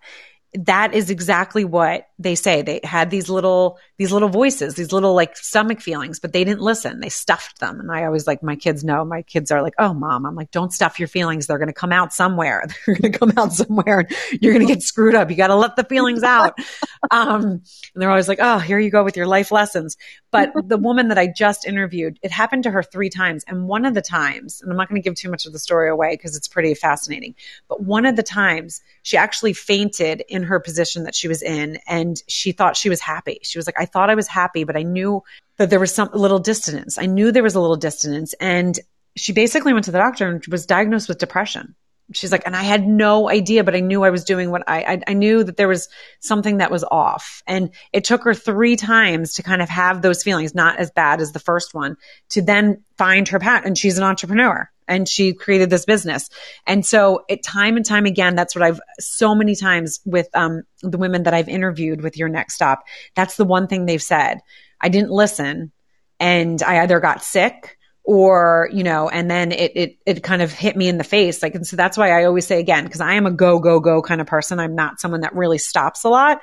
that 0.54 0.94
is 0.94 1.10
exactly 1.10 1.64
what 1.64 2.08
they 2.22 2.34
say. 2.34 2.62
They 2.62 2.80
had 2.82 3.10
these 3.10 3.28
little, 3.28 3.78
these 3.98 4.12
little 4.12 4.28
voices, 4.28 4.74
these 4.74 4.92
little 4.92 5.14
like 5.14 5.36
stomach 5.36 5.80
feelings, 5.80 6.20
but 6.20 6.32
they 6.32 6.44
didn't 6.44 6.60
listen. 6.60 7.00
They 7.00 7.08
stuffed 7.08 7.60
them. 7.60 7.80
And 7.80 7.90
I 7.90 8.04
always 8.04 8.26
like 8.26 8.42
my 8.42 8.56
kids 8.56 8.84
know, 8.84 9.04
my 9.04 9.22
kids 9.22 9.50
are 9.50 9.62
like, 9.62 9.74
Oh 9.78 9.94
mom, 9.94 10.26
I'm 10.26 10.34
like, 10.34 10.50
don't 10.50 10.72
stuff 10.72 10.98
your 10.98 11.08
feelings. 11.08 11.46
They're 11.46 11.58
going 11.58 11.68
to 11.68 11.74
come 11.74 11.92
out 11.92 12.12
somewhere. 12.12 12.66
They're 12.86 12.96
going 12.96 13.12
to 13.12 13.18
come 13.18 13.32
out 13.36 13.52
somewhere. 13.52 14.06
You're 14.40 14.52
going 14.52 14.66
to 14.66 14.72
get 14.72 14.82
screwed 14.82 15.14
up. 15.14 15.30
You 15.30 15.36
got 15.36 15.48
to 15.48 15.56
let 15.56 15.76
the 15.76 15.84
feelings 15.84 16.22
out. 16.22 16.58
Um, 17.10 17.42
and 17.42 17.62
they're 17.96 18.10
always 18.10 18.28
like, 18.28 18.38
Oh, 18.40 18.58
here 18.58 18.78
you 18.78 18.88
go 18.88 19.02
with 19.02 19.16
your 19.16 19.26
life 19.26 19.50
lessons. 19.50 19.96
But 20.30 20.52
the 20.68 20.78
woman 20.78 21.08
that 21.08 21.18
I 21.18 21.26
just 21.26 21.66
interviewed, 21.66 22.18
it 22.22 22.30
happened 22.30 22.62
to 22.62 22.70
her 22.70 22.82
three 22.82 23.10
times. 23.10 23.44
And 23.48 23.66
one 23.66 23.84
of 23.84 23.94
the 23.94 24.02
times, 24.02 24.62
and 24.62 24.70
I'm 24.70 24.76
not 24.76 24.88
going 24.88 25.02
to 25.02 25.04
give 25.04 25.16
too 25.16 25.28
much 25.28 25.44
of 25.44 25.52
the 25.52 25.58
story 25.58 25.90
away 25.90 26.14
because 26.14 26.36
it's 26.36 26.48
pretty 26.48 26.74
fascinating, 26.74 27.34
but 27.68 27.82
one 27.82 28.06
of 28.06 28.14
the 28.14 28.22
times 28.22 28.80
she 29.02 29.16
actually 29.16 29.52
fainted 29.52 30.22
in 30.28 30.44
her 30.44 30.60
position 30.60 31.04
that 31.04 31.14
she 31.14 31.28
was 31.28 31.42
in 31.42 31.78
and 31.86 32.11
she 32.28 32.52
thought 32.52 32.76
she 32.76 32.88
was 32.88 33.00
happy. 33.00 33.38
She 33.42 33.58
was 33.58 33.66
like, 33.66 33.78
I 33.78 33.86
thought 33.86 34.10
I 34.10 34.14
was 34.14 34.28
happy, 34.28 34.64
but 34.64 34.76
I 34.76 34.82
knew 34.82 35.22
that 35.56 35.70
there 35.70 35.80
was 35.80 35.94
some 35.94 36.10
little 36.12 36.38
dissonance. 36.38 36.98
I 36.98 37.06
knew 37.06 37.32
there 37.32 37.42
was 37.42 37.54
a 37.54 37.60
little 37.60 37.76
dissonance. 37.76 38.34
And 38.40 38.78
she 39.16 39.32
basically 39.32 39.72
went 39.72 39.84
to 39.84 39.90
the 39.90 39.98
doctor 39.98 40.28
and 40.28 40.44
was 40.46 40.66
diagnosed 40.66 41.08
with 41.08 41.18
depression. 41.18 41.74
She's 42.12 42.32
like, 42.32 42.42
and 42.46 42.56
I 42.56 42.62
had 42.62 42.86
no 42.86 43.28
idea, 43.28 43.64
but 43.64 43.74
I 43.74 43.80
knew 43.80 44.04
I 44.04 44.10
was 44.10 44.24
doing 44.24 44.50
what 44.50 44.62
I, 44.66 44.82
I, 44.82 45.00
I 45.08 45.12
knew 45.14 45.42
that 45.44 45.56
there 45.56 45.68
was 45.68 45.88
something 46.20 46.58
that 46.58 46.70
was 46.70 46.84
off. 46.84 47.42
And 47.46 47.70
it 47.92 48.04
took 48.04 48.24
her 48.24 48.34
three 48.34 48.76
times 48.76 49.34
to 49.34 49.42
kind 49.42 49.62
of 49.62 49.68
have 49.68 50.02
those 50.02 50.22
feelings, 50.22 50.54
not 50.54 50.78
as 50.78 50.90
bad 50.90 51.20
as 51.20 51.32
the 51.32 51.38
first 51.38 51.74
one, 51.74 51.96
to 52.30 52.42
then 52.42 52.84
find 52.96 53.28
her 53.28 53.38
path. 53.38 53.64
And 53.64 53.76
she's 53.76 53.98
an 53.98 54.04
entrepreneur 54.04 54.70
and 54.88 55.08
she 55.08 55.32
created 55.32 55.70
this 55.70 55.84
business. 55.84 56.28
And 56.66 56.84
so 56.84 57.24
it 57.28 57.42
time 57.42 57.76
and 57.76 57.86
time 57.86 58.06
again, 58.06 58.34
that's 58.34 58.54
what 58.54 58.62
I've 58.62 58.80
so 59.00 59.34
many 59.34 59.54
times 59.54 60.00
with 60.04 60.28
um, 60.34 60.62
the 60.82 60.98
women 60.98 61.24
that 61.24 61.34
I've 61.34 61.48
interviewed 61.48 62.02
with 62.02 62.16
your 62.16 62.28
next 62.28 62.54
stop. 62.54 62.84
That's 63.14 63.36
the 63.36 63.44
one 63.44 63.68
thing 63.68 63.86
they've 63.86 64.02
said. 64.02 64.40
I 64.80 64.88
didn't 64.88 65.10
listen 65.10 65.72
and 66.18 66.62
I 66.62 66.80
either 66.80 67.00
got 67.00 67.22
sick 67.22 67.78
or, 68.04 68.68
you 68.72 68.82
know, 68.82 69.08
and 69.08 69.30
then 69.30 69.52
it, 69.52 69.72
it, 69.76 69.98
it 70.06 70.22
kind 70.22 70.42
of 70.42 70.52
hit 70.52 70.76
me 70.76 70.88
in 70.88 70.98
the 70.98 71.04
face. 71.04 71.42
Like, 71.42 71.54
and 71.54 71.66
so 71.66 71.76
that's 71.76 71.96
why 71.96 72.10
I 72.10 72.24
always 72.24 72.46
say 72.46 72.58
again, 72.58 72.84
because 72.84 73.00
I 73.00 73.14
am 73.14 73.26
a 73.26 73.30
go, 73.30 73.60
go, 73.60 73.80
go 73.80 74.02
kind 74.02 74.20
of 74.20 74.26
person. 74.26 74.58
I'm 74.58 74.74
not 74.74 75.00
someone 75.00 75.20
that 75.20 75.34
really 75.34 75.58
stops 75.58 76.04
a 76.04 76.08
lot. 76.08 76.40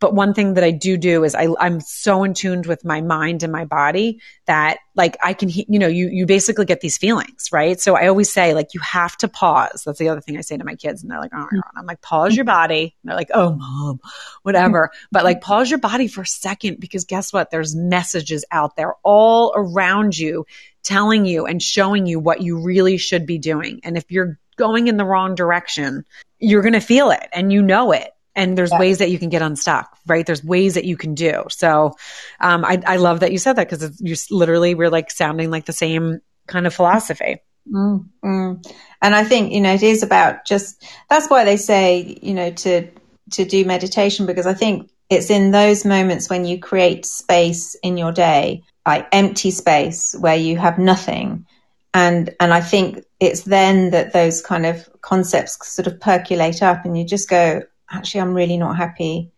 But 0.00 0.14
one 0.14 0.32
thing 0.32 0.54
that 0.54 0.64
I 0.64 0.70
do 0.70 0.96
do 0.96 1.24
is 1.24 1.34
I, 1.34 1.48
I'm 1.60 1.80
so 1.80 2.24
in 2.24 2.32
tuned 2.32 2.64
with 2.64 2.86
my 2.86 3.02
mind 3.02 3.42
and 3.42 3.52
my 3.52 3.66
body 3.66 4.20
that 4.46 4.78
like 4.96 5.18
I 5.22 5.34
can, 5.34 5.50
you 5.50 5.78
know, 5.78 5.88
you, 5.88 6.08
you 6.08 6.24
basically 6.24 6.64
get 6.64 6.80
these 6.80 6.96
feelings, 6.96 7.50
right? 7.52 7.78
So 7.78 7.96
I 7.96 8.06
always 8.06 8.32
say 8.32 8.54
like, 8.54 8.72
you 8.72 8.80
have 8.80 9.14
to 9.18 9.28
pause. 9.28 9.82
That's 9.84 9.98
the 9.98 10.08
other 10.08 10.22
thing 10.22 10.38
I 10.38 10.40
say 10.40 10.56
to 10.56 10.64
my 10.64 10.74
kids. 10.74 11.02
And 11.02 11.10
they're 11.10 11.20
like, 11.20 11.32
oh, 11.34 11.46
I'm 11.76 11.84
like, 11.84 12.00
pause 12.00 12.34
your 12.34 12.46
body. 12.46 12.96
And 13.02 13.10
they're 13.10 13.16
like, 13.16 13.30
oh, 13.34 13.54
mom, 13.54 14.00
whatever. 14.42 14.90
But 15.12 15.24
like, 15.24 15.42
pause 15.42 15.68
your 15.70 15.78
body 15.78 16.08
for 16.08 16.22
a 16.22 16.26
second 16.26 16.80
because 16.80 17.04
guess 17.04 17.30
what? 17.30 17.50
There's 17.50 17.76
messages 17.76 18.46
out 18.50 18.76
there 18.76 18.94
all 19.04 19.52
around 19.54 20.18
you 20.18 20.46
telling 20.82 21.26
you 21.26 21.46
and 21.46 21.62
showing 21.62 22.06
you 22.06 22.18
what 22.18 22.42
you 22.42 22.62
really 22.62 22.96
should 22.96 23.26
be 23.26 23.38
doing. 23.38 23.80
And 23.84 23.96
if 23.96 24.10
you're 24.10 24.38
going 24.56 24.88
in 24.88 24.96
the 24.96 25.04
wrong 25.04 25.34
direction, 25.34 26.04
you're 26.38 26.62
going 26.62 26.74
to 26.74 26.80
feel 26.80 27.10
it 27.10 27.28
and 27.32 27.52
you 27.52 27.62
know 27.62 27.92
it 27.92 28.10
and 28.34 28.56
there's 28.56 28.70
yeah. 28.70 28.78
ways 28.78 28.98
that 28.98 29.10
you 29.10 29.18
can 29.18 29.28
get 29.28 29.42
unstuck 29.42 29.96
right 30.06 30.26
there's 30.26 30.44
ways 30.44 30.74
that 30.74 30.84
you 30.84 30.96
can 30.96 31.14
do 31.14 31.44
so 31.50 31.94
um, 32.40 32.64
I, 32.64 32.82
I, 32.86 32.96
love 32.96 33.20
that 33.20 33.32
you 33.32 33.38
said 33.38 33.54
that 33.54 33.68
because 33.68 34.00
you 34.00 34.16
literally 34.30 34.74
we're 34.74 34.90
like 34.90 35.10
sounding 35.10 35.50
like 35.50 35.66
the 35.66 35.72
same 35.72 36.20
kind 36.46 36.66
of 36.66 36.74
philosophy 36.74 37.38
mm, 37.70 38.04
mm. 38.24 38.74
and 39.02 39.14
i 39.14 39.24
think 39.24 39.52
you 39.52 39.60
know 39.60 39.74
it 39.74 39.82
is 39.82 40.02
about 40.02 40.46
just 40.46 40.84
that's 41.08 41.28
why 41.28 41.44
they 41.44 41.56
say 41.56 42.18
you 42.22 42.34
know 42.34 42.50
to 42.50 42.88
to 43.32 43.44
do 43.44 43.64
meditation 43.64 44.26
because 44.26 44.46
i 44.46 44.54
think 44.54 44.90
it's 45.08 45.30
in 45.30 45.50
those 45.50 45.84
moments 45.84 46.30
when 46.30 46.44
you 46.44 46.58
create 46.58 47.04
space 47.04 47.74
in 47.82 47.96
your 47.96 48.12
day 48.12 48.62
like 48.86 49.08
empty 49.12 49.50
space 49.50 50.14
where 50.18 50.36
you 50.36 50.56
have 50.56 50.78
nothing 50.78 51.46
and 51.92 52.34
and 52.40 52.54
i 52.54 52.60
think 52.60 53.04
it's 53.18 53.42
then 53.42 53.90
that 53.90 54.12
those 54.12 54.40
kind 54.40 54.64
of 54.64 54.88
concepts 55.00 55.70
sort 55.70 55.86
of 55.86 56.00
percolate 56.00 56.62
up 56.62 56.84
and 56.84 56.96
you 56.96 57.04
just 57.04 57.28
go 57.28 57.62
actually, 57.90 58.20
I'm 58.20 58.34
really 58.34 58.56
not 58.56 58.76
happy, 58.76 59.30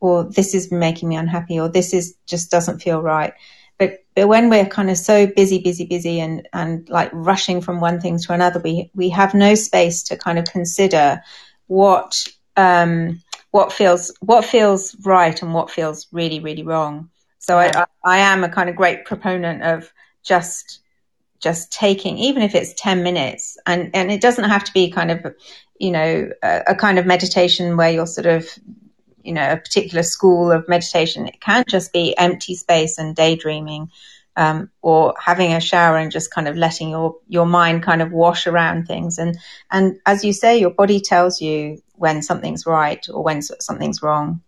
or 0.00 0.24
this 0.24 0.54
is 0.54 0.70
making 0.70 1.08
me 1.08 1.16
unhappy, 1.16 1.60
or 1.60 1.68
this 1.68 1.94
is 1.94 2.16
just 2.26 2.50
doesn't 2.50 2.80
feel 2.80 3.00
right. 3.00 3.32
But, 3.78 4.04
but 4.14 4.28
when 4.28 4.50
we're 4.50 4.66
kind 4.66 4.90
of 4.90 4.98
so 4.98 5.26
busy, 5.26 5.58
busy, 5.58 5.86
busy 5.86 6.20
and, 6.20 6.46
and 6.52 6.88
like 6.90 7.10
rushing 7.12 7.62
from 7.62 7.80
one 7.80 8.00
thing 8.00 8.18
to 8.18 8.32
another, 8.32 8.60
we, 8.60 8.90
we 8.94 9.08
have 9.10 9.32
no 9.32 9.54
space 9.54 10.02
to 10.04 10.18
kind 10.18 10.38
of 10.38 10.44
consider 10.44 11.22
what, 11.66 12.26
um, 12.56 13.22
what 13.52 13.72
feels, 13.72 14.14
what 14.20 14.44
feels 14.44 14.94
right 15.04 15.40
and 15.40 15.54
what 15.54 15.70
feels 15.70 16.08
really, 16.12 16.40
really 16.40 16.62
wrong. 16.62 17.08
So 17.40 17.60
yeah. 17.60 17.72
I, 17.74 17.86
I 18.04 18.18
am 18.20 18.44
a 18.44 18.50
kind 18.50 18.70
of 18.70 18.76
great 18.76 19.06
proponent 19.06 19.64
of 19.64 19.92
just 20.24 20.80
just 21.40 21.72
taking, 21.72 22.18
even 22.18 22.42
if 22.42 22.54
it's 22.54 22.74
10 22.74 23.02
minutes, 23.04 23.58
and, 23.66 23.90
and 23.94 24.12
it 24.12 24.22
doesn't 24.22 24.44
have 24.50 24.64
to 24.64 24.72
be 24.74 24.90
kind 24.90 25.10
of 25.12 25.26
you 25.80 25.92
know, 25.92 26.30
a, 26.42 26.62
a 26.68 26.76
kind 26.76 26.98
of 26.98 27.06
meditation 27.06 27.76
where 27.76 27.90
you're 27.90 28.06
sort 28.06 28.26
of, 28.26 28.48
you 29.24 29.32
know, 29.34 29.52
a 29.52 29.58
particular 29.58 30.02
school 30.04 30.52
of 30.52 30.68
meditation. 30.68 31.28
It 31.28 31.40
can 31.40 31.64
just 31.68 31.92
be 31.92 32.16
empty 32.18 32.56
space 32.56 32.98
and 32.98 33.16
daydreaming. 33.16 33.90
um, 34.36 34.70
or 34.82 35.14
having 35.20 35.54
a 35.54 35.60
shower 35.60 35.98
and 35.98 36.12
just 36.12 36.32
kind 36.32 36.48
of 36.48 36.56
letting 36.56 36.90
your 36.90 37.16
your 37.28 37.46
mind 37.46 37.84
kind 37.84 38.02
of 38.02 38.12
wash 38.12 38.46
around 38.48 38.86
things. 38.86 39.18
And 39.18 39.38
and 39.70 39.98
as 40.06 40.24
you 40.24 40.34
say, 40.34 40.58
your 40.60 40.70
body 40.70 41.00
tells 41.00 41.40
you 41.40 41.82
when 41.96 42.22
something's 42.22 42.66
right 42.66 43.06
or 43.12 43.24
when 43.24 43.42
something's 43.42 44.02
wrong. 44.02 44.42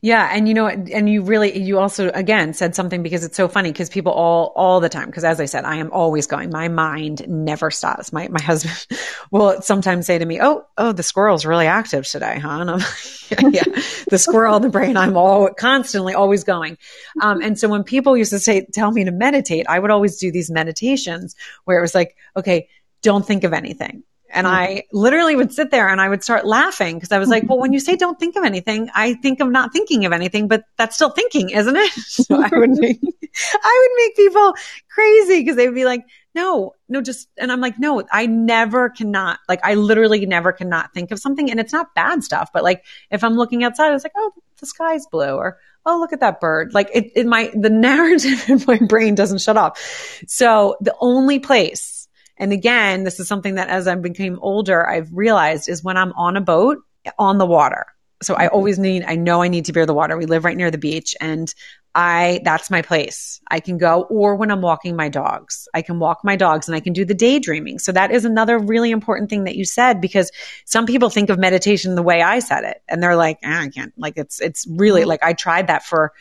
Yeah. 0.00 0.28
And 0.32 0.48
you 0.48 0.54
know, 0.54 0.66
and 0.66 1.08
you 1.08 1.22
really, 1.22 1.58
you 1.58 1.78
also, 1.78 2.10
again, 2.10 2.54
said 2.54 2.74
something 2.74 3.02
because 3.02 3.24
it's 3.24 3.36
so 3.36 3.48
funny 3.48 3.72
because 3.72 3.88
people 3.88 4.12
all, 4.12 4.52
all 4.56 4.80
the 4.80 4.88
time, 4.88 5.06
because 5.06 5.24
as 5.24 5.40
I 5.40 5.46
said, 5.46 5.64
I 5.64 5.76
am 5.76 5.90
always 5.92 6.26
going, 6.26 6.50
my 6.50 6.68
mind 6.68 7.26
never 7.28 7.70
stops. 7.70 8.12
My, 8.12 8.28
my 8.28 8.40
husband 8.40 8.86
will 9.30 9.60
sometimes 9.62 10.06
say 10.06 10.18
to 10.18 10.24
me, 10.24 10.40
Oh, 10.40 10.66
oh, 10.78 10.92
the 10.92 11.02
squirrel's 11.02 11.46
really 11.46 11.66
active 11.66 12.06
today, 12.06 12.38
huh? 12.38 12.60
And 12.60 12.70
I'm 12.70 12.78
like, 12.78 13.54
yeah, 13.54 13.80
the 14.08 14.18
squirrel 14.18 14.60
the 14.60 14.68
brain, 14.68 14.96
I'm 14.96 15.16
all 15.16 15.50
constantly 15.52 16.14
always 16.14 16.44
going. 16.44 16.78
Um, 17.20 17.40
and 17.42 17.58
so 17.58 17.68
when 17.68 17.84
people 17.84 18.16
used 18.16 18.30
to 18.30 18.38
say, 18.38 18.66
tell 18.72 18.90
me 18.90 19.04
to 19.04 19.12
meditate, 19.12 19.66
I 19.68 19.78
would 19.78 19.90
always 19.90 20.18
do 20.18 20.32
these 20.32 20.50
meditations 20.50 21.34
where 21.64 21.78
it 21.78 21.82
was 21.82 21.94
like, 21.94 22.16
okay, 22.36 22.68
don't 23.02 23.26
think 23.26 23.44
of 23.44 23.52
anything 23.52 24.02
and 24.30 24.46
hmm. 24.46 24.52
I 24.52 24.82
literally 24.92 25.36
would 25.36 25.52
sit 25.52 25.70
there 25.70 25.88
and 25.88 26.00
I 26.00 26.08
would 26.08 26.22
start 26.22 26.46
laughing 26.46 26.96
because 26.96 27.12
I 27.12 27.18
was 27.18 27.28
like, 27.28 27.48
well, 27.48 27.58
when 27.58 27.72
you 27.72 27.80
say 27.80 27.96
don't 27.96 28.18
think 28.18 28.36
of 28.36 28.44
anything, 28.44 28.90
I 28.94 29.14
think 29.14 29.40
of 29.40 29.48
not 29.48 29.72
thinking 29.72 30.04
of 30.04 30.12
anything, 30.12 30.48
but 30.48 30.64
that's 30.76 30.96
still 30.96 31.10
thinking, 31.10 31.50
isn't 31.50 31.76
it? 31.76 31.92
So 32.16 32.42
I 32.42 32.48
would 32.52 32.70
make, 32.70 32.98
I 33.62 33.88
would 33.88 34.04
make 34.04 34.16
people 34.16 34.54
crazy 34.88 35.40
because 35.40 35.56
they 35.56 35.66
would 35.66 35.74
be 35.74 35.84
like, 35.84 36.04
no, 36.34 36.74
no, 36.88 37.02
just, 37.02 37.28
and 37.36 37.52
I'm 37.52 37.60
like, 37.60 37.78
no, 37.78 38.02
I 38.10 38.26
never 38.26 38.88
cannot, 38.90 39.38
like, 39.48 39.60
I 39.62 39.74
literally 39.74 40.24
never 40.24 40.52
cannot 40.52 40.92
think 40.94 41.10
of 41.10 41.18
something. 41.18 41.50
And 41.50 41.60
it's 41.60 41.72
not 41.72 41.94
bad 41.94 42.24
stuff, 42.24 42.50
but 42.52 42.64
like, 42.64 42.84
if 43.10 43.22
I'm 43.22 43.34
looking 43.34 43.64
outside, 43.64 43.92
it's 43.94 44.04
like, 44.04 44.12
oh, 44.16 44.32
the 44.58 44.66
sky's 44.66 45.06
blue 45.06 45.34
or, 45.34 45.58
oh, 45.84 45.98
look 45.98 46.12
at 46.12 46.20
that 46.20 46.40
bird. 46.40 46.74
Like 46.74 46.90
it, 46.92 47.12
it 47.14 47.26
my, 47.26 47.50
the 47.54 47.70
narrative 47.88 48.48
in 48.48 48.62
my 48.66 48.78
brain 48.78 49.14
doesn't 49.14 49.40
shut 49.40 49.56
off. 49.56 49.78
So 50.26 50.76
the 50.80 50.94
only 51.00 51.38
place 51.38 51.95
and 52.38 52.52
again, 52.52 53.04
this 53.04 53.18
is 53.18 53.28
something 53.28 53.54
that 53.54 53.68
as 53.68 53.88
I 53.88 53.94
became 53.94 54.38
older, 54.40 54.86
I've 54.86 55.12
realized 55.12 55.68
is 55.68 55.82
when 55.82 55.96
I'm 55.96 56.12
on 56.12 56.36
a 56.36 56.40
boat 56.40 56.78
on 57.18 57.38
the 57.38 57.46
water. 57.46 57.86
So 58.22 58.34
I 58.34 58.46
mm-hmm. 58.46 58.54
always 58.54 58.78
need, 58.78 59.04
I 59.04 59.16
know 59.16 59.42
I 59.42 59.48
need 59.48 59.66
to 59.66 59.72
be 59.72 59.80
near 59.80 59.86
the 59.86 59.94
water. 59.94 60.16
We 60.16 60.26
live 60.26 60.44
right 60.44 60.56
near 60.56 60.70
the 60.70 60.78
beach 60.78 61.14
and 61.20 61.52
I, 61.94 62.40
that's 62.44 62.70
my 62.70 62.82
place. 62.82 63.40
I 63.50 63.60
can 63.60 63.78
go 63.78 64.02
or 64.02 64.36
when 64.36 64.50
I'm 64.50 64.60
walking 64.60 64.96
my 64.96 65.08
dogs, 65.08 65.66
I 65.72 65.80
can 65.82 65.98
walk 65.98 66.20
my 66.24 66.36
dogs 66.36 66.68
and 66.68 66.76
I 66.76 66.80
can 66.80 66.92
do 66.92 67.04
the 67.04 67.14
daydreaming. 67.14 67.78
So 67.78 67.92
that 67.92 68.10
is 68.10 68.24
another 68.24 68.58
really 68.58 68.90
important 68.90 69.30
thing 69.30 69.44
that 69.44 69.56
you 69.56 69.64
said 69.64 70.00
because 70.00 70.30
some 70.66 70.86
people 70.86 71.08
think 71.08 71.30
of 71.30 71.38
meditation 71.38 71.94
the 71.94 72.02
way 72.02 72.22
I 72.22 72.40
said 72.40 72.64
it 72.64 72.82
and 72.88 73.02
they're 73.02 73.16
like, 73.16 73.38
ah, 73.44 73.62
I 73.62 73.68
can't, 73.68 73.94
like 73.96 74.14
it's, 74.16 74.40
it's 74.40 74.66
really 74.66 75.02
mm-hmm. 75.02 75.08
like 75.08 75.22
I 75.22 75.32
tried 75.32 75.68
that 75.68 75.84
for, 75.84 76.12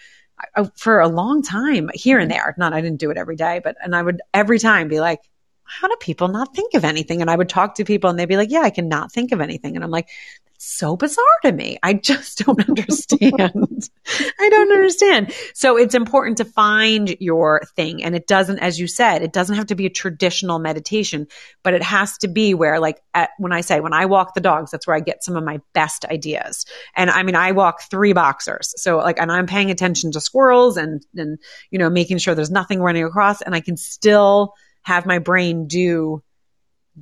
for 0.76 1.00
a 1.00 1.08
long 1.08 1.44
time 1.44 1.90
here 1.94 2.20
and 2.20 2.30
mm-hmm. 2.30 2.38
there. 2.38 2.56
Not, 2.58 2.74
I 2.74 2.82
didn't 2.82 3.00
do 3.00 3.12
it 3.12 3.18
every 3.18 3.36
day, 3.36 3.62
but, 3.64 3.76
and 3.82 3.96
I 3.96 4.02
would 4.02 4.22
every 4.34 4.60
time 4.60 4.88
be 4.88 5.00
like, 5.00 5.22
how 5.66 5.88
do 5.88 5.96
people 6.00 6.28
not 6.28 6.56
think 6.56 6.74
of 6.74 6.86
anything? 6.86 7.22
And 7.22 7.30
I 7.30 7.36
would 7.36 7.50
talk 7.50 7.76
to 7.76 7.86
people 7.86 8.10
and 8.10 8.18
they'd 8.18 8.26
be 8.26 8.38
like, 8.38 8.52
yeah, 8.52 8.62
I 8.62 8.70
cannot 8.70 9.12
think 9.12 9.32
of 9.32 9.42
anything. 9.42 9.76
And 9.76 9.84
I'm 9.84 9.92
like, 9.92 10.10
that's 10.56 10.74
so 10.74 10.96
bizarre 10.96 11.26
to 11.44 11.52
me. 11.52 11.78
I 11.84 11.94
just 11.94 12.38
don't 12.46 12.70
understand. 12.70 13.90
I 14.40 14.50
don't 14.50 14.72
understand. 14.72 15.34
So 15.54 15.78
it's 15.78 15.96
important 15.96 16.38
to 16.38 16.46
find 16.46 17.16
your 17.20 17.62
thing. 17.76 18.04
And 18.04 18.16
it 18.16 18.28
doesn't, 18.28 18.60
as 18.60 18.80
you 18.80 18.88
said, 18.88 19.22
it 19.22 19.34
doesn't 19.34 19.56
have 19.56 19.68
to 19.68 19.76
be 19.76 19.86
a 19.86 19.90
traditional 19.90 20.60
meditation, 20.60 21.28
but 21.64 21.74
it 21.74 21.84
has 21.84 22.18
to 22.20 22.28
be 22.28 22.54
where 22.54 22.80
like 22.80 23.02
at, 23.14 23.32
when 23.38 23.52
I 23.52 23.62
say, 23.62 23.80
when 23.80 23.94
I 23.94 24.06
walk 24.06 24.34
the 24.34 24.42
dogs, 24.42 24.72
that's 24.72 24.88
where 24.88 24.96
I 24.96 25.02
get 25.02 25.24
some 25.24 25.36
of 25.36 25.44
my 25.44 25.60
best 25.74 26.06
ideas. 26.06 26.66
And 26.96 27.10
I 27.10 27.24
mean, 27.24 27.36
I 27.36 27.52
walk 27.52 27.82
three 27.90 28.14
boxers. 28.14 28.74
So 28.78 28.98
like, 28.98 29.20
and 29.20 29.32
I'm 29.32 29.48
paying 29.48 29.72
attention 29.72 30.12
to 30.14 30.22
squirrels 30.22 30.78
and, 30.78 31.06
and, 31.16 31.38
you 31.70 31.80
know, 31.80 31.90
making 31.90 32.20
sure 32.20 32.36
there's 32.36 32.52
nothing 32.52 32.80
running 32.82 33.04
across 33.04 33.42
and 33.42 33.54
I 33.54 33.60
can 33.60 33.78
still 33.78 34.54
have 34.86 35.06
my 35.06 35.20
brain 35.20 35.68
do 35.68 36.24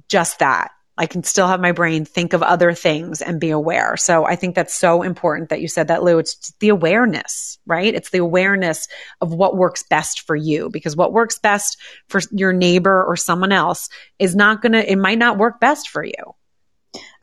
just 0.08 0.40
that. 0.40 0.72
I 0.98 1.06
can 1.08 1.24
still 1.24 1.48
have 1.48 1.60
my 1.60 1.72
brain 1.72 2.06
think 2.06 2.34
of 2.34 2.44
other 2.44 2.72
things 2.74 3.22
and 3.22 3.42
be 3.42 3.50
aware. 3.50 3.98
So 3.98 4.26
I 4.26 4.36
think 4.36 4.56
that's 4.56 4.76
so 4.76 5.02
important 5.02 5.50
that 5.50 5.60
you 5.60 5.68
said 5.68 5.88
that, 5.88 6.04
Lou. 6.04 6.20
It's 6.20 6.54
the 6.60 6.70
awareness, 6.70 7.58
right? 7.66 7.94
It's 7.94 8.12
the 8.12 8.20
awareness 8.20 8.88
of 9.20 9.34
what 9.34 9.58
works 9.58 9.84
best 9.90 10.22
for 10.22 10.36
you 10.36 10.70
because 10.70 10.96
what 10.96 11.12
works 11.12 11.40
best 11.40 11.78
for 12.10 12.22
your 12.32 12.54
neighbor 12.54 13.04
or 13.04 13.16
someone 13.16 13.52
else 13.52 13.90
is 14.20 14.36
not 14.36 14.62
going 14.62 14.74
to, 14.74 14.92
it 14.92 14.98
might 14.98 15.18
not 15.18 15.40
work 15.40 15.60
best 15.60 15.90
for 15.90 16.04
you. 16.04 16.36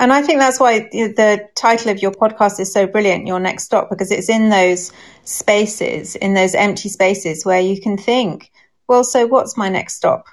And 0.00 0.12
I 0.12 0.22
think 0.22 0.40
that's 0.40 0.58
why 0.58 0.80
the 0.80 1.48
title 1.54 1.92
of 1.92 2.02
your 2.02 2.10
podcast 2.10 2.58
is 2.58 2.72
so 2.72 2.88
brilliant, 2.88 3.28
Your 3.28 3.38
Next 3.38 3.64
Stop, 3.64 3.88
because 3.88 4.10
it's 4.10 4.28
in 4.28 4.50
those 4.50 4.90
spaces, 5.22 6.16
in 6.16 6.34
those 6.34 6.56
empty 6.56 6.88
spaces 6.88 7.46
where 7.46 7.60
you 7.60 7.80
can 7.80 7.96
think, 7.96 8.50
well, 8.88 9.04
so 9.04 9.28
what's 9.28 9.56
my 9.56 9.68
next 9.68 9.94
stop? 9.94 10.26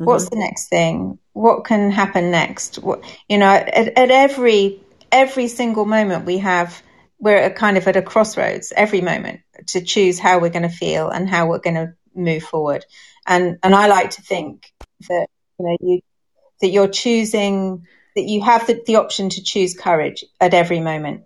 Mm-hmm. 0.00 0.04
What's 0.06 0.30
the 0.30 0.36
next 0.36 0.68
thing? 0.68 1.18
What 1.34 1.64
can 1.64 1.90
happen 1.90 2.30
next? 2.30 2.76
What, 2.76 3.04
you 3.28 3.36
know, 3.36 3.46
at, 3.46 3.98
at 3.98 4.10
every 4.10 4.80
every 5.12 5.48
single 5.48 5.84
moment 5.84 6.24
we 6.24 6.38
have, 6.38 6.82
we're 7.18 7.50
kind 7.50 7.76
of 7.76 7.86
at 7.86 7.96
a 7.96 8.02
crossroads 8.02 8.72
every 8.74 9.02
moment 9.02 9.40
to 9.68 9.82
choose 9.82 10.18
how 10.18 10.38
we're 10.38 10.50
going 10.50 10.62
to 10.62 10.68
feel 10.70 11.10
and 11.10 11.28
how 11.28 11.48
we're 11.48 11.58
going 11.58 11.74
to 11.74 11.92
move 12.14 12.42
forward. 12.42 12.86
And 13.26 13.58
and 13.62 13.74
I 13.74 13.88
like 13.88 14.10
to 14.10 14.22
think 14.22 14.72
that 15.08 15.26
you 15.58 15.66
know 15.66 15.76
you 15.80 16.00
that 16.62 16.68
you're 16.68 16.88
choosing 16.88 17.86
that 18.16 18.22
you 18.22 18.42
have 18.42 18.66
the, 18.66 18.82
the 18.86 18.96
option 18.96 19.28
to 19.30 19.42
choose 19.42 19.74
courage 19.74 20.24
at 20.40 20.54
every 20.54 20.80
moment. 20.80 21.24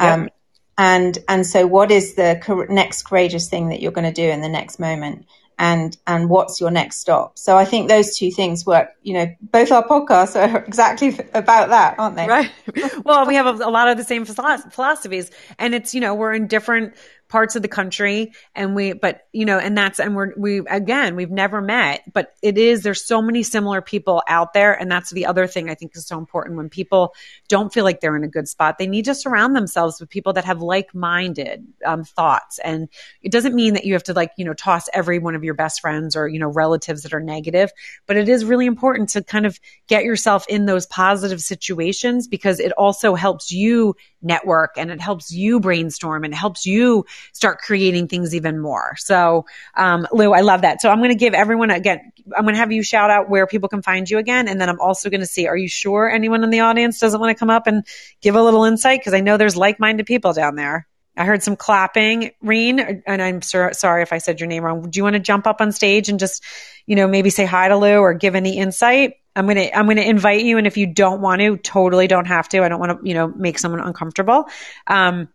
Yep. 0.00 0.18
Um, 0.18 0.28
and 0.76 1.18
and 1.28 1.46
so 1.46 1.66
what 1.66 1.90
is 1.90 2.14
the 2.14 2.66
next 2.68 3.04
courageous 3.04 3.48
thing 3.48 3.68
that 3.68 3.80
you're 3.80 3.92
going 3.92 4.12
to 4.12 4.12
do 4.12 4.28
in 4.28 4.40
the 4.40 4.48
next 4.48 4.80
moment? 4.80 5.26
And 5.58 5.96
and 6.06 6.28
what's 6.28 6.60
your 6.60 6.70
next 6.70 6.98
stop? 6.98 7.38
So 7.38 7.56
i 7.56 7.64
think 7.64 7.88
those 7.88 8.16
two 8.16 8.30
things 8.30 8.66
work 8.66 8.90
you 9.02 9.14
know 9.14 9.26
both 9.40 9.72
our 9.72 9.86
podcasts 9.86 10.36
are 10.36 10.58
exactly 10.66 11.18
about 11.34 11.70
that 11.70 11.98
aren't 11.98 12.16
they? 12.16 12.26
Right. 12.26 12.50
Well 13.04 13.26
we 13.26 13.34
have 13.36 13.46
a, 13.46 13.64
a 13.64 13.70
lot 13.70 13.88
of 13.88 13.96
the 13.96 14.04
same 14.04 14.24
philosophies 14.24 15.30
and 15.58 15.74
it's 15.74 15.94
you 15.94 16.00
know 16.00 16.14
we're 16.14 16.34
in 16.34 16.46
different 16.46 16.94
parts 17.28 17.56
of 17.56 17.62
the 17.62 17.68
country 17.68 18.32
and 18.54 18.74
we 18.74 18.92
but 18.92 19.22
you 19.32 19.44
know 19.44 19.58
and 19.58 19.76
that's 19.76 19.98
and 19.98 20.14
we're 20.14 20.32
we 20.36 20.60
again 20.68 21.16
we've 21.16 21.30
never 21.30 21.60
met 21.60 22.02
but 22.12 22.34
it 22.42 22.56
is 22.56 22.82
there's 22.82 23.04
so 23.04 23.20
many 23.20 23.42
similar 23.42 23.80
people 23.80 24.22
out 24.28 24.52
there. 24.52 24.72
And 24.72 24.90
that's 24.90 25.10
the 25.10 25.26
other 25.26 25.46
thing 25.46 25.70
i 25.70 25.74
think 25.74 25.96
is 25.96 26.06
so 26.06 26.18
important. 26.18 26.56
When 26.56 26.68
people 26.68 27.14
don't 27.48 27.72
feel 27.72 27.84
like 27.84 28.00
they're 28.00 28.16
in 28.16 28.24
a 28.24 28.28
good 28.28 28.48
spot 28.48 28.78
they 28.78 28.86
need 28.86 29.06
to 29.06 29.14
surround 29.14 29.56
themselves 29.56 30.00
with 30.00 30.08
people 30.08 30.34
that 30.34 30.44
have 30.44 30.60
like-minded 30.60 31.66
um, 31.84 32.04
thoughts. 32.04 32.58
And 32.58 32.88
it 33.22 33.32
doesn't 33.32 33.54
mean 33.54 33.74
that 33.74 33.84
you 33.84 33.94
have 33.94 34.04
to 34.04 34.12
like 34.12 34.32
you 34.36 34.44
know 34.44 34.54
toss 34.54 34.88
every 34.92 35.18
one 35.18 35.34
of 35.34 35.44
your 35.44 35.54
best 35.54 35.80
friends 35.80 36.16
or 36.16 36.28
you 36.28 36.38
know 36.38 36.48
relatives 36.48 37.02
that 37.02 37.12
are 37.12 37.20
negative 37.20 37.70
but 38.06 38.16
it 38.16 38.28
is 38.28 38.44
really 38.44 38.66
important 38.66 39.10
to 39.10 39.22
kind 39.22 39.46
of 39.46 39.58
get 39.88 40.04
yourself 40.04 40.46
in 40.48 40.66
those 40.66 40.86
positive 40.86 41.40
situations 41.40 42.28
because 42.28 42.60
it 42.60 42.72
also 42.72 43.14
helps 43.14 43.52
you 43.52 43.94
network 44.26 44.72
and 44.76 44.90
it 44.90 45.00
helps 45.00 45.32
you 45.32 45.60
brainstorm 45.60 46.24
and 46.24 46.34
it 46.34 46.36
helps 46.36 46.66
you 46.66 47.06
start 47.32 47.58
creating 47.58 48.08
things 48.08 48.34
even 48.34 48.58
more. 48.58 48.94
So, 48.98 49.46
um, 49.74 50.06
Lou, 50.12 50.32
I 50.32 50.40
love 50.40 50.62
that. 50.62 50.82
So 50.82 50.90
I'm 50.90 50.98
going 50.98 51.10
to 51.10 51.14
give 51.14 51.32
everyone 51.32 51.70
again, 51.70 52.12
I'm 52.36 52.42
going 52.42 52.54
to 52.54 52.58
have 52.58 52.72
you 52.72 52.82
shout 52.82 53.10
out 53.10 53.30
where 53.30 53.46
people 53.46 53.68
can 53.68 53.82
find 53.82 54.10
you 54.10 54.18
again. 54.18 54.48
And 54.48 54.60
then 54.60 54.68
I'm 54.68 54.80
also 54.80 55.08
going 55.08 55.20
to 55.20 55.26
see, 55.26 55.46
are 55.46 55.56
you 55.56 55.68
sure 55.68 56.10
anyone 56.10 56.44
in 56.44 56.50
the 56.50 56.60
audience 56.60 56.98
doesn't 56.98 57.20
want 57.20 57.36
to 57.36 57.38
come 57.38 57.50
up 57.50 57.66
and 57.66 57.86
give 58.20 58.34
a 58.34 58.42
little 58.42 58.64
insight? 58.64 59.02
Cause 59.02 59.14
I 59.14 59.20
know 59.20 59.36
there's 59.36 59.56
like-minded 59.56 60.06
people 60.06 60.32
down 60.32 60.56
there. 60.56 60.86
I 61.16 61.24
heard 61.24 61.42
some 61.42 61.56
clapping, 61.56 62.32
Reen, 62.42 62.78
and 62.78 63.22
I'm 63.22 63.40
sur- 63.40 63.72
sorry 63.72 64.02
if 64.02 64.12
I 64.12 64.18
said 64.18 64.38
your 64.38 64.48
name 64.48 64.62
wrong. 64.62 64.90
Do 64.90 64.98
you 64.98 65.02
want 65.02 65.14
to 65.14 65.20
jump 65.20 65.46
up 65.46 65.62
on 65.62 65.72
stage 65.72 66.10
and 66.10 66.20
just, 66.20 66.44
you 66.84 66.94
know, 66.94 67.06
maybe 67.06 67.30
say 67.30 67.46
hi 67.46 67.68
to 67.68 67.76
Lou 67.78 67.98
or 68.00 68.12
give 68.12 68.34
any 68.34 68.58
insight? 68.58 69.14
I'm 69.36 69.46
to, 69.48 69.78
I'm 69.78 69.88
to 69.88 70.08
invite 70.08 70.44
you. 70.44 70.58
And 70.58 70.66
if 70.66 70.76
you 70.76 70.86
don't 70.86 71.20
want 71.20 71.40
to, 71.40 71.56
totally 71.58 72.06
don't 72.06 72.26
have 72.26 72.48
to. 72.50 72.62
I 72.64 72.68
don't 72.68 72.80
want 72.80 73.00
to, 73.00 73.08
you 73.08 73.14
know, 73.14 73.28
make 73.28 73.58
someone 73.58 73.80
uncomfortable. 73.80 74.48
Um, 74.86 75.28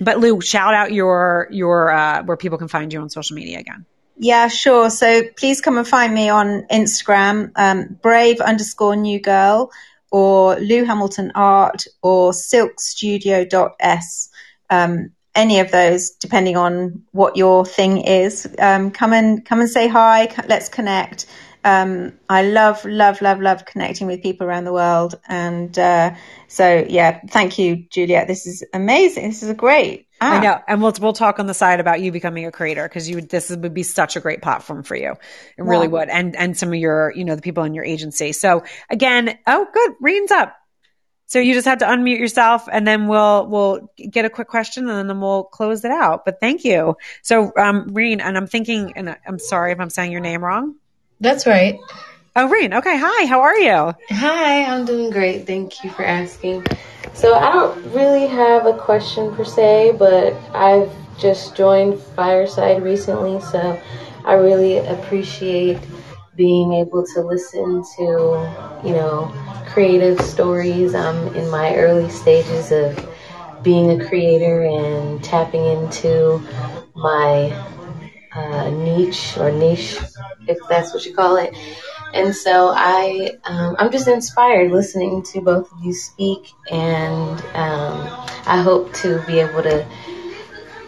but 0.00 0.18
Lou, 0.18 0.40
shout 0.40 0.74
out 0.74 0.92
your, 0.92 1.48
your, 1.50 1.90
uh, 1.90 2.22
where 2.22 2.36
people 2.36 2.58
can 2.58 2.68
find 2.68 2.92
you 2.92 3.00
on 3.00 3.10
social 3.10 3.34
media 3.36 3.58
again. 3.58 3.84
Yeah, 4.16 4.48
sure. 4.48 4.90
So 4.90 5.22
please 5.36 5.60
come 5.60 5.78
and 5.78 5.86
find 5.86 6.14
me 6.14 6.28
on 6.28 6.66
Instagram, 6.70 7.52
um, 7.56 7.98
brave 8.00 8.40
underscore 8.40 8.96
new 8.96 9.20
girl 9.20 9.70
or 10.10 10.56
Lou 10.56 10.84
Hamilton 10.84 11.32
art 11.34 11.84
or 12.02 12.32
silkstudio.s 12.32 14.28
um, 14.72 15.12
any 15.34 15.60
of 15.60 15.70
those, 15.70 16.10
depending 16.10 16.56
on 16.56 17.02
what 17.12 17.36
your 17.36 17.64
thing 17.64 17.98
is. 17.98 18.46
Um, 18.58 18.90
come 18.90 19.12
and 19.12 19.44
come 19.44 19.60
and 19.60 19.70
say 19.70 19.88
hi. 19.88 20.28
Let's 20.46 20.68
connect. 20.68 21.26
Um, 21.64 22.18
I 22.28 22.42
love, 22.42 22.84
love, 22.84 23.22
love, 23.22 23.40
love 23.40 23.64
connecting 23.64 24.06
with 24.06 24.22
people 24.22 24.46
around 24.46 24.64
the 24.64 24.72
world. 24.72 25.18
And 25.28 25.76
uh, 25.78 26.14
so, 26.48 26.84
yeah, 26.88 27.20
thank 27.28 27.58
you, 27.58 27.84
Juliet. 27.90 28.26
This 28.26 28.46
is 28.46 28.64
amazing. 28.74 29.28
This 29.28 29.42
is 29.42 29.50
a 29.50 29.54
great. 29.54 30.06
I 30.20 30.38
know, 30.38 30.60
and 30.68 30.80
we'll 30.80 30.94
we'll 31.00 31.14
talk 31.14 31.40
on 31.40 31.46
the 31.46 31.54
side 31.54 31.80
about 31.80 32.00
you 32.00 32.12
becoming 32.12 32.46
a 32.46 32.52
creator 32.52 32.88
because 32.88 33.10
you 33.10 33.22
this 33.22 33.50
would 33.50 33.74
be 33.74 33.82
such 33.82 34.14
a 34.14 34.20
great 34.20 34.40
platform 34.40 34.84
for 34.84 34.94
you. 34.94 35.16
It 35.58 35.62
really 35.64 35.88
would, 35.88 36.08
and 36.08 36.36
and 36.36 36.56
some 36.56 36.68
of 36.68 36.76
your 36.76 37.12
you 37.16 37.24
know 37.24 37.34
the 37.34 37.42
people 37.42 37.64
in 37.64 37.74
your 37.74 37.84
agency. 37.84 38.30
So 38.30 38.62
again, 38.88 39.36
oh 39.48 39.66
good, 39.72 39.94
Reen's 40.00 40.30
up. 40.30 40.56
So 41.32 41.38
you 41.38 41.54
just 41.54 41.66
had 41.66 41.78
to 41.78 41.86
unmute 41.86 42.18
yourself 42.18 42.68
and 42.70 42.86
then 42.86 43.08
we'll, 43.08 43.46
we'll 43.46 43.90
get 43.96 44.26
a 44.26 44.28
quick 44.28 44.48
question 44.48 44.86
and 44.86 45.08
then 45.08 45.18
we'll 45.18 45.44
close 45.44 45.82
it 45.82 45.90
out. 45.90 46.26
But 46.26 46.40
thank 46.40 46.62
you. 46.62 46.98
So, 47.22 47.50
um, 47.56 47.88
Reen, 47.94 48.20
and 48.20 48.36
I'm 48.36 48.46
thinking, 48.46 48.92
and 48.96 49.16
I'm 49.26 49.38
sorry 49.38 49.72
if 49.72 49.80
I'm 49.80 49.88
saying 49.88 50.12
your 50.12 50.20
name 50.20 50.44
wrong. 50.44 50.74
That's 51.22 51.46
right. 51.46 51.78
Oh, 52.34 52.48
Reen. 52.48 52.74
Okay. 52.74 52.96
Hi. 52.98 53.26
How 53.26 53.42
are 53.42 53.56
you? 53.56 53.94
Hi. 54.10 54.64
I'm 54.64 54.84
doing 54.84 55.10
great. 55.10 55.46
Thank 55.46 55.84
you 55.84 55.90
for 55.90 56.04
asking. 56.04 56.66
So 57.14 57.34
I 57.34 57.52
don't 57.52 57.92
really 57.92 58.26
have 58.26 58.66
a 58.66 58.76
question 58.76 59.32
per 59.36 59.44
se, 59.44 59.94
but 59.98 60.32
I've 60.52 60.90
just 61.18 61.54
joined 61.54 62.00
Fireside 62.00 62.82
recently, 62.82 63.40
so 63.40 63.80
I 64.24 64.32
really 64.32 64.78
appreciate 64.78 65.78
being 66.34 66.72
able 66.72 67.06
to 67.14 67.20
listen 67.20 67.84
to, 67.96 68.80
you 68.84 68.92
know, 68.92 69.32
creative 69.68 70.20
stories. 70.22 70.94
I'm 70.94 71.28
in 71.36 71.48
my 71.50 71.76
early 71.76 72.10
stages 72.10 72.72
of 72.72 72.98
being 73.62 74.00
a 74.00 74.08
creator 74.08 74.62
and 74.62 75.22
tapping 75.22 75.64
into 75.64 76.44
my 76.96 77.50
uh, 78.34 78.70
niche 78.70 79.36
or 79.38 79.50
niche, 79.50 79.98
if 80.46 80.58
that's 80.68 80.92
what 80.94 81.04
you 81.04 81.14
call 81.14 81.36
it. 81.36 81.54
And 82.14 82.34
so 82.34 82.72
I, 82.74 83.38
um, 83.44 83.76
I'm 83.78 83.90
just 83.90 84.08
inspired 84.08 84.70
listening 84.70 85.22
to 85.32 85.40
both 85.40 85.72
of 85.72 85.78
you 85.80 85.92
speak, 85.92 86.52
and 86.70 87.40
um, 87.54 88.06
I 88.46 88.60
hope 88.62 88.92
to 88.94 89.22
be 89.26 89.40
able 89.40 89.62
to 89.62 89.84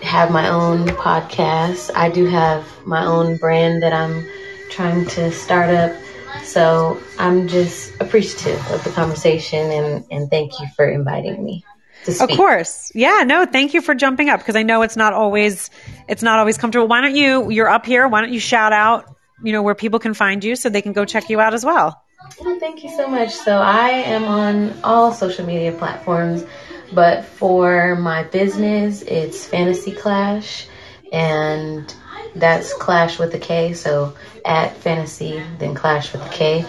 have 0.02 0.30
my 0.30 0.48
own 0.48 0.86
podcast. 0.86 1.90
I 1.94 2.10
do 2.10 2.26
have 2.26 2.66
my 2.86 3.04
own 3.06 3.36
brand 3.36 3.82
that 3.82 3.92
I'm 3.92 4.28
trying 4.68 5.06
to 5.06 5.32
start 5.32 5.70
up. 5.70 5.96
So 6.42 7.02
I'm 7.18 7.48
just 7.48 7.92
appreciative 8.00 8.60
of 8.70 8.84
the 8.84 8.90
conversation 8.90 9.70
and, 9.70 10.04
and 10.10 10.30
thank 10.30 10.60
you 10.60 10.66
for 10.76 10.86
inviting 10.86 11.42
me. 11.42 11.64
Of 12.08 12.28
course. 12.30 12.92
Yeah, 12.94 13.24
no, 13.26 13.46
thank 13.46 13.74
you 13.74 13.80
for 13.80 13.94
jumping 13.94 14.28
up 14.28 14.40
because 14.40 14.56
I 14.56 14.62
know 14.62 14.82
it's 14.82 14.96
not 14.96 15.12
always 15.12 15.70
it's 16.08 16.22
not 16.22 16.38
always 16.38 16.58
comfortable. 16.58 16.88
Why 16.88 17.00
don't 17.00 17.16
you 17.16 17.50
you're 17.50 17.68
up 17.68 17.86
here, 17.86 18.06
why 18.08 18.20
don't 18.20 18.32
you 18.32 18.40
shout 18.40 18.72
out, 18.72 19.14
you 19.42 19.52
know, 19.52 19.62
where 19.62 19.74
people 19.74 19.98
can 19.98 20.14
find 20.14 20.44
you 20.44 20.56
so 20.56 20.68
they 20.68 20.82
can 20.82 20.92
go 20.92 21.04
check 21.04 21.30
you 21.30 21.40
out 21.40 21.54
as 21.54 21.64
well? 21.64 22.00
Well, 22.40 22.58
thank 22.58 22.84
you 22.84 22.90
so 22.90 23.08
much. 23.08 23.34
So 23.34 23.56
I 23.56 23.90
am 23.90 24.24
on 24.24 24.74
all 24.82 25.12
social 25.12 25.46
media 25.46 25.72
platforms. 25.72 26.44
But 26.92 27.24
for 27.24 27.96
my 27.96 28.24
business, 28.24 29.02
it's 29.02 29.46
Fantasy 29.46 29.92
Klash, 29.92 30.66
and 31.12 31.92
that's 32.36 32.72
Clash 32.74 33.18
with 33.18 33.34
a 33.34 33.38
K. 33.38 33.72
So 33.72 34.14
at 34.44 34.76
Fantasy, 34.76 35.42
then 35.58 35.74
Clash 35.74 36.12
with 36.12 36.22
a 36.22 36.28
K, 36.28 36.64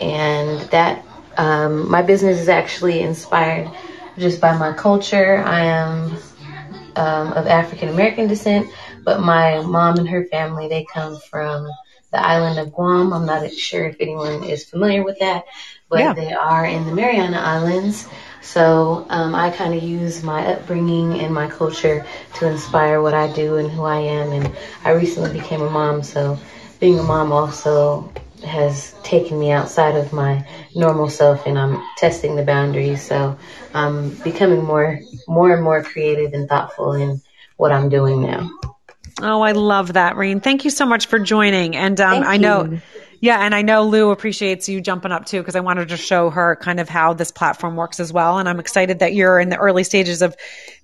and 0.00 0.60
that 0.70 1.04
um, 1.36 1.88
my 1.90 2.02
business 2.02 2.40
is 2.40 2.48
actually 2.48 3.00
inspired 3.00 3.70
just 4.18 4.40
by 4.40 4.56
my 4.56 4.72
culture. 4.72 5.38
I 5.38 5.60
am 5.60 6.16
um, 6.96 7.32
of 7.32 7.46
African 7.46 7.88
American 7.88 8.28
descent, 8.28 8.68
but 9.04 9.20
my 9.20 9.60
mom 9.60 9.98
and 9.98 10.08
her 10.08 10.24
family 10.26 10.68
they 10.68 10.84
come 10.84 11.18
from 11.30 11.68
the 12.10 12.20
island 12.20 12.58
of 12.58 12.72
Guam. 12.72 13.12
I'm 13.12 13.26
not 13.26 13.50
sure 13.52 13.86
if 13.86 13.96
anyone 14.00 14.44
is 14.44 14.64
familiar 14.64 15.04
with 15.04 15.18
that, 15.20 15.44
but 15.88 16.00
yeah. 16.00 16.12
they 16.12 16.32
are 16.32 16.64
in 16.64 16.86
the 16.86 16.92
Mariana 16.92 17.38
Islands. 17.38 18.08
So 18.40 19.06
um, 19.10 19.34
I 19.34 19.50
kind 19.50 19.74
of 19.74 19.82
use 19.82 20.22
my 20.22 20.46
upbringing 20.46 21.20
and 21.20 21.34
my 21.34 21.48
culture 21.48 22.06
to 22.36 22.48
inspire 22.48 23.02
what 23.02 23.14
I 23.14 23.32
do 23.32 23.56
and 23.56 23.70
who 23.70 23.84
I 23.84 23.98
am. 23.98 24.32
And 24.32 24.56
I 24.84 24.92
recently 24.92 25.38
became 25.38 25.60
a 25.60 25.70
mom, 25.70 26.02
so 26.02 26.38
being 26.80 26.98
a 26.98 27.02
mom 27.02 27.32
also 27.32 28.10
has 28.44 28.94
taken 29.02 29.38
me 29.38 29.50
outside 29.50 29.96
of 29.96 30.12
my 30.12 30.46
normal 30.74 31.08
self 31.08 31.46
and 31.46 31.58
I'm 31.58 31.82
testing 31.96 32.36
the 32.36 32.44
boundaries. 32.44 33.06
So 33.06 33.38
I'm 33.74 34.10
becoming 34.22 34.64
more, 34.64 35.00
more 35.26 35.52
and 35.52 35.62
more 35.62 35.82
creative 35.82 36.32
and 36.32 36.48
thoughtful 36.48 36.92
in 36.92 37.20
what 37.56 37.72
I'm 37.72 37.88
doing 37.88 38.22
now. 38.22 38.50
Oh, 39.20 39.42
I 39.42 39.52
love 39.52 39.94
that, 39.94 40.16
Reen. 40.16 40.40
Thank 40.40 40.64
you 40.64 40.70
so 40.70 40.86
much 40.86 41.06
for 41.06 41.18
joining. 41.18 41.74
And 41.76 42.00
um, 42.00 42.22
I 42.22 42.36
know 42.36 42.78
yeah, 43.20 43.40
and 43.40 43.54
I 43.54 43.62
know 43.62 43.84
Lou 43.84 44.10
appreciates 44.10 44.68
you 44.68 44.80
jumping 44.80 45.12
up 45.12 45.26
too 45.26 45.38
because 45.38 45.56
I 45.56 45.60
wanted 45.60 45.88
to 45.88 45.96
show 45.96 46.30
her 46.30 46.56
kind 46.56 46.78
of 46.78 46.88
how 46.88 47.14
this 47.14 47.30
platform 47.30 47.76
works 47.76 47.98
as 48.00 48.12
well. 48.12 48.38
And 48.38 48.48
I'm 48.48 48.60
excited 48.60 49.00
that 49.00 49.14
you're 49.14 49.40
in 49.40 49.48
the 49.48 49.56
early 49.56 49.84
stages 49.84 50.22
of 50.22 50.36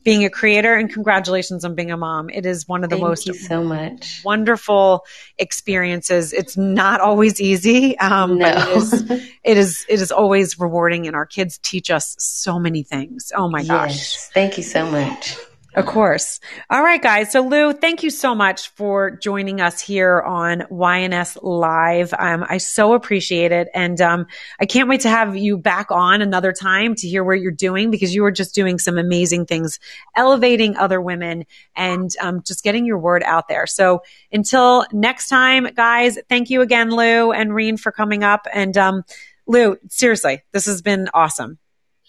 being 0.03 0.24
a 0.24 0.30
creator 0.30 0.74
and 0.74 0.93
congratulations 0.93 1.64
on 1.64 1.74
being 1.74 1.91
a 1.91 1.97
mom. 1.97 2.30
It 2.30 2.45
is 2.45 2.66
one 2.66 2.85
of 2.85 2.91
the 2.91 2.97
Thank 2.97 3.09
most 3.09 3.35
so 3.47 3.62
much 3.62 4.22
wonderful 4.24 5.05
experiences. 5.39 6.32
It's 6.32 6.57
not 6.57 7.01
always 7.01 7.41
easy, 7.41 7.97
um, 7.99 8.39
no. 8.39 8.53
but 8.53 8.68
it 8.68 8.76
is, 8.76 9.11
it 9.45 9.57
is 9.57 9.87
it 9.89 10.01
is 10.01 10.12
always 10.12 10.59
rewarding. 10.59 11.07
And 11.07 11.14
our 11.14 11.26
kids 11.26 11.59
teach 11.59 11.91
us 11.91 12.16
so 12.18 12.59
many 12.59 12.82
things. 12.82 13.32
Oh 13.35 13.49
my 13.49 13.62
gosh! 13.64 13.91
Yes. 13.91 14.30
Thank 14.35 14.57
you 14.57 14.64
so 14.64 14.91
much. 14.91 15.37
Of 15.75 15.87
course. 15.87 16.39
All 16.70 16.83
right, 16.83 17.03
guys. 17.03 17.33
So 17.33 17.41
Lou, 17.41 17.72
thank 17.72 18.05
you 18.05 18.11
so 18.11 18.33
much 18.33 18.68
for 18.70 19.11
joining 19.11 19.61
us 19.61 19.81
here 19.81 20.20
on 20.20 20.61
YNS 20.70 21.39
Live. 21.43 22.14
Um, 22.16 22.45
I 22.49 22.59
so 22.59 22.95
appreciate 22.95 23.51
it. 23.51 23.68
And 23.75 24.01
um, 24.01 24.27
I 24.61 24.66
can't 24.66 24.89
wait 24.89 25.01
to 25.01 25.09
have 25.09 25.37
you 25.37 25.59
back 25.59 25.91
on 25.91 26.22
another 26.22 26.53
time 26.53 26.95
to 26.95 27.09
hear 27.09 27.25
what 27.25 27.41
you're 27.41 27.51
doing 27.51 27.91
because 27.91 28.14
you 28.14 28.25
are 28.25 28.31
just 28.31 28.55
doing 28.55 28.79
some 28.79 28.99
amazing 28.99 29.47
things, 29.47 29.81
elevating 30.14 30.77
other 30.77 31.01
women 31.01 31.45
and 31.75 32.09
um, 32.20 32.43
just 32.45 32.62
getting 32.62 32.87
your 32.87 32.99
word 32.99 33.25
out 33.25 33.49
there. 33.49 33.66
So 33.66 34.03
until 34.31 34.87
next 34.93 35.27
time, 35.27 35.66
guys, 35.75 36.18
thank 36.29 36.51
you 36.51 36.61
again, 36.61 36.91
Lou 36.91 37.33
and 37.33 37.53
Reen 37.53 37.79
for 37.79 37.91
coming 37.91 38.22
up. 38.22 38.47
And 38.53 38.77
um, 38.79 39.03
Lou, 39.49 39.77
seriously, 39.89 40.43
this 40.53 40.66
has 40.66 40.83
been 40.83 41.09
awesome. 41.12 41.59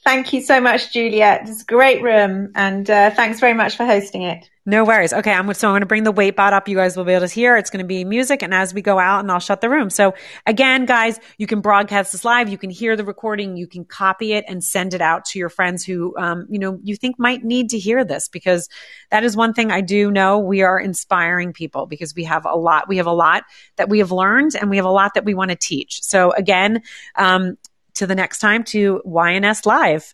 Thank 0.06 0.34
you 0.34 0.42
so 0.42 0.62
much, 0.62 0.94
Juliet. 0.94 1.50
It's 1.50 1.64
a 1.64 1.66
great 1.66 2.04
room, 2.04 2.52
and 2.54 2.88
uh, 2.88 3.10
thanks 3.10 3.40
very 3.40 3.56
much 3.56 3.76
for 3.76 3.88
hosting 3.88 4.22
it. 4.22 4.48
No 4.64 4.84
worries. 4.84 5.12
Okay, 5.14 5.32
I'm 5.32 5.52
so 5.56 5.68
I'm 5.68 5.72
going 5.72 5.82
to 5.82 5.88
bring 5.88 6.04
the 6.04 6.12
weight 6.12 6.36
bot 6.36 6.54
up. 6.54 6.68
You 6.68 6.76
guys 6.76 6.96
will 6.96 7.06
be 7.06 7.14
able 7.14 7.28
to 7.28 7.34
hear. 7.34 7.58
It's 7.58 7.72
going 7.72 7.84
to 7.84 7.88
be 7.88 8.06
music, 8.06 8.44
and 8.44 8.54
as 8.54 8.72
we 8.72 8.84
go 8.84 9.00
out, 9.00 9.22
and 9.22 9.32
I'll 9.32 9.40
shut 9.40 9.62
the 9.62 9.70
room. 9.70 9.90
So 9.90 10.14
again, 10.46 10.86
guys, 10.86 11.20
you 11.40 11.48
can 11.48 11.60
broadcast 11.60 12.12
this 12.12 12.24
live. 12.24 12.50
You 12.50 12.58
can 12.60 12.70
hear 12.70 12.96
the 12.96 13.04
recording. 13.04 13.58
You 13.58 13.66
can 13.66 13.84
copy 13.84 14.34
it 14.34 14.46
and 14.48 14.64
send 14.64 14.94
it 14.94 15.02
out 15.02 15.26
to 15.26 15.40
your 15.40 15.50
friends 15.50 15.84
who, 15.84 16.16
um, 16.20 16.46
you 16.52 16.60
know, 16.60 16.80
you 16.84 16.96
think 16.96 17.18
might 17.18 17.44
need 17.44 17.72
to 17.72 17.80
hear 17.80 18.06
this 18.06 18.28
because 18.28 18.70
that 19.10 19.24
is 19.24 19.36
one 19.36 19.54
thing 19.54 19.72
I 19.72 19.82
do 19.82 20.12
know. 20.12 20.38
We 20.38 20.62
are 20.62 20.80
inspiring 20.80 21.52
people 21.52 21.88
because 21.88 22.14
we 22.14 22.26
have 22.26 22.46
a 22.46 22.56
lot. 22.56 22.88
We 22.88 22.98
have 22.98 23.08
a 23.08 23.12
lot 23.12 23.44
that 23.78 23.90
we 23.90 24.00
have 24.00 24.12
learned, 24.12 24.52
and 24.56 24.70
we 24.70 24.78
have 24.78 24.86
a 24.86 24.92
lot 24.92 25.16
that 25.16 25.26
we 25.26 25.34
want 25.34 25.50
to 25.50 25.58
teach. 25.58 26.04
So 26.04 26.32
again, 26.32 26.84
um, 27.16 27.58
to 27.96 28.08
the 28.08 28.16
next 28.16 28.40
time 28.40 28.64
to 28.66 29.02
YNS 29.06 29.66
Live. 29.66 30.14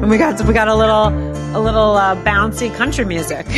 And 0.00 0.10
we 0.10 0.16
got 0.16 0.40
we 0.46 0.54
got 0.54 0.68
a 0.68 0.74
little 0.74 1.08
a 1.54 1.60
little 1.60 1.96
uh, 1.96 2.16
bouncy 2.24 2.74
country 2.74 3.04
music. 3.04 3.46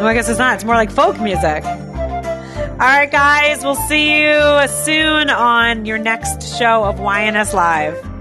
no, 0.00 0.06
I 0.06 0.12
guess 0.12 0.28
it's 0.28 0.38
not. 0.38 0.56
It's 0.56 0.64
more 0.64 0.74
like 0.74 0.90
folk 0.90 1.18
music. 1.20 1.64
All 1.64 2.82
right, 2.82 3.10
guys, 3.10 3.64
we'll 3.64 3.74
see 3.74 4.20
you 4.20 4.68
soon 4.68 5.30
on 5.30 5.86
your 5.86 5.96
next 5.96 6.58
show 6.58 6.84
of 6.84 6.96
YNS 6.96 7.54
Live. 7.54 8.15